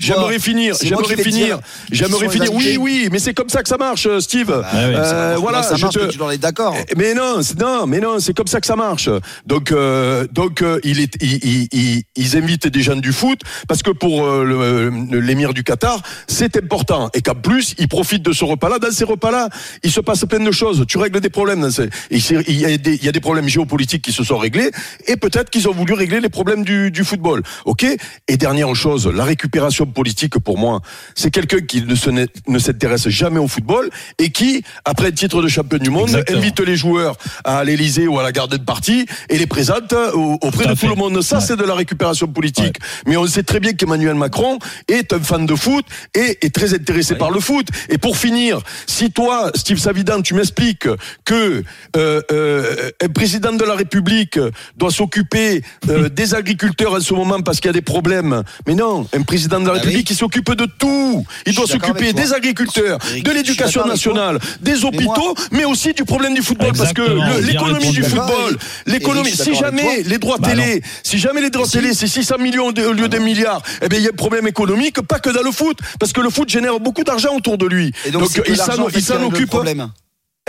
j'aimerais 0.00 0.38
finir, 0.38 0.74
j'aimerais 0.80 1.16
finir, 1.16 1.58
j'aimerais 1.90 2.28
finir. 2.28 2.52
Oui, 2.54 2.76
oui, 2.80 3.08
mais 3.10 3.18
c'est 3.18 3.34
comme 3.34 3.48
ça 3.48 3.62
que 3.62 3.68
ça 3.68 3.76
marche, 3.76 4.06
euh, 4.06 4.20
Steve. 4.20 4.50
Euh, 4.74 5.36
voilà, 5.38 5.62
ça 5.62 5.76
marche, 5.78 5.94
je 5.94 6.36
d'accord. 6.36 6.76
Eh, 6.78 6.94
mais 6.96 7.14
non, 7.14 7.40
non, 7.58 7.86
mais 7.86 8.00
non, 8.00 8.18
c'est 8.20 8.34
comme 8.34 8.46
ça 8.46 8.60
que 8.60 8.66
ça 8.66 8.76
marche. 8.76 9.08
Donc, 9.46 9.72
euh, 9.72 10.26
donc, 10.32 10.62
euh, 10.62 10.80
il 10.84 11.00
est, 11.00 11.14
il, 11.20 11.68
il, 11.72 12.02
ils 12.16 12.36
invitent 12.36 12.68
des 12.68 12.82
jeunes 12.82 13.00
du 13.00 13.12
foot 13.12 13.40
parce 13.68 13.82
que 13.82 13.90
pour 13.90 14.24
euh, 14.26 14.90
l'émir 15.12 15.54
du 15.54 15.64
Qatar, 15.64 16.02
c'est 16.26 16.56
important 16.56 17.10
et 17.14 17.22
qu'en 17.22 17.34
plus, 17.34 17.74
ils 17.78 17.88
profitent 17.88 18.24
de 18.24 18.32
ce 18.32 18.44
repas-là. 18.44 18.78
Dans 18.78 18.90
ces 18.90 19.04
repas-là, 19.04 19.48
il 19.82 19.90
se 19.90 20.00
passe 20.00 20.24
plein 20.24 20.40
de 20.40 20.50
choses. 20.50 20.84
Tu 20.88 20.98
règles 20.98 21.20
des 21.20 21.30
problèmes. 21.30 21.68
Il, 22.10 22.60
y 22.60 22.64
a 22.64 22.76
des, 22.76 22.94
il 22.94 23.04
y 23.04 23.08
a 23.08 23.12
des 23.12 23.20
problèmes 23.20 23.48
géopolitiques 23.48 24.02
qui 24.02 24.12
se 24.12 24.24
sont 24.24 24.38
réglés 24.38 24.70
et 25.06 25.16
peut-être 25.16 25.50
qu'ils 25.50 25.68
ont 25.68 25.72
voulu 25.72 25.94
régler 25.94 26.20
les 26.20 26.28
problèmes 26.28 26.64
du, 26.64 26.90
du 26.90 27.04
football. 27.04 27.31
Ok? 27.64 27.86
Et 28.28 28.36
dernière 28.36 28.74
chose, 28.74 29.06
la 29.06 29.24
récupération 29.24 29.86
politique 29.86 30.38
pour 30.38 30.58
moi, 30.58 30.80
c'est 31.14 31.30
quelqu'un 31.30 31.60
qui 31.60 31.82
ne 31.82 32.58
s'intéresse 32.58 33.08
jamais 33.08 33.38
au 33.38 33.48
football 33.48 33.90
et 34.18 34.30
qui, 34.30 34.62
après 34.84 35.06
le 35.06 35.14
titre 35.14 35.42
de 35.42 35.48
champion 35.48 35.78
du 35.78 35.90
monde, 35.90 36.24
invite 36.28 36.60
les 36.60 36.76
joueurs 36.76 37.16
à 37.44 37.64
l'Elysée 37.64 38.06
ou 38.06 38.18
à 38.18 38.22
la 38.22 38.32
garde 38.32 38.56
de 38.56 38.62
party 38.62 39.06
et 39.28 39.38
les 39.38 39.46
présente 39.46 39.92
euh, 39.92 40.10
auprès 40.40 40.66
de 40.66 40.74
tout 40.74 40.88
le 40.88 40.94
monde. 40.94 41.20
Ça, 41.22 41.40
c'est 41.40 41.56
de 41.56 41.64
la 41.64 41.74
récupération 41.74 42.26
politique. 42.26 42.76
Mais 43.06 43.16
on 43.16 43.26
sait 43.26 43.42
très 43.42 43.60
bien 43.60 43.72
qu'Emmanuel 43.72 44.14
Macron 44.14 44.58
est 44.88 45.12
un 45.12 45.20
fan 45.20 45.46
de 45.46 45.54
foot 45.54 45.84
et 46.14 46.38
est 46.44 46.54
très 46.54 46.74
intéressé 46.74 47.14
par 47.14 47.30
le 47.30 47.40
foot. 47.40 47.68
Et 47.88 47.98
pour 47.98 48.16
finir, 48.16 48.60
si 48.86 49.10
toi, 49.10 49.50
Steve 49.54 49.78
Savidan, 49.78 50.22
tu 50.22 50.34
m'expliques 50.34 50.88
que 51.24 51.62
euh, 51.96 52.20
euh, 52.30 52.90
président 53.14 53.52
de 53.52 53.64
la 53.64 53.74
République 53.74 54.38
doit 54.76 54.90
s'occuper 54.90 55.62
des 56.12 56.34
agriculteurs 56.34 56.94
en 56.94 57.00
ce 57.00 57.14
moment 57.14 57.21
parce 57.44 57.60
qu'il 57.60 57.68
y 57.68 57.70
a 57.70 57.72
des 57.72 57.82
problèmes. 57.82 58.42
Mais 58.66 58.74
non, 58.74 59.06
un 59.12 59.22
président 59.22 59.60
de 59.60 59.66
la 59.66 59.74
République, 59.74 60.06
qui 60.06 60.14
s'occupe 60.14 60.52
de 60.52 60.66
tout. 60.66 61.24
Il 61.46 61.54
doit 61.54 61.66
s'occuper 61.66 62.12
des 62.12 62.32
agriculteurs, 62.32 62.98
de 62.98 63.30
l'éducation 63.30 63.86
nationale, 63.86 64.38
des 64.60 64.84
hôpitaux, 64.84 65.34
mais 65.50 65.64
aussi 65.64 65.92
du 65.92 66.04
problème 66.04 66.34
du 66.34 66.42
football. 66.42 66.72
Parce 66.76 66.92
que 66.92 67.02
l'économie 67.46 67.90
du 67.90 68.02
football, 68.02 68.56
l'économie, 68.86 69.30
si 69.30 69.54
jamais 69.54 70.02
les 70.04 70.18
droits 70.18 70.38
télé, 70.38 70.82
si 71.02 71.18
jamais 71.18 71.40
les 71.40 71.50
droits 71.50 71.66
télé, 71.66 71.94
c'est 71.94 72.06
600 72.06 72.38
millions 72.38 72.68
au 72.68 72.92
lieu 72.92 73.08
d'un 73.08 73.20
milliard, 73.20 73.62
eh 73.80 73.88
bien, 73.88 73.98
il 73.98 74.04
y 74.04 74.08
a 74.08 74.10
un 74.10 74.16
problème 74.16 74.46
économique, 74.46 75.00
pas 75.02 75.18
que 75.18 75.30
dans 75.30 75.42
le 75.42 75.52
foot, 75.52 75.78
parce 75.98 76.12
que 76.12 76.20
le 76.20 76.30
foot 76.30 76.48
génère 76.48 76.80
beaucoup 76.80 77.04
d'argent 77.04 77.34
autour 77.36 77.58
de 77.58 77.66
lui. 77.66 77.92
donc, 78.12 78.28
il 78.48 78.56
s'en 78.56 79.22
occupe. 79.22 79.54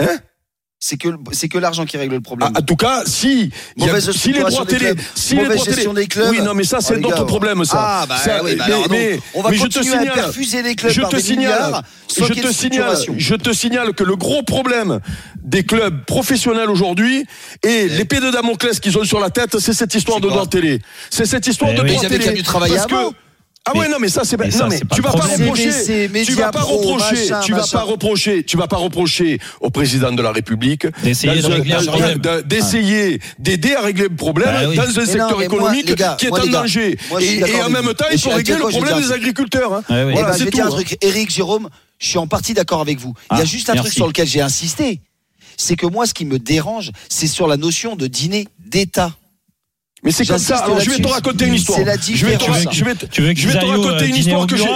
Hein? 0.00 0.18
c'est 0.86 0.98
que 0.98 1.08
c'est 1.32 1.48
que 1.48 1.56
l'argent 1.56 1.86
qui 1.86 1.96
règle 1.96 2.16
le 2.16 2.20
problème. 2.20 2.50
Ah, 2.54 2.58
en 2.58 2.62
tout 2.62 2.76
cas, 2.76 3.04
si 3.06 3.50
y 3.78 3.88
a, 3.88 4.00
si 4.02 4.34
les 4.34 4.40
droits 4.40 4.66
télé, 4.66 4.84
clubs, 4.88 5.00
si 5.14 5.34
les 5.34 5.48
droits 5.48 5.64
télé, 5.64 5.88
oui, 6.28 6.42
non, 6.42 6.52
mais 6.52 6.64
ça 6.64 6.82
c'est 6.82 6.96
oh, 6.96 7.00
d'autres 7.00 7.22
oh, 7.22 7.24
problèmes 7.24 7.64
ça. 7.64 8.02
Ah, 8.02 8.06
bah, 8.06 8.16
oui, 8.42 8.54
bah, 8.54 8.64
mais, 8.68 8.74
alors, 8.74 8.82
donc, 8.82 8.90
mais, 8.90 9.20
on 9.32 9.40
va 9.40 9.48
mais 9.48 9.56
continuer 9.56 9.86
je 9.86 9.92
te 9.92 9.98
signale, 9.98 10.10
à 10.10 10.22
perfuser 10.24 10.62
les 10.62 10.74
clubs 10.74 10.92
je 10.92 11.00
par 11.00 11.08
te 11.08 11.16
des 11.16 11.22
signale, 11.22 11.82
je 12.14 12.24
te 12.26 12.52
signale, 12.52 12.96
je 13.16 13.34
te 13.34 13.52
signale 13.54 13.94
que 13.94 14.04
le 14.04 14.14
gros 14.14 14.42
problème 14.42 15.00
des 15.42 15.62
clubs 15.62 16.04
professionnels 16.04 16.68
aujourd'hui 16.68 17.24
et 17.62 17.68
eh. 17.68 17.88
l'épée 17.88 18.20
de 18.20 18.30
Damoclès 18.30 18.78
qu'ils 18.78 18.98
ont 18.98 19.04
sur 19.04 19.20
la 19.20 19.30
tête, 19.30 19.58
c'est 19.60 19.72
cette 19.72 19.94
histoire 19.94 20.20
de 20.20 20.28
droits 20.28 20.46
télé. 20.46 20.82
C'est 21.08 21.24
cette 21.24 21.46
histoire 21.46 21.70
eh 21.72 21.78
de 21.78 21.82
droits 21.82 22.02
télé. 22.02 22.42
Parce 22.44 22.86
que 22.86 23.23
ah 23.66 23.72
mais, 23.74 23.88
non 23.88 23.96
mais 23.98 24.10
ça 24.10 24.24
c'est 24.24 24.36
pas, 24.36 24.50
ça, 24.50 24.68
tu 24.94 25.00
vas 25.00 25.12
pas 25.12 25.26
reprocher. 25.26 26.10
Tu 26.26 26.34
vas 26.34 26.50
pas 26.50 26.60
reprocher. 26.60 27.30
tu 27.42 27.54
vas 27.54 27.66
pas 27.66 27.82
reprocher. 27.82 28.44
Tu 28.44 28.58
vas 28.58 28.68
pas 28.68 28.76
reprocher 28.76 29.38
au 29.60 29.70
président 29.70 30.12
de 30.12 30.20
la 30.20 30.32
République 30.32 30.86
d'essayer 31.02 31.40
d'aider 33.38 33.74
à 33.74 33.80
régler 33.80 34.08
le 34.08 34.16
problème 34.16 34.74
dans 34.74 34.82
un 34.82 35.06
secteur 35.06 35.40
économique 35.40 35.94
qui 36.18 36.26
est 36.26 36.30
en 36.30 36.46
danger. 36.46 36.98
Et, 37.20 37.62
en 37.62 37.70
même 37.70 37.94
temps 37.94 38.04
il 38.12 38.20
faut 38.20 38.28
régler 38.30 38.56
le 38.56 38.68
problème 38.68 39.00
des 39.00 39.12
agriculteurs 39.12 39.72
hein. 39.72 39.82
Eric 39.88 40.18
eh 40.18 40.50
ben, 40.50 40.66
hein. 40.66 41.24
Jérôme 41.28 41.70
je 41.98 42.08
suis 42.08 42.18
en 42.18 42.26
partie 42.26 42.52
d'accord 42.52 42.82
avec 42.82 42.98
vous. 42.98 43.14
Il 43.32 43.38
y 43.38 43.40
a 43.40 43.46
juste 43.46 43.70
un 43.70 43.76
truc 43.76 43.92
sur 43.92 44.06
lequel 44.06 44.26
j'ai 44.26 44.42
insisté. 44.42 45.00
C'est 45.56 45.76
que 45.76 45.86
moi 45.86 46.06
ce 46.06 46.12
qui 46.12 46.26
me 46.26 46.38
dérange 46.38 46.90
c'est 47.08 47.28
sur 47.28 47.46
la 47.46 47.56
notion 47.56 47.96
de 47.96 48.08
dîner 48.08 48.46
d'état. 48.58 49.12
Mais 50.04 50.12
c'est 50.12 50.26
comme 50.26 50.38
ça. 50.38 50.58
Alors 50.58 50.80
je 50.80 50.90
vais 50.90 50.98
te 50.98 51.08
raconter 51.08 51.46
une 51.46 51.54
histoire. 51.54 51.80
La 51.84 51.96
je 51.96 52.26
vais 52.26 52.38
je 52.70 52.84
vais 52.84 52.94
te, 52.94 53.06
je 53.14 53.58
te 53.58 53.64
raconter 53.64 54.06
une 54.08 54.16
histoire 54.16 54.46
que 54.46 54.56
j'ai. 54.56 54.68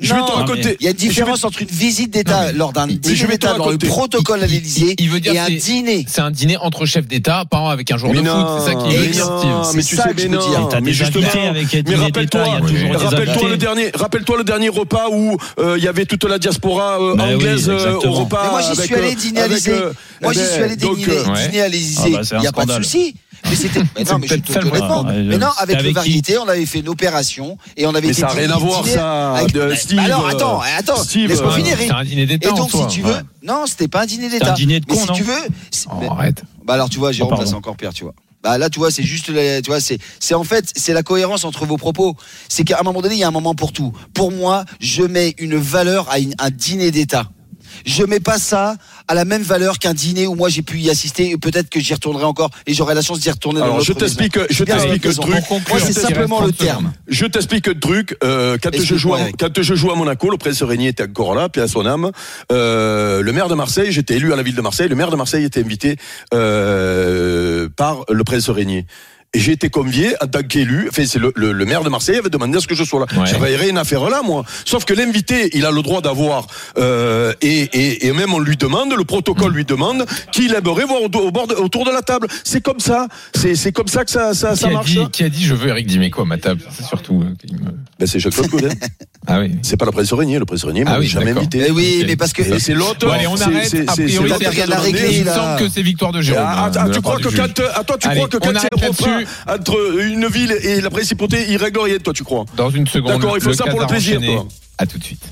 Je 0.00 0.14
vais 0.14 0.20
raconter. 0.20 0.76
Il 0.80 0.84
y 0.84 0.86
a 0.86 0.90
une 0.90 0.96
différence 0.96 1.44
entre 1.44 1.62
une 1.62 1.68
visite 1.68 2.12
d'État 2.12 2.52
lors 2.52 2.72
d'un 2.72 2.86
dîner 2.86 2.98
d'État 2.98 3.54
dans 3.54 3.70
le 3.70 3.78
protocole 3.78 4.42
à 4.42 4.46
l'Élysée 4.46 4.94
et 4.98 5.38
un 5.38 5.48
dîner. 5.50 6.04
C'est 6.08 6.20
un 6.20 6.30
dîner 6.30 6.56
entre 6.56 6.86
chefs 6.86 7.06
d'État, 7.06 7.44
pas 7.50 7.70
avec 7.70 7.90
un 7.90 7.96
jour 7.96 8.12
de 8.12 8.18
foot. 8.18 8.26
C'est 8.60 8.72
ça 8.72 8.74
qui 8.74 8.94
est 8.94 9.08
bien, 9.08 9.24
Mais 9.74 9.82
tu 9.82 9.96
sais, 9.96 10.02
mais 10.16 10.28
non. 10.28 10.68
Mais 10.82 10.92
justement, 10.92 11.28
rappelle-toi, 11.96 12.60
euh, 12.62 12.96
rappelle-toi 12.96 13.48
le 13.48 13.56
dernier, 13.56 13.90
rappelle-toi 13.94 14.38
le 14.38 14.44
dernier 14.44 14.68
repas 14.68 15.08
où 15.10 15.36
euh, 15.58 15.76
il 15.78 15.84
y 15.84 15.88
avait 15.88 16.06
toute 16.06 16.24
la 16.24 16.38
diaspora 16.38 17.00
euh, 17.00 17.18
anglaise 17.18 17.68
au 17.68 18.12
repas. 18.12 18.50
Moi, 18.50 18.60
j'y 18.62 18.80
suis 18.80 18.94
allé 18.94 19.14
dîner 19.14 19.40
à 19.40 19.48
l'Élysée. 19.48 19.80
Moi, 20.22 20.32
j'y 20.32 20.44
suis 20.44 20.62
allé 20.62 20.76
dîner 20.76 21.60
à 21.60 21.68
l'Élysée. 21.68 22.16
Il 22.32 22.38
n'y 22.40 22.46
a 22.46 22.52
pas 22.52 22.66
de 22.66 22.72
souci. 22.72 23.14
Mais 23.44 23.56
c'était. 23.56 23.80
Non, 24.08 24.18
mais 24.18 24.26
je 24.26 24.34
te 24.36 24.52
connais 24.52 24.70
pas. 24.70 25.02
Mais 25.04 25.38
non, 25.38 25.48
avec, 25.58 25.76
avec 25.76 25.88
le 25.88 25.92
variété, 25.92 26.38
on 26.38 26.48
avait 26.48 26.64
fait 26.66 26.80
une 26.80 26.88
opération 26.88 27.58
et 27.76 27.86
on 27.86 27.90
avait 27.90 28.06
mais 28.06 28.12
été. 28.12 28.20
Ça 28.20 28.28
n'a 28.28 28.32
rien 28.32 28.50
à 28.50 28.58
voir, 28.58 28.86
ça. 28.86 29.34
Avec... 29.34 29.54
Bah, 29.54 29.76
Steve, 29.76 29.96
bah 29.96 30.04
alors, 30.04 30.26
euh, 30.26 30.30
attends, 30.30 30.60
attends. 30.60 31.02
Laisse-moi 31.14 31.52
euh, 31.52 31.56
finir. 31.56 31.76
C'est 31.78 31.90
un 31.90 32.04
dîner 32.04 32.26
d'État. 32.26 32.48
Et 32.48 32.52
donc, 32.52 32.70
si 32.70 32.86
tu 32.88 33.02
veux. 33.02 33.16
Non, 33.42 33.64
c'était 33.66 33.88
pas 33.88 34.02
un 34.02 34.06
dîner 34.06 34.28
d'État. 34.28 34.52
un 34.52 34.54
dîner 34.54 34.80
de 34.80 34.86
con, 34.86 34.96
si 34.96 35.12
tu 35.12 35.22
veux. 35.22 35.34
Oh, 35.90 36.10
arrête. 36.10 36.42
Bah 36.64 36.74
alors, 36.74 36.88
tu 36.88 36.98
vois, 36.98 37.12
Jérôme, 37.12 37.34
oh, 37.38 37.42
c'est 37.44 37.54
encore 37.54 37.76
pire, 37.76 37.92
tu 37.92 38.04
vois. 38.04 38.14
Bah 38.42 38.56
là, 38.56 38.70
tu 38.70 38.78
vois, 38.78 38.90
c'est 38.90 39.02
juste, 39.02 39.26
tu 39.26 39.66
vois, 39.66 39.80
c'est, 39.80 39.98
c'est 40.20 40.34
en 40.34 40.44
fait, 40.44 40.70
c'est 40.76 40.92
la 40.92 41.02
cohérence 41.02 41.44
entre 41.44 41.66
vos 41.66 41.76
propos. 41.76 42.14
C'est 42.48 42.64
qu'à 42.64 42.78
un 42.78 42.82
moment 42.82 43.02
donné, 43.02 43.16
il 43.16 43.18
y 43.18 43.24
a 43.24 43.28
un 43.28 43.32
moment 43.32 43.54
pour 43.54 43.72
tout. 43.72 43.92
Pour 44.14 44.30
moi, 44.30 44.64
je 44.80 45.02
mets 45.02 45.34
une 45.38 45.56
valeur 45.56 46.08
à 46.10 46.16
un 46.38 46.50
dîner 46.50 46.90
d'État. 46.90 47.30
Je 47.86 48.04
mets 48.04 48.20
pas 48.20 48.38
ça 48.38 48.76
à 49.06 49.14
la 49.14 49.24
même 49.24 49.42
valeur 49.42 49.78
qu'un 49.78 49.94
dîner 49.94 50.26
où 50.26 50.34
moi 50.34 50.48
j'ai 50.48 50.62
pu 50.62 50.78
y 50.78 50.90
assister 50.90 51.30
et 51.30 51.36
peut-être 51.36 51.70
que 51.70 51.80
j'y 51.80 51.94
retournerai 51.94 52.24
encore 52.24 52.50
et 52.66 52.74
j'aurai 52.74 52.94
la 52.94 53.02
chance 53.02 53.20
d'y 53.20 53.30
retourner. 53.30 53.60
dans 53.60 53.66
Alors, 53.66 53.80
je 53.80 53.92
t'explique, 53.92 54.38
je 54.50 54.64
t'explique 54.64 55.04
le 55.04 55.14
truc. 55.14 55.50
Moi, 55.50 55.78
c'est 55.80 55.92
simplement 55.92 56.44
le 56.44 56.52
terme. 56.52 56.92
Je 57.08 57.26
t'explique 57.26 57.66
le 57.66 57.78
truc. 57.78 58.16
Euh, 58.22 58.58
quand 58.62 58.70
je 58.72 58.78
Explique-moi, 58.78 58.98
joue, 58.98 59.14
à, 59.14 59.20
Eric. 59.20 59.36
quand 59.38 59.62
je 59.62 59.74
joue 59.74 59.90
à 59.90 59.94
Monaco, 59.96 60.30
le 60.30 60.36
prince 60.36 60.62
Régnier 60.62 60.88
était 60.88 61.04
encore 61.04 61.34
là, 61.34 61.48
puis 61.48 61.62
à 61.62 61.68
son 61.68 61.86
âme. 61.86 62.10
Euh, 62.52 63.22
le 63.22 63.32
maire 63.32 63.48
de 63.48 63.54
Marseille, 63.54 63.92
j'étais 63.92 64.16
élu 64.16 64.32
à 64.32 64.36
la 64.36 64.42
ville 64.42 64.54
de 64.54 64.60
Marseille. 64.60 64.88
Le 64.88 64.96
maire 64.96 65.10
de 65.10 65.16
Marseille 65.16 65.44
était 65.44 65.60
invité 65.60 65.96
euh, 66.34 67.68
par 67.76 68.04
le 68.08 68.24
prince 68.24 68.48
Régnier. 68.50 68.86
Et 69.34 69.40
j'ai 69.40 69.52
été 69.52 69.68
convié 69.68 70.14
en 70.22 70.26
tant 70.26 70.42
qu'élu. 70.42 70.86
Enfin, 70.88 71.04
c'est 71.06 71.18
le, 71.18 71.32
le, 71.36 71.52
le 71.52 71.64
maire 71.66 71.82
de 71.84 71.90
Marseille 71.90 72.16
avait 72.16 72.30
demandé 72.30 72.56
à 72.56 72.60
ce 72.60 72.66
que 72.66 72.74
je 72.74 72.82
sois 72.82 73.00
là. 73.00 73.06
Ouais. 73.20 73.26
J'avais 73.26 73.56
rien 73.56 73.76
à 73.76 73.84
faire 73.84 74.08
là, 74.08 74.22
moi. 74.24 74.42
Sauf 74.64 74.86
que 74.86 74.94
l'invité, 74.94 75.50
il 75.52 75.66
a 75.66 75.70
le 75.70 75.82
droit 75.82 76.00
d'avoir 76.00 76.46
euh, 76.78 77.34
et, 77.42 77.60
et, 77.74 78.06
et 78.06 78.12
même 78.14 78.32
on 78.32 78.38
lui 78.38 78.56
demande, 78.56 78.94
le 78.96 79.04
protocole 79.04 79.52
lui 79.52 79.66
demande 79.66 80.06
qu'il 80.32 80.54
aimerait 80.54 80.84
voir 80.86 81.02
au, 81.02 81.08
au 81.18 81.30
bord 81.30 81.46
de- 81.46 81.54
autour 81.56 81.84
de 81.84 81.90
la 81.90 82.00
table. 82.00 82.26
C'est 82.42 82.62
comme 82.62 82.80
ça. 82.80 83.06
C'est 83.34 83.54
c'est 83.54 83.70
comme 83.70 83.88
ça 83.88 84.06
que 84.06 84.10
ça 84.10 84.32
ça, 84.32 84.52
Qui 84.52 84.60
ça 84.60 84.70
marche. 84.70 84.90
dit, 84.92 85.06
qui 85.12 85.24
a 85.24 85.28
dit 85.28 85.44
je 85.44 85.54
veux 85.54 85.68
Eric 85.68 85.86
Dimeco 85.86 86.22
à 86.22 86.24
ma 86.24 86.38
table 86.38 86.62
C'est 86.74 86.86
surtout. 86.86 87.22
euh, 87.22 87.26
me- 87.52 87.70
Ben, 87.98 88.06
c'est 88.06 88.20
Jacques-Claude 88.20 88.48
Godin. 88.50 88.68
Ah 89.26 89.40
oui. 89.40 89.56
C'est 89.62 89.76
pas 89.76 89.84
le 89.84 89.92
prince 89.92 90.10
Régnier. 90.14 90.38
Le 90.38 90.46
prince 90.46 90.64
Régnier 90.64 90.84
m'a 90.84 90.92
Ah 90.94 90.98
oui, 91.00 91.06
jamais 91.06 91.32
invité. 91.32 91.58
Mais 91.58 91.70
oui, 91.70 92.02
mais 92.06 92.16
parce 92.16 92.32
que 92.32 92.40
Et 92.40 92.58
c'est 92.58 92.72
l'autre. 92.72 93.06
Bon, 93.06 93.12
allez, 93.12 93.26
on 93.26 93.36
c'est- 93.36 93.42
arrête. 93.44 93.68
c'est- 93.68 93.86
A 93.90 93.92
c'est- 93.92 94.04
priori, 94.04 94.30
Il 95.12 95.24
me 95.24 95.30
semble 95.30 95.58
que 95.58 95.68
c'est 95.68 95.82
victoire 95.82 96.12
de 96.12 96.22
Jérôme. 96.22 96.44
Ah, 96.46 96.64
hein, 96.66 96.70
ah, 96.74 96.84
de 96.84 96.88
la 96.88 96.94
tu 96.94 97.02
part 97.02 97.18
crois 97.18 97.30
que 97.30 97.36
quand, 97.36 97.62
ah, 97.74 97.84
toi, 97.84 97.96
tu 97.98 98.08
crois 98.08 98.28
que 98.28 98.36
on 98.38 98.40
quand 98.40 98.60
c'est 98.60 98.68
entre 99.46 100.00
une 100.00 100.26
ville 100.26 100.52
et 100.62 100.80
la 100.80 100.90
principauté, 100.90 101.46
il 101.48 101.56
règle 101.56 101.80
rien, 101.80 101.98
toi, 101.98 102.12
tu 102.12 102.24
crois? 102.24 102.44
Dans 102.56 102.70
une 102.70 102.86
seconde. 102.86 103.12
D'accord, 103.12 103.36
il 103.36 103.42
faut 103.42 103.52
ça 103.52 103.64
pour 103.66 103.80
le 103.80 103.86
plaisir, 103.86 104.20
toi. 104.20 104.46
À 104.78 104.86
tout 104.86 104.98
de 104.98 105.04
suite. 105.04 105.22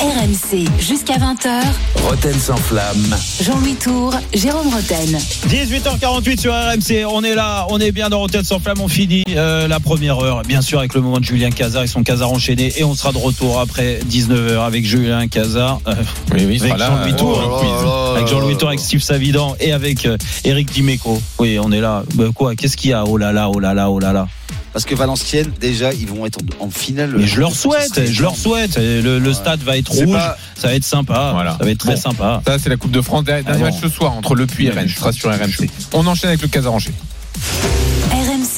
RMC 0.00 0.66
jusqu'à 0.78 1.18
20h. 1.18 1.60
Roten 2.08 2.32
sans 2.32 2.56
flamme. 2.56 3.14
Jean-Louis 3.42 3.74
Tour, 3.74 4.14
Jérôme 4.32 4.68
Roten. 4.68 5.18
18h48 5.46 6.40
sur 6.40 6.54
RMC, 6.54 7.04
on 7.06 7.22
est 7.22 7.34
là, 7.34 7.66
on 7.68 7.78
est 7.78 7.92
bien 7.92 8.08
dans 8.08 8.20
Rotten 8.20 8.42
sans 8.42 8.60
flamme, 8.60 8.80
on 8.80 8.88
finit 8.88 9.24
euh, 9.36 9.68
la 9.68 9.78
première 9.78 10.18
heure, 10.18 10.40
bien 10.42 10.62
sûr 10.62 10.78
avec 10.78 10.94
le 10.94 11.02
moment 11.02 11.18
de 11.18 11.24
Julien 11.24 11.50
Cazard 11.50 11.82
et 11.82 11.86
son 11.86 12.02
Cazard 12.02 12.32
enchaîné, 12.32 12.72
et 12.78 12.84
on 12.84 12.94
sera 12.94 13.12
de 13.12 13.18
retour 13.18 13.60
après 13.60 14.00
19h 14.10 14.60
avec 14.64 14.86
Julien 14.86 15.28
Cazard, 15.28 15.82
euh, 15.86 15.92
Oui, 16.32 16.46
oui, 16.46 16.60
avec. 16.62 16.78
Jean-Louis 16.78 17.12
euh, 17.12 17.16
Tour, 17.16 17.40
le 17.42 17.58
quiz. 17.58 18.16
avec 18.16 18.28
Jean-Louis 18.28 18.56
Tour, 18.56 18.68
avec 18.68 18.80
Steve 18.80 19.02
Savidan 19.02 19.54
et 19.60 19.72
avec 19.72 20.06
euh, 20.06 20.16
Eric 20.44 20.72
Dimeco. 20.72 21.20
Oui, 21.38 21.58
on 21.62 21.70
est 21.72 21.80
là. 21.80 22.04
Bah, 22.14 22.24
quoi 22.34 22.54
Qu'est-ce 22.54 22.78
qu'il 22.78 22.90
y 22.90 22.94
a? 22.94 23.04
Oh 23.04 23.18
là 23.18 23.32
là, 23.32 23.50
oh 23.50 23.60
là 23.60 23.74
là, 23.74 23.90
oh 23.90 23.98
là 23.98 24.14
là. 24.14 24.28
Parce 24.72 24.84
que 24.84 24.94
Valenciennes, 24.94 25.50
déjà, 25.60 25.92
ils 25.92 26.06
vont 26.06 26.26
être 26.26 26.38
en, 26.60 26.66
en 26.66 26.70
finale. 26.70 27.14
Mais 27.16 27.26
je 27.26 27.40
leur 27.40 27.54
souhaite, 27.54 28.06
je 28.10 28.22
leur 28.22 28.36
souhaite. 28.36 28.76
Le, 28.78 29.18
le 29.18 29.32
stade 29.32 29.60
va 29.62 29.76
être 29.76 29.90
rouge, 29.92 30.12
pas- 30.12 30.36
ça 30.56 30.68
va 30.68 30.74
être 30.74 30.84
sympa, 30.84 31.30
Voilà. 31.34 31.56
ça 31.58 31.64
va 31.64 31.70
être 31.70 31.78
très 31.78 31.94
Bon. 31.94 32.00
sympa. 32.00 32.42
Ça, 32.46 32.58
c'est 32.58 32.68
la 32.68 32.76
Coupe 32.76 32.92
de 32.92 33.00
France. 33.00 33.24
Dernier 33.24 33.44
Ah 33.48 33.52
bon. 33.54 33.60
match 33.60 33.74
ce 33.82 33.88
soir 33.88 34.12
entre 34.12 34.34
Le 34.34 34.46
Puy 34.46 34.66
et 34.66 34.70
Rennes. 34.70 34.88
Ce 34.88 34.96
sera 34.96 35.12
sur 35.12 35.30
RMC. 35.30 35.68
On 35.92 36.06
enchaîne 36.06 36.28
avec 36.28 36.42
le 36.42 36.48
Casaranché. 36.48 36.90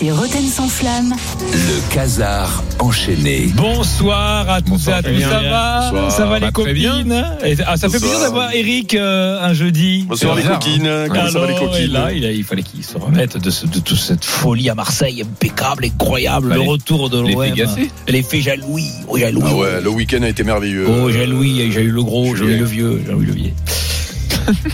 RMC 0.02 0.10
Roten 0.10 0.46
sans 0.48 0.66
flamme. 0.68 1.14
Le 1.52 1.94
casar 1.94 2.64
enchaîné. 2.80 3.48
Bonsoir 3.54 4.50
à 4.50 4.60
tous 4.60 4.88
et 4.88 4.92
à 4.92 5.02
tous, 5.02 5.20
ça 5.20 5.40
va 5.40 5.90
Bonsoir. 5.92 6.10
Ça 6.10 6.26
va 6.26 6.40
Bah, 6.40 6.50
les 6.64 6.72
bien. 6.72 6.92
copines 7.02 7.24
Et- 7.44 7.56
ah, 7.66 7.76
Ça 7.76 7.88
fait 7.88 8.00
plaisir 8.00 8.18
d'avoir 8.20 8.52
Eric 8.52 8.94
euh, 8.94 9.40
un 9.40 9.52
jeudi. 9.54 10.04
Bonsoir 10.08 10.34
les 10.34 10.42
bizarre, 10.42 10.58
coquines. 10.58 10.90
Comment 11.08 11.30
ça 11.30 11.38
va 11.38 11.46
les 11.46 11.54
coquines 11.54 11.92
là, 11.92 12.12
il, 12.12 12.24
a- 12.24 12.32
il 12.32 12.42
fallait 12.42 12.62
qu'il 12.64 12.82
se 12.84 12.98
remette 12.98 13.36
de, 13.38 13.50
ce- 13.50 13.66
de 13.66 13.78
toute 13.78 13.98
cette 13.98 14.24
folie 14.24 14.68
à 14.70 14.74
Marseille, 14.74 15.22
impeccable, 15.22 15.84
incroyable, 15.84 16.48
Bah, 16.48 16.54
le 16.56 16.62
les- 16.62 16.66
retour 16.68 17.08
de 17.08 17.20
l'OM. 17.20 17.44
L'effet 18.08 18.40
Jaloui. 18.40 18.86
Oh, 19.08 19.16
Jaloui. 19.18 19.44
Ah 19.46 19.54
ouais, 19.54 19.80
le 19.82 19.90
week-end 19.90 20.22
a 20.22 20.28
été 20.28 20.42
merveilleux. 20.42 20.86
Oh, 20.88 21.10
Jaloui, 21.12 21.70
j'ai 21.70 21.82
eu 21.82 21.90
le 21.90 22.02
gros, 22.02 22.34
j'ai 22.34 22.44
eu 22.44 22.58
le 22.58 22.64
vieux, 22.64 23.02
j'ai 23.06 23.12
eu 23.12 23.24
le 23.24 23.32
vieux. 23.32 23.52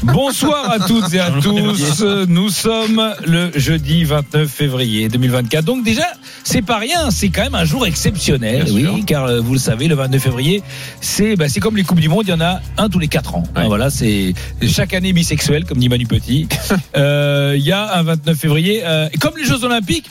Bonsoir 0.02 0.70
à 0.70 0.78
toutes 0.80 1.12
et 1.14 1.20
à 1.20 1.30
tous. 1.30 2.02
Nous 2.28 2.48
sommes 2.48 3.14
le 3.26 3.50
jeudi 3.56 4.04
29 4.04 4.48
février 4.48 5.08
2024. 5.08 5.64
Donc 5.64 5.84
déjà, 5.84 6.06
c'est 6.44 6.62
pas 6.62 6.78
rien, 6.78 7.10
c'est 7.10 7.28
quand 7.28 7.42
même 7.42 7.54
un 7.54 7.64
jour 7.64 7.86
exceptionnel. 7.86 8.64
Bien 8.64 8.74
oui, 8.74 8.82
sûr. 8.82 8.98
car 9.06 9.24
euh, 9.24 9.40
vous 9.40 9.52
le 9.52 9.58
savez, 9.58 9.88
le 9.88 9.94
29 9.94 10.22
février, 10.22 10.62
c'est 11.00 11.36
bah, 11.36 11.48
c'est 11.48 11.60
comme 11.60 11.76
les 11.76 11.84
coupes 11.84 12.00
du 12.00 12.08
monde, 12.08 12.24
il 12.26 12.30
y 12.30 12.34
en 12.34 12.40
a 12.40 12.60
un 12.76 12.88
tous 12.88 12.98
les 12.98 13.08
quatre 13.08 13.34
ans. 13.34 13.42
Ouais. 13.56 13.62
Ah, 13.64 13.66
Voilà, 13.66 13.90
c'est 13.90 14.34
chaque 14.66 14.94
année 14.94 15.12
bisexuel, 15.12 15.64
comme 15.64 15.78
dit 15.78 15.88
Manu 15.88 16.06
Petit. 16.06 16.48
Euh, 16.96 17.54
Il 17.56 17.64
y 17.64 17.72
a 17.72 17.96
un 17.98 18.02
29 18.02 18.36
février, 18.38 18.80
euh, 18.84 19.08
comme 19.20 19.36
les 19.36 19.44
Jeux 19.44 19.62
Olympiques. 19.64 20.06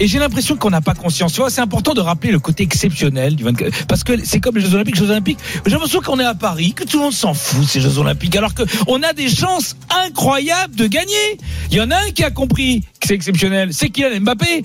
Et 0.00 0.08
j'ai 0.08 0.18
l'impression 0.18 0.56
qu'on 0.56 0.70
n'a 0.70 0.80
pas 0.80 0.94
conscience. 0.94 1.32
Tu 1.34 1.40
vois, 1.40 1.50
c'est 1.50 1.60
important 1.60 1.92
de 1.92 2.00
rappeler 2.00 2.32
le 2.32 2.38
côté 2.38 2.62
exceptionnel 2.62 3.36
du 3.36 3.44
24 3.44 3.86
parce 3.86 4.02
que 4.02 4.24
c'est 4.24 4.40
comme 4.40 4.56
les 4.56 4.62
Jeux 4.62 4.74
Olympiques, 4.74 4.96
les 4.96 5.02
Jeux 5.06 5.10
Olympiques. 5.10 5.38
J'ai 5.66 5.72
l'impression 5.72 6.00
qu'on 6.00 6.18
est 6.18 6.24
à 6.24 6.34
Paris, 6.34 6.72
que 6.72 6.84
tout 6.84 6.96
le 6.96 7.04
monde 7.04 7.12
s'en 7.12 7.34
fout 7.34 7.68
ces 7.68 7.80
Jeux 7.82 7.98
Olympiques, 7.98 8.34
alors 8.34 8.54
que 8.54 8.62
on 8.86 9.02
a 9.02 9.12
des 9.12 9.28
chances 9.28 9.76
incroyables 10.06 10.74
de 10.74 10.86
gagner. 10.86 11.38
Il 11.70 11.76
y 11.76 11.80
en 11.82 11.90
a 11.90 11.96
un 11.96 12.10
qui 12.12 12.24
a 12.24 12.30
compris 12.30 12.80
que 12.98 13.08
c'est 13.08 13.14
exceptionnel, 13.14 13.70
c'est 13.72 13.90
Kylian 13.90 14.20
Mbappé. 14.20 14.62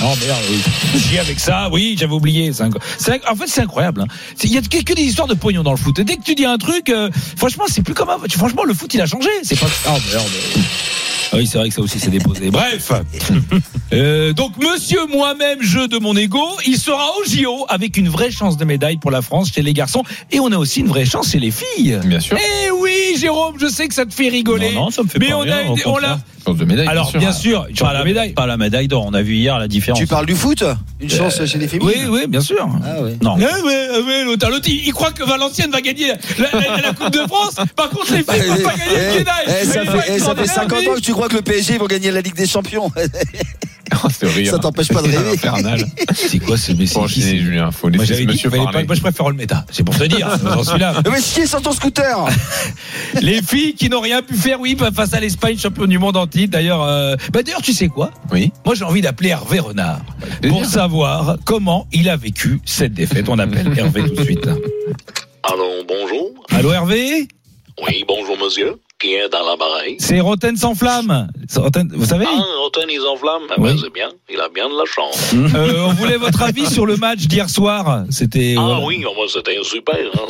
Non 0.00 0.16
merde, 0.16 0.42
oui. 0.50 0.62
J'y 0.96 1.18
avec 1.18 1.38
ça, 1.38 1.68
oui, 1.70 1.96
j'avais 1.98 2.14
oublié. 2.14 2.50
En 2.50 3.36
fait, 3.36 3.46
c'est 3.46 3.60
incroyable. 3.60 4.00
hein. 4.02 4.06
Il 4.42 4.52
y 4.52 4.56
a 4.56 4.62
que, 4.62 4.94
des 4.94 5.02
histoires 5.02 5.28
de 5.28 5.34
pognon 5.34 5.62
dans 5.62 5.72
le 5.72 5.76
foot. 5.76 5.98
Et 5.98 6.04
dès 6.04 6.16
que 6.16 6.22
tu 6.22 6.34
dis 6.34 6.46
un 6.46 6.56
truc, 6.58 6.88
euh, 6.88 7.10
franchement, 7.36 7.64
c'est 7.68 7.82
plus 7.82 7.94
comme 7.94 8.08
avant. 8.08 8.24
Franchement, 8.30 8.64
le 8.64 8.72
foot, 8.72 8.92
il 8.94 9.00
a 9.02 9.06
changé. 9.06 9.28
C'est 9.42 9.58
pas. 9.60 9.66
Oh 9.88 9.98
merde. 10.10 10.26
Oui, 11.32 11.46
c'est 11.46 11.58
vrai 11.58 11.68
que 11.68 11.74
ça 11.74 11.80
aussi 11.80 12.00
s'est 12.00 12.10
déposé. 12.10 12.50
Bref. 12.50 12.92
Euh, 13.92 14.32
donc, 14.32 14.52
monsieur 14.72 15.06
moi-même, 15.06 15.62
jeu 15.62 15.88
de 15.88 15.98
mon 15.98 16.16
ego, 16.16 16.42
il 16.66 16.76
sera 16.78 17.10
au 17.18 17.24
JO 17.28 17.66
avec 17.68 17.96
une 17.96 18.08
vraie 18.08 18.30
chance 18.30 18.56
de 18.56 18.64
médaille 18.64 18.96
pour 18.98 19.10
la 19.10 19.22
France 19.22 19.50
chez 19.54 19.62
les 19.62 19.72
garçons. 19.72 20.02
Et 20.30 20.40
on 20.40 20.50
a 20.52 20.56
aussi 20.56 20.80
une 20.80 20.88
vraie 20.88 21.04
chance 21.04 21.30
chez 21.30 21.38
les 21.40 21.50
filles. 21.50 21.98
Bien 22.04 22.20
sûr. 22.20 22.36
Eh 22.38 22.70
oui, 22.70 23.16
Jérôme, 23.18 23.56
je 23.60 23.66
sais 23.66 23.88
que 23.88 23.94
ça 23.94 24.06
te 24.06 24.14
fait 24.14 24.28
rigoler. 24.28 24.72
Non, 24.72 24.84
non, 24.84 24.90
ça 24.90 25.02
me 25.02 25.08
fait 25.08 25.18
Mais 25.18 25.28
pas 25.30 25.36
on 25.36 25.42
a, 25.42 25.62
on 25.86 25.98
l'a. 25.98 26.18
de 26.46 26.64
médaille. 26.64 26.88
Alors, 26.88 27.12
bien 27.16 27.32
sûr, 27.32 27.66
tu 27.74 27.82
Pas 27.82 27.90
as 27.90 27.94
la 27.94 28.04
médaille. 28.04 28.32
Pas 28.32 28.46
la 28.46 28.56
médaille 28.56 28.88
d'or. 28.88 29.04
On 29.06 29.14
a 29.14 29.22
vu 29.22 29.34
hier 29.36 29.58
la 29.58 29.68
différence. 29.68 29.98
Tu 30.00 30.06
parles 30.06 30.26
du 30.26 30.34
foot 30.34 30.64
Une 31.00 31.10
chance 31.10 31.44
chez 31.44 31.58
les 31.58 31.68
féminines 31.68 32.08
Oui, 32.08 32.20
oui, 32.22 32.26
bien 32.28 32.40
sûr. 32.40 32.68
Ah. 32.84 32.96
Non. 33.22 33.36
Eh 33.38 33.44
eh 33.44 34.02
ouais, 34.02 34.24
l'autre, 34.24 34.48
l'autre, 34.50 34.66
il, 34.68 34.86
il 34.86 34.92
croit 34.92 35.12
que 35.12 35.22
Valenciennes 35.24 35.70
va 35.70 35.80
gagner 35.80 36.08
la, 36.38 36.60
la- 36.60 36.80
la 36.80 36.92
Coupe 36.92 37.10
de 37.10 37.26
France. 37.26 37.56
Par 37.76 37.90
contre, 37.90 38.12
les 38.12 38.22
filles 38.24 38.50
ne 38.50 38.56
vont 38.56 38.62
pas 38.68 38.74
gagner 38.76 38.96
le 38.96 39.12
Eh, 39.14 39.18
médaille. 39.18 39.34
eh, 39.46 39.64
ça, 39.66 39.80
Mais 39.84 39.86
fait, 39.86 40.12
eh, 40.14 40.18
ça 40.18 40.34
fait 40.34 40.42
extraordinaire, 40.42 40.54
50 40.54 40.78
oui. 40.80 40.88
ans 40.88 40.94
que 40.94 41.00
tu 41.00 41.12
crois 41.12 41.28
que 41.28 41.36
le 41.36 41.42
PSG 41.42 41.78
vont 41.78 41.86
gagner 41.86 42.10
la 42.10 42.20
Ligue 42.20 42.34
des 42.36 42.46
Champions. 42.46 42.90
Oh. 44.02 44.08
Ça 44.44 44.58
t'empêche 44.58 44.88
pas 44.88 45.02
de 45.02 45.08
rêver. 45.08 45.84
C'est 46.14 46.38
quoi 46.38 46.56
ce 46.56 46.72
message 46.72 47.10
Julien. 47.10 47.70
Faut 47.70 47.88
Moi, 47.90 48.04
dit 48.04 48.26
monsieur 48.26 48.50
pas- 48.50 48.56
moi, 48.56 48.94
je 48.94 49.00
préfère 49.00 49.26
Olmeta. 49.26 49.64
C'est 49.70 49.84
pour 49.84 49.96
te 49.96 50.04
dire. 50.04 50.28
J'en 50.44 50.64
suis 50.64 50.78
là. 50.78 50.94
Mais 51.10 51.20
qui 51.20 51.40
est 51.40 51.46
sur 51.46 51.60
ton 51.60 51.72
scooter 51.72 52.26
Les 53.22 53.42
filles 53.42 53.74
qui 53.74 53.88
n'ont 53.88 54.00
rien 54.00 54.22
pu 54.22 54.34
faire, 54.34 54.60
oui, 54.60 54.76
face 54.94 55.14
à 55.14 55.20
l'Espagne, 55.20 55.58
champion 55.58 55.86
du 55.86 55.98
monde 55.98 56.16
en 56.16 56.26
titre. 56.26 56.52
D'ailleurs, 56.52 56.82
euh, 56.82 57.16
bah, 57.32 57.42
d'ailleurs, 57.42 57.62
tu 57.62 57.72
sais 57.72 57.88
quoi? 57.88 58.10
Oui. 58.30 58.52
Moi, 58.64 58.74
j'ai 58.74 58.84
envie 58.84 59.00
d'appeler 59.00 59.30
Hervé 59.30 59.60
Renard 59.60 60.00
pour 60.48 60.64
savoir 60.64 61.36
comment 61.44 61.86
il 61.92 62.08
a 62.08 62.16
vécu 62.16 62.60
cette 62.64 62.94
défaite. 62.94 63.28
On 63.28 63.38
appelle 63.38 63.72
Hervé 63.76 64.02
tout 64.04 64.14
de 64.14 64.24
suite. 64.24 64.46
Allô, 65.42 65.84
bonjour. 65.88 66.30
Allô, 66.50 66.72
Hervé? 66.72 67.28
Oui, 67.86 68.04
bonjour, 68.06 68.36
monsieur. 68.42 68.74
Qui 69.00 69.14
est 69.14 69.28
dans 69.30 69.42
l'appareil 69.48 69.96
C'est 69.98 70.20
Roten 70.20 70.56
sans 70.56 70.74
flamme. 70.74 71.28
Roten- 71.56 71.90
vous 71.94 72.04
savez? 72.04 72.26
Ah, 72.28 72.42
Rotten, 72.62 72.84
ils 72.90 73.00
enflamment. 73.00 73.46
Eh 73.56 73.60
Oui. 73.60 73.70
ben, 73.72 73.78
c'est 73.82 73.92
bien. 73.92 74.10
Il 74.30 74.38
a 74.40 74.50
bien 74.50 74.68
de 74.68 74.74
la 74.76 74.84
chance. 74.84 75.32
Euh, 75.34 75.84
on 75.86 75.92
voulait 75.94 76.18
votre 76.18 76.42
avis 76.42 76.66
sur 76.66 76.84
le 76.84 76.96
match 76.98 77.20
d'hier 77.20 77.48
soir. 77.48 78.04
C'était. 78.10 78.54
Ah 78.58 78.60
voilà. 78.62 78.84
oui, 78.84 78.98
moi, 79.16 79.24
c'était 79.32 79.56
super. 79.62 79.94
hein. 80.14 80.26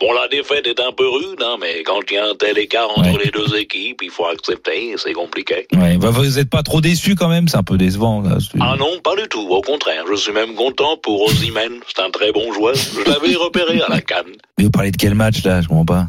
Bon, 0.00 0.12
la 0.12 0.26
défaite 0.26 0.66
est 0.66 0.80
un 0.80 0.90
peu 0.90 1.08
rude, 1.08 1.40
hein, 1.40 1.56
mais 1.60 1.82
quand 1.84 2.00
il 2.10 2.14
y 2.14 2.18
a 2.18 2.26
un 2.30 2.34
tel 2.34 2.58
écart 2.58 2.88
entre 2.96 3.12
Ouais. 3.16 3.24
les 3.24 3.30
deux 3.30 3.54
équipes, 3.56 4.00
il 4.02 4.10
faut 4.10 4.26
accepter. 4.26 4.94
C'est 4.96 5.12
compliqué. 5.12 5.68
Ouais, 5.76 5.96
bah, 5.96 6.10
vous 6.10 6.24
n'êtes 6.26 6.50
pas 6.50 6.64
trop 6.64 6.80
déçu 6.80 7.14
quand 7.14 7.28
même, 7.28 7.46
c'est 7.46 7.58
un 7.58 7.62
peu 7.62 7.76
décevant. 7.78 8.22
Là. 8.22 8.38
Ah 8.60 8.74
non, 8.76 8.98
pas 9.04 9.14
du 9.14 9.28
tout. 9.28 9.46
Au 9.50 9.60
contraire, 9.62 10.04
je 10.10 10.16
suis 10.16 10.32
même 10.32 10.54
content 10.54 10.96
pour 11.00 11.22
Osimhen. 11.22 11.74
C'est 11.86 12.02
un 12.02 12.10
très 12.10 12.32
bon 12.32 12.52
joueur. 12.52 12.74
Je 12.74 13.08
l'avais 13.08 13.36
repéré 13.36 13.80
à 13.82 13.88
la 13.88 14.00
canne. 14.00 14.32
Mais 14.58 14.64
vous 14.64 14.70
parlez 14.70 14.90
de 14.90 14.96
quel 14.96 15.14
match 15.14 15.44
là? 15.44 15.60
Je 15.62 15.68
comprends 15.68 15.84
pas. 15.84 16.06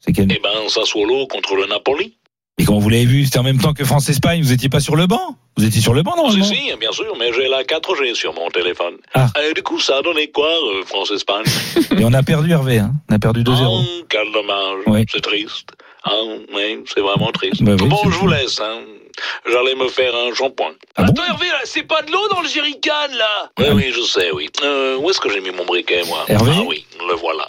C'est 0.00 0.12
quel 0.12 0.30
Eh 0.30 0.40
ben, 0.42 0.68
Sassuolo 0.68 1.26
contre 1.26 1.56
le 1.56 1.66
Napoli. 1.66 2.16
Et 2.58 2.64
comment 2.64 2.78
vous 2.78 2.90
l'avez 2.90 3.06
vu 3.06 3.24
C'était 3.24 3.38
en 3.38 3.42
même 3.42 3.58
temps 3.58 3.72
que 3.72 3.84
France-Espagne. 3.84 4.42
Vous 4.42 4.52
étiez 4.52 4.68
pas 4.68 4.80
sur 4.80 4.94
le 4.94 5.06
banc 5.06 5.36
Vous 5.56 5.64
étiez 5.64 5.80
sur 5.80 5.94
le 5.94 6.02
banc 6.02 6.12
Si, 6.12 6.38
normalement 6.38 6.44
si, 6.44 6.76
bien 6.78 6.92
sûr, 6.92 7.16
mais 7.18 7.32
j'ai 7.32 7.48
la 7.48 7.62
4G 7.62 8.14
sur 8.14 8.34
mon 8.34 8.50
téléphone. 8.50 8.96
Ah. 9.14 9.28
Et 9.48 9.54
du 9.54 9.62
coup, 9.62 9.80
ça 9.80 9.98
a 9.98 10.02
donné 10.02 10.30
quoi, 10.30 10.50
euh, 10.50 10.84
France-Espagne 10.84 11.44
Et 11.98 12.04
on 12.04 12.12
a 12.12 12.22
perdu 12.22 12.50
Hervé. 12.50 12.78
Hein. 12.78 12.92
On 13.10 13.14
a 13.14 13.18
perdu 13.18 13.42
2-0. 13.44 13.64
Oh, 13.66 14.04
quel 14.08 14.30
dommage. 14.32 15.06
C'est 15.10 15.22
triste. 15.22 15.72
Ah, 16.04 16.12
oui, 16.54 16.82
c'est 16.86 17.00
vraiment 17.00 17.30
triste. 17.32 17.62
Bah 17.62 17.76
oui, 17.80 17.88
bon, 17.88 18.10
je 18.10 18.18
vous 18.18 18.28
laisse. 18.28 18.60
Hein. 18.60 18.80
J'allais 19.50 19.74
me 19.74 19.88
faire 19.88 20.14
un 20.14 20.34
shampoing. 20.34 20.72
Ah 20.96 21.04
bon 21.04 21.12
Attends, 21.12 21.24
Hervé, 21.24 21.46
là, 21.46 21.60
c'est 21.64 21.82
pas 21.82 22.02
de 22.02 22.10
l'eau 22.12 22.28
dans 22.30 22.40
le 22.40 22.48
jerrycan, 22.48 23.08
là 23.16 23.50
Oui, 23.58 23.66
oui, 23.74 23.92
je 23.94 24.02
sais, 24.02 24.30
oui. 24.32 24.48
Euh, 24.62 24.96
où 24.98 25.10
est-ce 25.10 25.20
que 25.20 25.30
j'ai 25.30 25.40
mis 25.40 25.50
mon 25.50 25.64
briquet, 25.64 26.02
moi? 26.06 26.24
Hervé 26.28 26.52
Ah 26.54 26.62
oui, 26.66 26.86
le 27.08 27.14
voilà. 27.14 27.46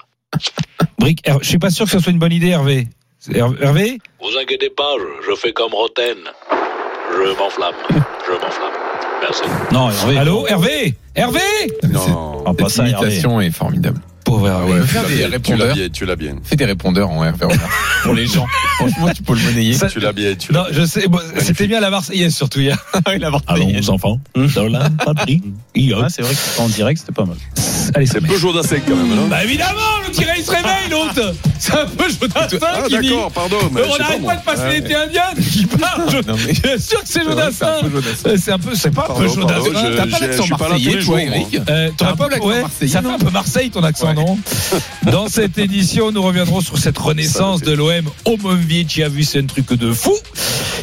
Brick, 1.02 1.28
je 1.42 1.48
suis 1.48 1.58
pas 1.58 1.72
sûr 1.72 1.86
que 1.86 1.92
ce 1.92 2.00
soit 2.00 2.12
une 2.12 2.20
bonne 2.20 2.32
idée, 2.32 2.50
Hervé. 2.50 2.88
Hervé 3.34 3.98
Vous 4.22 4.38
inquiétez 4.40 4.70
pas, 4.70 4.94
je, 5.00 5.32
je 5.32 5.36
fais 5.36 5.52
comme 5.52 5.74
Roten. 5.74 6.18
Je 7.12 7.38
m'enflamme. 7.38 7.74
Je 7.90 8.34
m'enflamme. 8.34 8.72
Merci. 9.22 9.42
Non, 9.72 9.90
Hervé. 9.90 10.18
Allô, 10.18 10.48
Hervé 10.48 10.94
Hervé 11.16 11.40
Non. 11.90 12.44
Ah, 12.46 12.54
pas 12.54 12.70
ça, 12.70 12.88
Hervé. 12.88 13.06
L'imitation 13.08 13.42
est 13.42 13.52
formidable. 13.52 14.00
Pauvre 14.32 14.48
Hervé. 14.48 14.74
Ouais, 14.74 14.82
faire 14.88 15.06
Tu 15.08 15.16
des 15.16 15.26
répondeurs. 15.26 15.76
tu 15.94 16.06
l'as 16.06 16.16
bien. 16.16 16.36
Fais 16.44 16.56
des 16.56 16.66
répondeurs 16.66 17.10
en 17.10 17.24
Hervé 17.24 17.46
Renard 17.46 17.70
pour 18.04 18.14
les 18.14 18.26
gens. 18.28 18.46
Franchement, 18.78 19.10
tu 19.14 19.24
peux 19.24 19.34
le 19.36 19.42
monnayer. 19.42 19.74
Ça- 19.74 19.88
Tu 19.88 20.00
l'as 20.00 20.14
bien, 20.14 20.36
tu 20.36 20.54
Non, 20.54 20.64
je 20.72 20.86
sais, 20.86 21.08
bon, 21.08 21.20
c'était 21.40 21.68
bien 21.68 21.80
la 21.82 21.90
Marseillaise 21.90 22.34
surtout 22.36 22.60
hier. 22.62 22.78
la 23.06 23.30
Marseillaise. 23.30 23.90
enfants, 23.90 24.20
dans 24.36 24.68
la 24.70 24.90
patrie. 24.90 25.42
Ah, 26.02 26.08
c'est 26.10 26.22
vrai 26.22 26.34
que 26.34 26.62
en 26.62 26.68
direct, 26.70 27.00
c'était 27.00 27.12
pas 27.12 27.26
mal. 27.26 27.36
Allez, 27.94 28.06
C'est 28.06 28.22
peu 28.22 28.38
Jodasek 28.38 28.84
quand 28.88 28.96
même, 28.96 29.14
non 29.16 29.28
Bah 29.28 29.44
évidemment, 29.44 29.80
le 30.08 30.12
tiré 30.14 30.32
il 30.38 30.44
se 30.44 30.52
réveille 30.52 30.72
l'autre. 30.92 31.34
C'est 31.60 31.74
un 31.74 31.86
peu 31.86 32.06
Jodassin 32.10 32.58
Ah 32.62 32.82
qui 32.88 33.00
dit. 33.00 33.10
d'accord, 33.10 33.32
pardon. 33.34 33.58
mais 33.74 33.82
je 33.84 33.90
on 33.90 33.98
n'arrête 33.98 34.26
pas 34.26 34.36
de 34.38 34.44
passer 34.44 34.62
Ouais. 34.62 34.74
l'été 34.80 34.96
indien 34.96 35.24
qui 35.52 35.66
parle. 35.66 36.10
Non, 36.28 36.36
mais- 36.48 36.54
Bien 36.54 36.78
sûr 36.78 37.02
que 37.02 37.08
c'est 37.08 37.24
Jodassin. 37.24 37.74
Euh, 37.84 38.36
C'est 38.38 38.52
un 38.52 38.60
peu, 38.60 38.74
c'est 38.76 38.92
pas 38.92 39.08
un 39.10 39.14
peu 39.14 39.28
Jodassin. 39.28 39.72
T'as 39.98 40.08
pas 40.08 40.20
l'accent 40.26 40.46
marseillais, 40.48 41.00
toi. 41.04 41.22
Eric 41.22 41.60
Euh, 41.70 41.90
t'aurais 41.98 42.12
un 42.12 42.16
pas 42.16 42.26
peu 42.28 42.32
l'accent 42.32 42.62
marseillais, 42.62 42.92
Ça 42.92 43.02
fait 43.02 43.08
un 43.10 43.18
peu 43.18 43.30
Marseille 43.32 43.70
ton 43.72 43.84
accent, 43.84 44.08
Dans 45.12 45.28
cette 45.28 45.58
édition, 45.58 46.12
nous 46.12 46.22
reviendrons 46.22 46.62
sur 46.62 46.78
cette 46.78 46.98
renaissance 46.98 47.62
de 47.62 47.72
l'OM. 47.72 48.10
Omovic 48.26 49.00
a 49.00 49.10
vu 49.10 49.24
c'est 49.24 49.40
un 49.40 49.46
truc 49.46 49.74
de 49.74 49.92
fou 49.92 50.14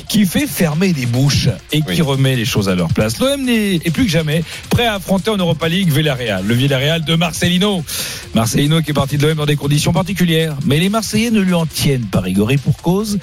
qui 0.09 0.26
fait 0.26 0.47
fermer 0.47 0.93
les 0.93 1.07
bouches 1.07 1.49
et 1.72 1.80
qui 1.82 1.89
Oui. 1.89 2.01
remet 2.03 2.36
les 2.36 2.45
choses 2.45 2.68
à 2.68 2.74
leur 2.74 2.89
place. 2.89 3.18
L'OM 3.18 3.45
n'est 3.45 3.76
est 3.76 3.91
plus 3.91 4.05
que 4.05 4.11
jamais 4.11 4.43
prêt 4.70 4.86
à 4.86 4.95
affronter 4.95 5.30
en 5.30 5.36
Europa 5.36 5.68
League 5.68 5.93
Villarreal, 5.93 6.45
le 6.47 6.55
Villarreal 6.55 7.05
de 7.05 7.14
Marcelino. 7.14 7.84
Marcelino 8.34 8.82
qui 8.82 8.91
est 8.91 8.95
parti 8.95 9.18
de 9.18 9.26
l'OM 9.26 9.36
dans 9.36 9.47
des 9.47 9.57
conditions 9.57 9.93
particulières, 9.93 10.57
mais 10.64 10.78
les 10.78 10.89
Marseillais 10.89 11.30
ne 11.30 11.41
lui 11.41 11.55
en 11.55 11.66
tiennent 11.66 12.07
pas 12.07 12.22
et 12.26 12.57
pour 12.57 12.76
cause. 12.78 13.18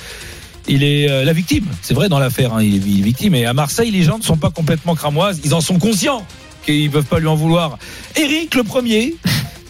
Il 0.68 0.84
est 0.84 1.10
euh, 1.10 1.24
la 1.24 1.34
victime, 1.34 1.66
c'est 1.82 1.94
vrai 1.94 2.10
dans 2.10 2.18
l'affaire, 2.20 2.54
hein, 2.56 2.64
il 2.64 2.76
est 2.76 2.82
il 2.88 3.00
est 3.00 3.04
victime. 3.04 3.36
Et 3.36 3.46
à 3.46 3.54
Marseille, 3.54 3.92
les 3.92 4.04
gens 4.04 4.18
ne 4.18 4.24
sont 4.24 4.38
pas 4.38 4.50
complètement 4.50 4.96
cramoises, 4.96 5.40
ils 5.44 5.54
en 5.54 5.62
sont 5.62 5.78
conscients 5.78 6.26
qu'ils 6.66 6.90
peuvent 6.90 7.06
pas 7.06 7.20
lui 7.20 7.28
en 7.28 7.36
vouloir. 7.36 7.78
Eric, 8.16 8.56
le 8.56 8.64
premier, 8.64 9.16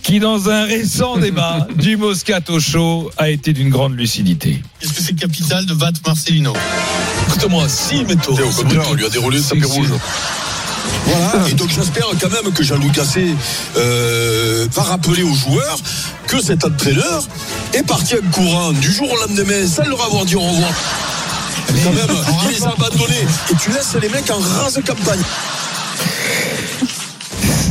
qui 0.05 0.19
dans 0.19 0.49
un 0.49 0.65
récent 0.65 1.17
débat 1.25 1.67
du 1.75 1.97
Moscato 1.97 2.59
Show 2.59 3.11
a 3.17 3.29
été 3.29 3.53
d'une 3.53 3.69
grande 3.69 3.97
lucidité. 3.97 4.61
Est-ce 4.81 4.93
que 4.93 5.01
c'est 5.01 5.15
capital 5.15 5.65
de 5.65 5.73
battre 5.73 5.99
Marcelino 6.05 6.53
Écoute-moi, 7.27 7.67
si, 7.67 8.05
mais 8.07 8.15
toi. 8.15 8.35
Au 8.39 8.61
contraire, 8.61 8.83
on 8.87 8.93
lui 8.93 9.05
a 9.05 9.09
déroulé 9.09 9.39
le 9.39 9.43
tapis 9.43 9.63
rouge. 9.63 9.87
Voilà, 11.07 11.49
et 11.49 11.53
donc 11.53 11.69
j'espère 11.69 12.05
quand 12.21 12.29
même 12.29 12.53
que 12.53 12.63
Jean-Louis 12.63 12.91
Gasset 12.91 13.29
euh, 13.77 14.67
va 14.71 14.83
rappeler 14.83 15.23
aux 15.23 15.33
joueurs 15.33 15.77
que 16.27 16.39
cet 16.39 16.63
entraîneur 16.63 17.23
est 17.73 17.83
parti 17.83 18.15
en 18.15 18.31
courant 18.31 18.71
du 18.73 18.91
jour 18.91 19.11
au 19.11 19.27
lendemain 19.27 19.67
sans 19.67 19.85
leur 19.85 20.03
avoir 20.03 20.25
dit 20.25 20.35
au 20.35 20.41
revoir. 20.41 20.71
Quand 21.83 21.91
même, 21.91 22.17
il 22.43 22.55
les 22.55 22.63
a 22.63 22.69
abandonnés 22.69 23.27
et 23.51 23.55
tu 23.55 23.71
laisses 23.71 23.95
les 23.99 24.09
mecs 24.09 24.29
en 24.29 24.39
rase 24.39 24.79
campagne. 24.85 25.21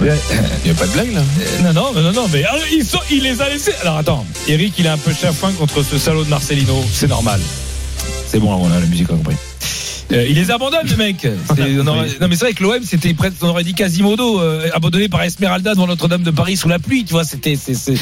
Il 0.05 0.65
n'y 0.65 0.71
a 0.71 0.75
pas 0.75 0.87
de 0.87 0.93
blague 0.93 1.13
là 1.13 1.21
Euh, 1.21 1.73
Non, 1.73 1.93
non, 1.95 2.03
non, 2.03 2.13
non, 2.13 2.29
mais 2.33 2.45
ils 2.73 2.85
sont- 2.85 2.99
il 3.11 3.23
les 3.23 3.41
a 3.41 3.49
laissés. 3.49 3.73
Alors 3.81 3.97
attends, 3.97 4.27
Eric, 4.49 4.75
il 4.79 4.87
est 4.87 4.91
un 4.91 4.99
peu 4.99 5.13
chafouin 5.15 5.53
contre 5.53 5.83
ce 5.83 5.97
salaud 5.99 6.25
de 6.25 6.29
Marcelino, 6.29 6.85
c'est 6.93 7.07
normal. 7.09 7.41
C'est 8.27 8.39
bon, 8.39 8.53
on 8.53 8.71
a 8.71 8.81
la 8.81 8.87
musique, 8.87 9.09
a 9.11 9.15
compris. 9.15 9.37
Euh, 10.13 10.27
il 10.29 10.37
les 10.37 10.51
abandonne, 10.51 10.87
le 10.89 10.97
mec. 10.97 11.17
C'est- 11.23 11.79
on 11.81 11.87
aurait- 11.87 12.09
non, 12.21 12.29
mais 12.29 12.37
c'est 12.37 12.45
vrai 12.45 12.53
que 12.53 12.63
l'OM, 12.63 12.79
c'était 12.85 13.15
presque, 13.15 13.37
on 13.43 13.49
aurait 13.49 13.65
dit 13.65 13.75
Quasimodo, 13.75 14.41
euh, 14.41 14.69
abandonné 14.75 15.09
par 15.09 15.23
Esmeralda 15.23 15.75
devant 15.75 15.87
Notre-Dame 15.87 16.23
de 16.23 16.31
Paris 16.31 16.57
sous 16.57 16.69
la 16.69 16.79
pluie, 16.79 17.05
tu 17.05 17.13
vois. 17.15 17.25
C'était, 17.25 17.57
c'est, 17.57 17.75
c'est- 17.75 17.95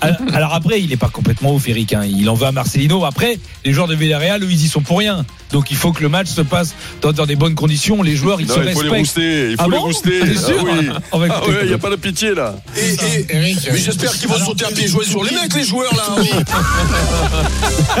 Alors, 0.34 0.54
après, 0.54 0.80
il 0.80 0.92
est 0.92 0.96
pas 0.98 1.08
complètement 1.08 1.54
ouf, 1.54 1.66
Eric. 1.68 1.94
Hein. 1.94 2.02
Il 2.04 2.28
en 2.28 2.34
veut 2.34 2.46
à 2.46 2.52
Marcelino. 2.52 3.04
Après, 3.04 3.38
les 3.64 3.72
joueurs 3.72 3.88
de 3.88 3.94
Villarreal, 3.94 4.42
eux, 4.44 4.48
ils 4.50 4.64
y 4.64 4.68
sont 4.68 4.82
pour 4.82 4.98
rien. 4.98 5.24
Donc, 5.52 5.70
il 5.70 5.76
faut 5.76 5.92
que 5.92 6.02
le 6.02 6.08
match 6.10 6.28
se 6.28 6.42
passe 6.42 6.74
dans, 7.00 7.12
dans 7.12 7.24
des 7.26 7.36
bonnes 7.36 7.54
conditions. 7.54 8.02
Les 8.02 8.14
joueurs, 8.14 8.40
ils 8.40 8.46
Non, 8.46 8.54
se 8.54 8.60
il 8.60 8.72
faut 8.72 8.82
les 8.82 8.90
respectent. 8.90 8.98
rouster, 8.98 9.50
il 9.52 9.56
faut 9.56 9.62
Ah 9.62 9.64
les 9.64 9.70
bon 9.70 9.80
rouster. 9.82 10.36
Sûr 10.36 10.56
Ah 10.60 10.64
oui. 10.78 10.86
Va 11.28 11.32
Ah 11.34 11.48
ouais, 11.48 11.54
il 11.62 11.68
n'y 11.68 11.74
a 11.74 11.78
pas 11.78 11.90
de 11.90 11.96
pitié 11.96 12.34
là. 12.34 12.54
Et, 12.76 12.90
et- 12.90 13.26
mais 13.72 13.78
j'espère 13.78 14.12
qu'ils 14.12 14.28
vont 14.28 14.38
sauter 14.38 14.66
à 14.66 14.70
pieds 14.70 14.86
joints 14.86 15.04
sur 15.04 15.24
les 15.24 15.30
mecs, 15.30 15.54
les 15.54 15.64
joueurs 15.64 15.92
là. 15.96 16.16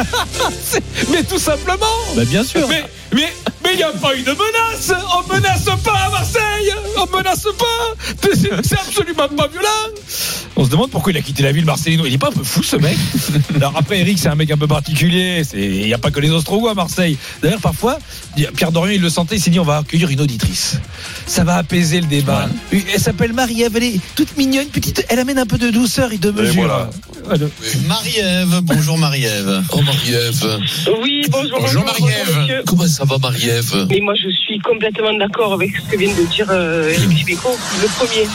Mais 1.10 1.22
tout 1.22 1.38
simplement 1.38 1.86
Bah, 2.16 2.24
bien 2.26 2.44
sûr. 2.44 2.66
Mais 2.68 2.84
mais 3.14 3.28
mais 3.64 3.70
il 3.72 3.76
n'y 3.76 3.82
a 3.82 3.90
pas 3.90 4.16
eu 4.16 4.22
de 4.22 4.30
menace 4.30 4.92
On 5.14 5.32
menace 5.34 5.64
pas 5.84 5.92
à 5.92 6.10
Marseille 6.10 6.72
On 6.96 7.16
menace 7.16 7.44
pas 7.58 8.30
C'est 8.64 8.78
absolument 8.78 9.28
pas 9.28 9.48
violent 9.48 9.68
On 10.56 10.64
se 10.64 10.70
demande 10.70 10.90
pourquoi 10.90 11.12
il 11.12 11.18
a 11.18 11.22
quitté 11.22 11.42
la 11.42 11.52
ville 11.52 11.64
Marcelino. 11.64 12.06
Il 12.06 12.14
est 12.14 12.18
pas 12.18 12.28
un 12.28 12.32
peu 12.32 12.44
fou 12.44 12.62
ce 12.62 12.76
mec? 12.76 12.96
Alors 13.56 13.74
après 13.76 14.00
Eric 14.00 14.18
c'est 14.18 14.28
un 14.28 14.34
mec 14.34 14.50
un 14.50 14.56
peu 14.56 14.66
particulier. 14.66 15.42
Il 15.54 15.86
n'y 15.86 15.94
a 15.94 15.98
pas 15.98 16.10
que 16.10 16.20
les 16.20 16.30
Ostrogoths 16.30 16.72
à 16.72 16.74
Marseille. 16.74 17.16
D'ailleurs 17.42 17.60
parfois 17.60 17.98
Pierre 18.56 18.72
Dorian 18.72 18.92
il 18.94 19.00
le 19.00 19.10
sentait, 19.10 19.36
il 19.36 19.40
s'est 19.40 19.50
dit 19.50 19.60
on 19.60 19.64
va 19.64 19.78
accueillir 19.78 20.10
une 20.10 20.20
auditrice. 20.20 20.76
Ça 21.26 21.44
va 21.44 21.56
apaiser 21.56 22.00
le 22.00 22.06
débat. 22.06 22.48
Elle 22.72 23.00
s'appelle 23.00 23.32
Marie-Ève, 23.32 23.76
elle 23.76 23.84
est 23.84 24.00
toute 24.14 24.36
mignonne, 24.36 24.68
petite, 24.68 25.04
elle 25.08 25.18
amène 25.18 25.38
un 25.38 25.46
peu 25.46 25.58
de 25.58 25.70
douceur 25.70 26.12
et 26.12 26.18
de 26.18 26.30
mesure. 26.30 26.54
voilà. 26.62 26.90
Marie-Ève, 27.86 28.60
bonjour 28.62 28.96
Marie-Ève. 28.98 29.62
Oh 29.72 29.80
Marie-Ève. 29.82 30.60
Oui, 31.02 31.26
bonjour. 31.28 31.58
Bonjour 31.60 31.84
bonjour, 31.84 31.84
Marie-Ève. 31.84 32.62
Comment 32.66 32.86
ça 32.88 33.04
va 33.04 33.18
Marie-Ève? 33.18 33.37
Mais 33.90 34.00
moi, 34.00 34.14
je 34.14 34.28
suis 34.28 34.58
complètement 34.58 35.12
d'accord 35.14 35.52
avec 35.52 35.70
ce 35.76 35.90
que 35.90 35.96
vient 35.96 36.14
de 36.14 36.24
dire 36.24 36.46
euh, 36.50 36.90
Eric 36.90 37.08
Dimeco. 37.08 37.50
Le 37.82 37.88
premier, 37.96 38.26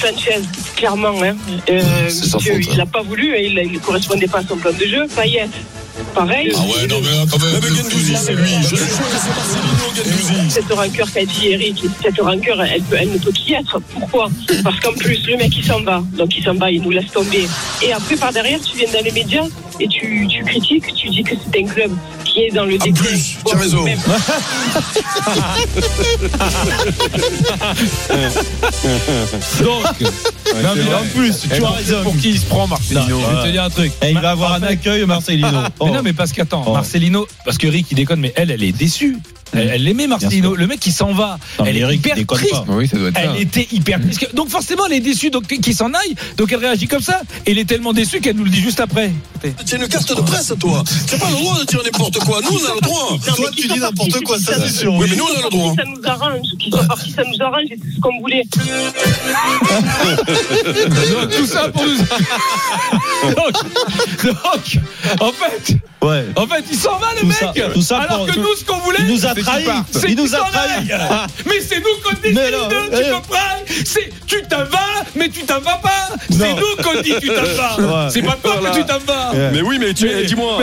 Sanchez, 0.00 0.42
clairement, 0.76 1.22
hein, 1.22 1.36
euh, 1.70 1.82
monsieur, 2.04 2.60
il 2.60 2.76
n'a 2.76 2.86
pas 2.86 3.02
voulu, 3.02 3.34
hein, 3.34 3.40
il 3.40 3.72
ne 3.72 3.78
correspondait 3.78 4.26
pas 4.26 4.38
à 4.38 4.42
son 4.42 4.56
plan 4.56 4.72
de 4.72 4.84
jeu. 4.84 5.06
Payet, 5.14 5.48
pareil. 6.14 6.52
Ah 6.54 6.58
ouais, 6.60 6.86
non 6.86 7.00
mais 7.02 7.10
là, 7.10 7.24
quand 7.30 7.38
même. 7.38 7.52
Même 7.52 7.62
Gendouzi, 7.74 8.16
c'est 8.16 8.34
lui. 8.34 8.50
Je 8.62 8.66
suis 8.66 8.76
sûr 8.76 8.86
que 8.86 8.92
c'est 9.22 9.28
Marcelino 9.28 9.86
Gendouzi. 9.96 10.50
Cette 10.50 10.72
rancœur 10.72 11.12
qu'a 11.12 11.24
dit 11.24 11.48
Eric, 11.48 11.84
cette 12.02 12.20
rancœur, 12.20 12.62
elle, 12.62 12.82
peut, 12.82 12.96
elle 12.98 13.10
ne 13.12 13.18
peut 13.18 13.32
qu'y 13.32 13.54
être. 13.54 13.80
Pourquoi? 13.92 14.28
Parce 14.64 14.80
qu'en 14.80 14.92
plus, 14.92 15.26
le 15.26 15.36
mec, 15.36 15.56
il 15.56 15.64
s'en 15.64 15.80
va. 15.82 16.02
Donc, 16.16 16.36
il 16.36 16.44
s'en 16.44 16.54
va, 16.54 16.70
il 16.70 16.82
nous 16.82 16.90
laisse 16.90 17.10
tomber. 17.12 17.48
Et 17.82 17.92
après, 17.92 18.16
par 18.16 18.32
derrière, 18.32 18.60
tu 18.60 18.76
viens 18.76 18.90
dans 18.92 19.04
les 19.04 19.12
médias 19.12 19.44
et 19.80 19.88
tu, 19.88 20.26
tu 20.28 20.44
critiques, 20.44 20.94
tu 20.94 21.08
dis 21.08 21.22
que 21.22 21.34
c'est 21.34 21.58
un 21.60 21.66
club 21.66 21.90
qui 22.24 22.42
est 22.44 22.50
dans 22.50 22.64
le 22.64 22.74
En 22.74 22.78
déclin. 22.84 23.02
plus, 23.02 23.36
tu 23.44 23.54
as 23.54 23.58
raison. 23.58 23.84
Donc, 29.62 29.84
non, 30.62 30.70
mais 30.76 30.94
en 30.94 31.04
plus, 31.14 31.34
tu 31.40 31.64
as 31.64 31.68
raison. 31.70 32.02
Pour 32.02 32.16
qui 32.16 32.30
il 32.30 32.38
se 32.38 32.46
prend, 32.46 32.66
Marcelino 32.66 33.20
Non, 33.20 33.26
je 33.30 33.36
vais 33.36 33.42
te 33.44 33.48
dire 33.52 33.64
un 33.64 33.70
truc. 33.70 33.92
Et 34.02 34.10
il 34.10 34.18
va 34.18 34.30
avoir 34.30 34.52
un 34.54 34.62
accueil, 34.62 35.04
Marcelino. 35.06 35.48
Mais 35.84 35.90
non, 35.90 36.00
mais 36.02 36.12
parce 36.12 36.32
qu'attends, 36.32 36.64
Oh. 36.66 36.72
Marcelino, 36.72 37.26
parce 37.44 37.58
que 37.58 37.66
Rick 37.66 37.86
il 37.90 37.94
déconne, 37.96 38.20
mais 38.20 38.32
elle, 38.36 38.50
elle 38.50 38.62
est 38.62 38.72
déçue. 38.72 39.18
Elle, 39.54 39.68
elle 39.74 39.86
aimait 39.86 40.06
Marcelino. 40.06 40.54
Le 40.54 40.66
mec, 40.66 40.84
il 40.86 40.92
s'en 40.92 41.12
va. 41.12 41.38
Non, 41.58 41.66
elle 41.66 41.76
est 41.76 41.80
Eric, 41.80 41.98
hyper 42.06 42.26
triste. 42.26 42.52
pas. 42.52 42.64
Oui, 42.68 42.88
ça 42.88 42.96
doit 42.96 43.08
être 43.08 43.16
ça. 43.16 43.22
Elle 43.36 43.42
était 43.42 43.68
hyper 43.70 44.00
triste. 44.00 44.34
Donc 44.34 44.48
forcément, 44.48 44.86
elle 44.86 44.94
est 44.94 45.00
déçue 45.00 45.28
donc 45.28 45.46
qu'il 45.46 45.74
s'en 45.74 45.92
aille. 45.92 46.14
Donc 46.38 46.50
elle 46.52 46.58
réagit 46.60 46.86
comme 46.86 47.02
ça. 47.02 47.20
Et 47.44 47.50
elle 47.50 47.58
est 47.58 47.66
tellement 47.66 47.92
déçue 47.92 48.20
qu'elle 48.22 48.36
nous 48.36 48.44
le 48.44 48.50
dit 48.50 48.60
juste 48.62 48.80
après. 48.80 49.12
Tu 49.66 49.74
as 49.74 49.78
une 49.78 49.88
carte 49.88 50.16
de 50.16 50.22
presse, 50.22 50.54
toi. 50.58 50.82
Tu 51.06 51.14
n'as 51.14 51.20
pas 51.20 51.28
le 51.28 51.34
droit 51.36 51.58
de 51.60 51.64
dire 51.66 51.82
n'importe 51.84 52.18
quoi. 52.20 52.40
Nous, 52.40 52.48
on 52.56 52.70
a 52.70 52.74
le 52.76 52.80
droit. 52.80 53.10
Non, 53.28 53.34
Toi, 53.34 53.50
qui 53.50 53.62
tu 53.62 53.68
dis 53.68 53.78
n'importe 53.80 54.20
quoi, 54.22 54.38
ça, 54.38 54.54
qui 54.54 54.60
c'est 54.70 54.78
sûr. 54.78 54.94
Oui, 54.94 55.06
mais 55.10 55.16
nous, 55.16 55.24
on 55.24 55.38
a 55.40 55.42
le 55.44 55.50
droit. 55.50 55.74
Ça 55.76 55.82
nous 55.84 56.00
arrange. 56.08 56.46
Qui 56.58 56.70
sont 56.70 56.86
partis, 56.86 57.10
ça 57.10 57.22
nous 57.24 57.44
arrange. 57.44 57.64
et 57.70 57.76
C'est 57.82 57.94
ce 57.96 58.00
qu'on 58.00 58.18
voulait. 58.20 58.44
Tout 61.36 61.46
ça 61.46 61.68
pour 61.68 61.84
nous. 61.84 61.96
donc, 63.34 63.52
donc, 64.22 64.78
en 65.20 65.32
fait, 65.32 65.76
Ouais. 66.02 66.24
en 66.36 66.46
fait, 66.46 66.64
il 66.70 66.76
s'en 66.78 66.98
va 66.98 67.08
le 67.14 67.20
Tout 67.20 67.26
mec. 67.26 67.36
ça- 67.38 67.52
tout 67.72 67.82
ça 67.82 67.98
alors 67.98 68.18
pour- 68.18 68.26
que 68.26 68.32
tout- 68.32 68.40
nous, 68.40 68.56
ce 68.56 68.64
qu'on 68.64 68.78
voulait, 68.78 68.98
Il 69.00 69.06
nous 69.06 69.24
a 69.24 69.28
c'est 69.28 69.34
qu'il 69.36 69.44
trahis. 69.44 69.64
parte. 69.64 69.86
C'est 69.92 70.08
Il 70.10 70.16
nous 70.16 70.34
a 70.34 70.38
aille. 70.38 70.88
Mais 71.46 71.60
c'est 71.60 71.78
nous 71.78 71.84
qu'on 72.02 72.14
dit 72.22 72.34
deux, 72.34 72.40
tu 72.90 73.04
eh. 73.06 73.10
comprends 73.10 73.38
C'est 73.84 74.10
tu 74.26 74.42
t'en 74.48 74.64
vas, 74.64 75.04
mais 75.14 75.28
tu 75.28 75.42
t'en 75.44 75.60
vas 75.60 75.76
pas. 75.76 76.08
C'est 76.30 76.54
nous 76.54 76.82
qu'on 76.82 77.00
dit 77.02 77.14
tu 77.20 77.28
t'en 77.28 77.86
vas. 77.86 78.08
C'est 78.12 78.22
pas 78.22 78.36
toi 78.42 78.56
que 78.70 78.76
tu 78.78 78.84
t'en 78.84 78.98
vas. 78.98 79.32
Mais 79.52 79.60
oui, 79.62 79.78
mais 79.78 79.94
tu 79.94 80.08
dis-moi, 80.26 80.58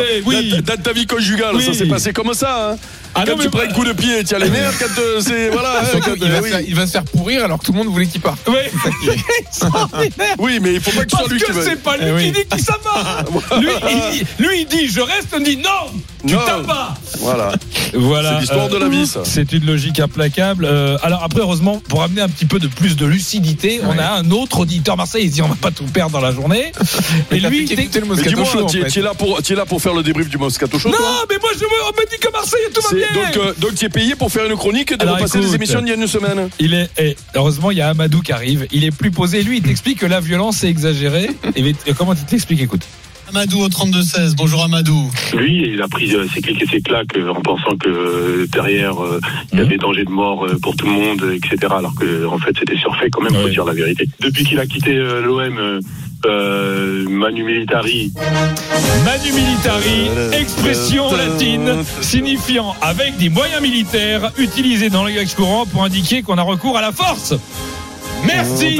dans 0.63 0.81
ta 0.83 0.91
vie 0.93 1.05
conjugale, 1.05 1.61
ça 1.61 1.73
s'est 1.73 1.85
passé 1.85 2.11
comme 2.13 2.33
ça. 2.33 2.71
Hein. 2.71 2.77
Ah 3.15 3.23
quand 3.25 3.35
non, 3.37 3.41
tu 3.43 3.49
prends 3.49 3.61
un 3.61 3.67
coup 3.73 3.83
de 3.83 3.91
pied, 3.93 4.23
tu 4.23 4.35
as 4.35 4.39
les 4.39 4.51
nerfs. 4.51 4.77
Quand 4.77 4.85
euh, 5.01 5.19
c'est 5.19 5.49
voilà. 5.51 5.79
hein, 5.81 5.85
Surtout, 5.89 6.11
quand, 6.11 6.15
il, 6.21 6.29
va 6.31 6.35
euh, 6.35 6.37
se 6.37 6.43
oui. 6.43 6.49
faire, 6.51 6.61
il 6.61 6.75
va 6.75 6.85
se 6.85 6.91
faire 6.91 7.03
pourrir 7.05 7.43
alors 7.43 7.57
que 7.59 7.65
tout 7.65 7.71
le 7.71 7.79
monde 7.79 7.87
voulait 7.87 8.05
qu'il 8.05 8.21
parte. 8.21 8.39
Oui. 10.39 10.59
Mais 10.61 10.73
il 10.75 10.79
faut 10.81 10.91
pas 10.91 11.05
que 11.05 11.11
ce 11.11 11.15
Parce 11.15 11.23
soit 11.25 11.33
lui 11.33 11.39
qui 11.41 11.51
que 11.51 11.61
c'est 11.63 11.81
pas 11.81 11.97
lui 11.97 12.05
Eh 12.07 12.11
oui. 12.11 12.25
qui 12.25 12.31
dit 12.31 12.45
qu'il 12.45 12.63
s'en 12.63 12.73
va. 12.83 13.59
lui, 13.59 13.69
il 14.39 14.45
lui, 14.45 14.61
il 14.61 14.67
dit 14.67 14.87
je 14.87 15.01
reste, 15.01 15.28
on 15.35 15.39
dit 15.39 15.57
non, 15.57 15.69
tu 16.25 16.33
Non. 16.33 16.39
t'en 16.45 16.61
vas. 16.61 16.93
Voilà. 17.19 17.51
Voilà. 17.93 18.33
C'est 18.35 18.39
l'histoire 18.41 18.69
de 18.69 18.77
la 18.77 18.87
vie, 18.87 19.07
ça. 19.07 19.21
C'est 19.23 19.51
une 19.51 19.65
logique 19.65 19.99
implacable. 19.99 20.65
Euh, 20.65 20.97
alors 21.01 21.23
après, 21.23 21.39
heureusement, 21.41 21.81
pour 21.87 22.03
amener 22.03 22.21
un 22.21 22.29
petit 22.29 22.45
peu 22.45 22.59
de 22.59 22.67
plus 22.67 22.95
de 22.95 23.05
lucidité, 23.07 23.81
on 23.83 23.97
a 23.97 24.11
un 24.19 24.29
autre 24.29 24.59
auditeur 24.59 24.95
Marseille. 24.95 25.23
Il 25.25 25.29
se 25.29 25.33
dit 25.35 25.41
on 25.41 25.47
va 25.47 25.55
pas 25.55 25.71
tout 25.71 25.85
perdre 25.85 26.11
dans 26.11 26.21
la 26.21 26.31
journée. 26.31 26.71
Et 27.31 27.39
lui, 27.39 27.65
t'es- 27.65 27.73
écouté 27.73 27.99
le 27.99 28.05
Moscato 28.05 28.45
Show, 28.45 28.65
tu 28.67 28.81
es- 28.81 28.87
tu 28.89 29.01
là 29.01 29.13
pour, 29.15 29.41
tu 29.41 29.53
es 29.53 29.55
là 29.55 29.65
pour 29.65 29.81
faire 29.81 29.93
le 29.95 30.03
débrief 30.03 30.29
du 30.29 30.37
Moscato 30.37 30.77
Show, 30.77 30.89
non, 30.89 30.97
toi 30.97 31.25
mais 31.29 31.37
moi 31.41 31.49
je 31.55 31.63
me, 31.63 31.83
on 31.87 31.99
me 31.99 32.09
dit 32.09 32.17
que 32.21 32.31
Marseille 32.31 32.59
tout 32.73 32.81
va 32.81 32.95
bien. 32.95 33.07
donc, 33.13 33.37
euh, 33.37 33.53
donc 33.57 33.75
tu 33.75 33.85
es 33.85 33.89
payé 33.89 34.15
pour 34.15 34.31
faire 34.31 34.45
une 34.45 34.55
chronique 34.55 34.91
et 34.91 34.97
de 34.97 35.01
Alors, 35.01 35.15
repasser 35.15 35.39
les 35.39 35.45
écoute. 35.45 35.55
émissions 35.55 35.79
d'il 35.81 35.89
y 35.89 35.91
a 35.91 35.95
une 35.95 36.07
semaine. 36.07 36.49
Il 36.59 36.73
est, 36.75 36.89
eh, 36.99 37.15
heureusement, 37.35 37.71
il 37.71 37.77
y 37.77 37.81
a 37.81 37.89
Amadou 37.89 38.21
qui 38.21 38.31
arrive. 38.31 38.67
Il 38.71 38.83
est 38.83 38.91
plus 38.91 39.09
posé. 39.11 39.41
Lui, 39.41 39.57
il 39.57 39.63
t'explique 39.63 39.99
que 39.99 40.05
la 40.05 40.19
violence 40.19 40.63
est 40.63 40.69
exagérée. 40.69 41.29
Et 41.55 41.73
comment 41.97 42.13
il 42.13 42.23
t'explique 42.25 42.61
Écoute. 42.61 42.83
Amadou 43.29 43.61
au 43.61 43.69
32-16. 43.69 44.35
Bonjour 44.35 44.63
Amadou. 44.63 45.11
Lui, 45.37 45.73
il 45.73 45.81
a 45.83 45.87
pris 45.87 46.15
euh, 46.15 46.25
ses 46.33 46.41
clics 46.41 46.63
et 46.63 46.65
ses 46.65 46.81
claques 46.81 47.15
euh, 47.15 47.29
en 47.29 47.41
pensant 47.41 47.77
que 47.77 47.87
euh, 47.87 48.47
derrière 48.51 48.95
il 49.53 49.59
y 49.59 49.61
avait 49.61 49.77
danger 49.77 50.03
de 50.03 50.09
mort 50.09 50.47
pour 50.63 50.75
tout 50.75 50.87
le 50.87 50.93
monde, 50.93 51.23
etc. 51.35 51.71
Alors 51.77 51.93
que 51.93 52.25
en 52.25 52.39
fait 52.39 52.55
c'était 52.57 52.77
surfait 52.77 53.09
quand 53.11 53.21
même, 53.21 53.35
faut 53.35 53.49
dire 53.49 53.65
la 53.65 53.73
vérité. 53.73 54.09
Depuis 54.19 54.45
qu'il 54.45 54.59
a 54.59 54.65
quitté 54.65 54.95
l'OM, 54.95 55.81
euh, 56.25 57.07
Manu 57.07 57.43
Militari. 57.43 58.11
Manu 59.05 59.31
Militari, 59.31 60.09
expression 60.33 61.15
latine 61.15 61.83
signifiant 62.01 62.75
avec 62.81 63.15
des 63.17 63.29
moyens 63.29 63.61
militaires 63.61 64.31
utilisés 64.37 64.89
dans 64.89 65.03
le 65.03 65.11
langage 65.11 65.35
courant 65.35 65.65
pour 65.65 65.83
indiquer 65.83 66.21
qu'on 66.21 66.37
a 66.37 66.41
recours 66.41 66.77
à 66.77 66.81
la 66.81 66.91
force. 66.91 67.35
Merci. 68.35 68.79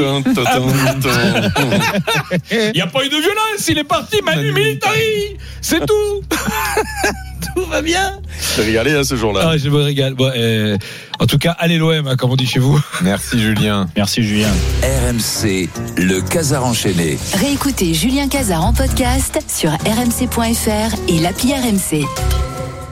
Il 2.50 2.72
n'y 2.74 2.80
a 2.80 2.86
pas 2.86 3.04
eu 3.04 3.08
de 3.08 3.16
violence, 3.16 3.68
il 3.68 3.78
est 3.78 3.84
parti, 3.84 4.20
Manu 4.22 4.52
Militari. 4.52 5.36
C'est 5.60 5.84
tout. 5.86 6.22
tout 7.54 7.64
va 7.66 7.82
bien. 7.82 8.20
T'es 8.56 8.62
régalé 8.62 8.92
hein, 8.92 9.04
ce 9.04 9.16
jour-là. 9.16 9.50
Ah, 9.52 9.56
je 9.56 9.68
me 9.68 9.82
régale. 9.82 10.14
Bon, 10.14 10.30
euh, 10.34 10.76
en 11.18 11.26
tout 11.26 11.38
cas, 11.38 11.56
allez 11.58 11.78
l'OM, 11.78 12.06
hein, 12.06 12.16
comme 12.16 12.30
on 12.30 12.36
dit 12.36 12.46
chez 12.46 12.58
vous. 12.58 12.80
Merci 13.02 13.40
Julien. 13.40 13.88
Merci 13.96 14.22
Julien. 14.22 14.50
RMC, 14.82 15.68
le 15.96 16.20
Casar 16.20 16.64
enchaîné. 16.64 17.18
Réécoutez 17.34 17.94
Julien 17.94 18.28
Cazard 18.28 18.64
en 18.64 18.72
podcast 18.72 19.40
sur 19.48 19.70
rmc.fr 19.70 20.96
et 21.08 21.18
l'appli 21.18 21.52
RMC. 21.54 22.06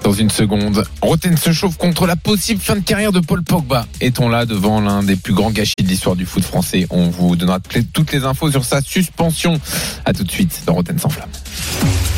Dans 0.08 0.14
une 0.14 0.30
seconde, 0.30 0.86
Roten 1.02 1.36
se 1.36 1.52
chauffe 1.52 1.76
contre 1.76 2.06
la 2.06 2.16
possible 2.16 2.62
fin 2.62 2.76
de 2.76 2.80
carrière 2.80 3.12
de 3.12 3.20
Paul 3.20 3.42
Pogba. 3.42 3.86
Est-on 4.00 4.30
là 4.30 4.46
devant 4.46 4.80
l'un 4.80 5.02
des 5.02 5.16
plus 5.16 5.34
grands 5.34 5.50
gâchis 5.50 5.74
de 5.78 5.86
l'histoire 5.86 6.16
du 6.16 6.24
foot 6.24 6.42
français? 6.42 6.86
On 6.88 7.10
vous 7.10 7.36
donnera 7.36 7.58
toutes 7.92 8.12
les 8.12 8.24
infos 8.24 8.50
sur 8.50 8.64
sa 8.64 8.80
suspension. 8.80 9.60
À 10.06 10.14
tout 10.14 10.24
de 10.24 10.30
suite 10.30 10.62
dans 10.64 10.72
Roten 10.72 10.98
sans 10.98 11.10
flamme. 11.10 11.28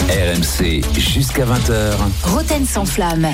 RMC, 0.09 0.84
jusqu'à 1.01 1.45
20h. 1.45 1.97
Roten 2.32 2.64
sans 2.64 2.84
flamme. 2.84 3.30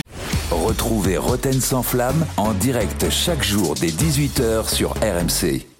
Retrouvez 0.50 1.18
Roten 1.18 1.60
sans 1.60 1.82
flamme 1.82 2.24
en 2.38 2.54
direct 2.54 3.10
chaque 3.10 3.44
jour 3.44 3.74
dès 3.78 3.88
18h 3.88 4.74
sur 4.74 4.92
RMC. 5.02 5.75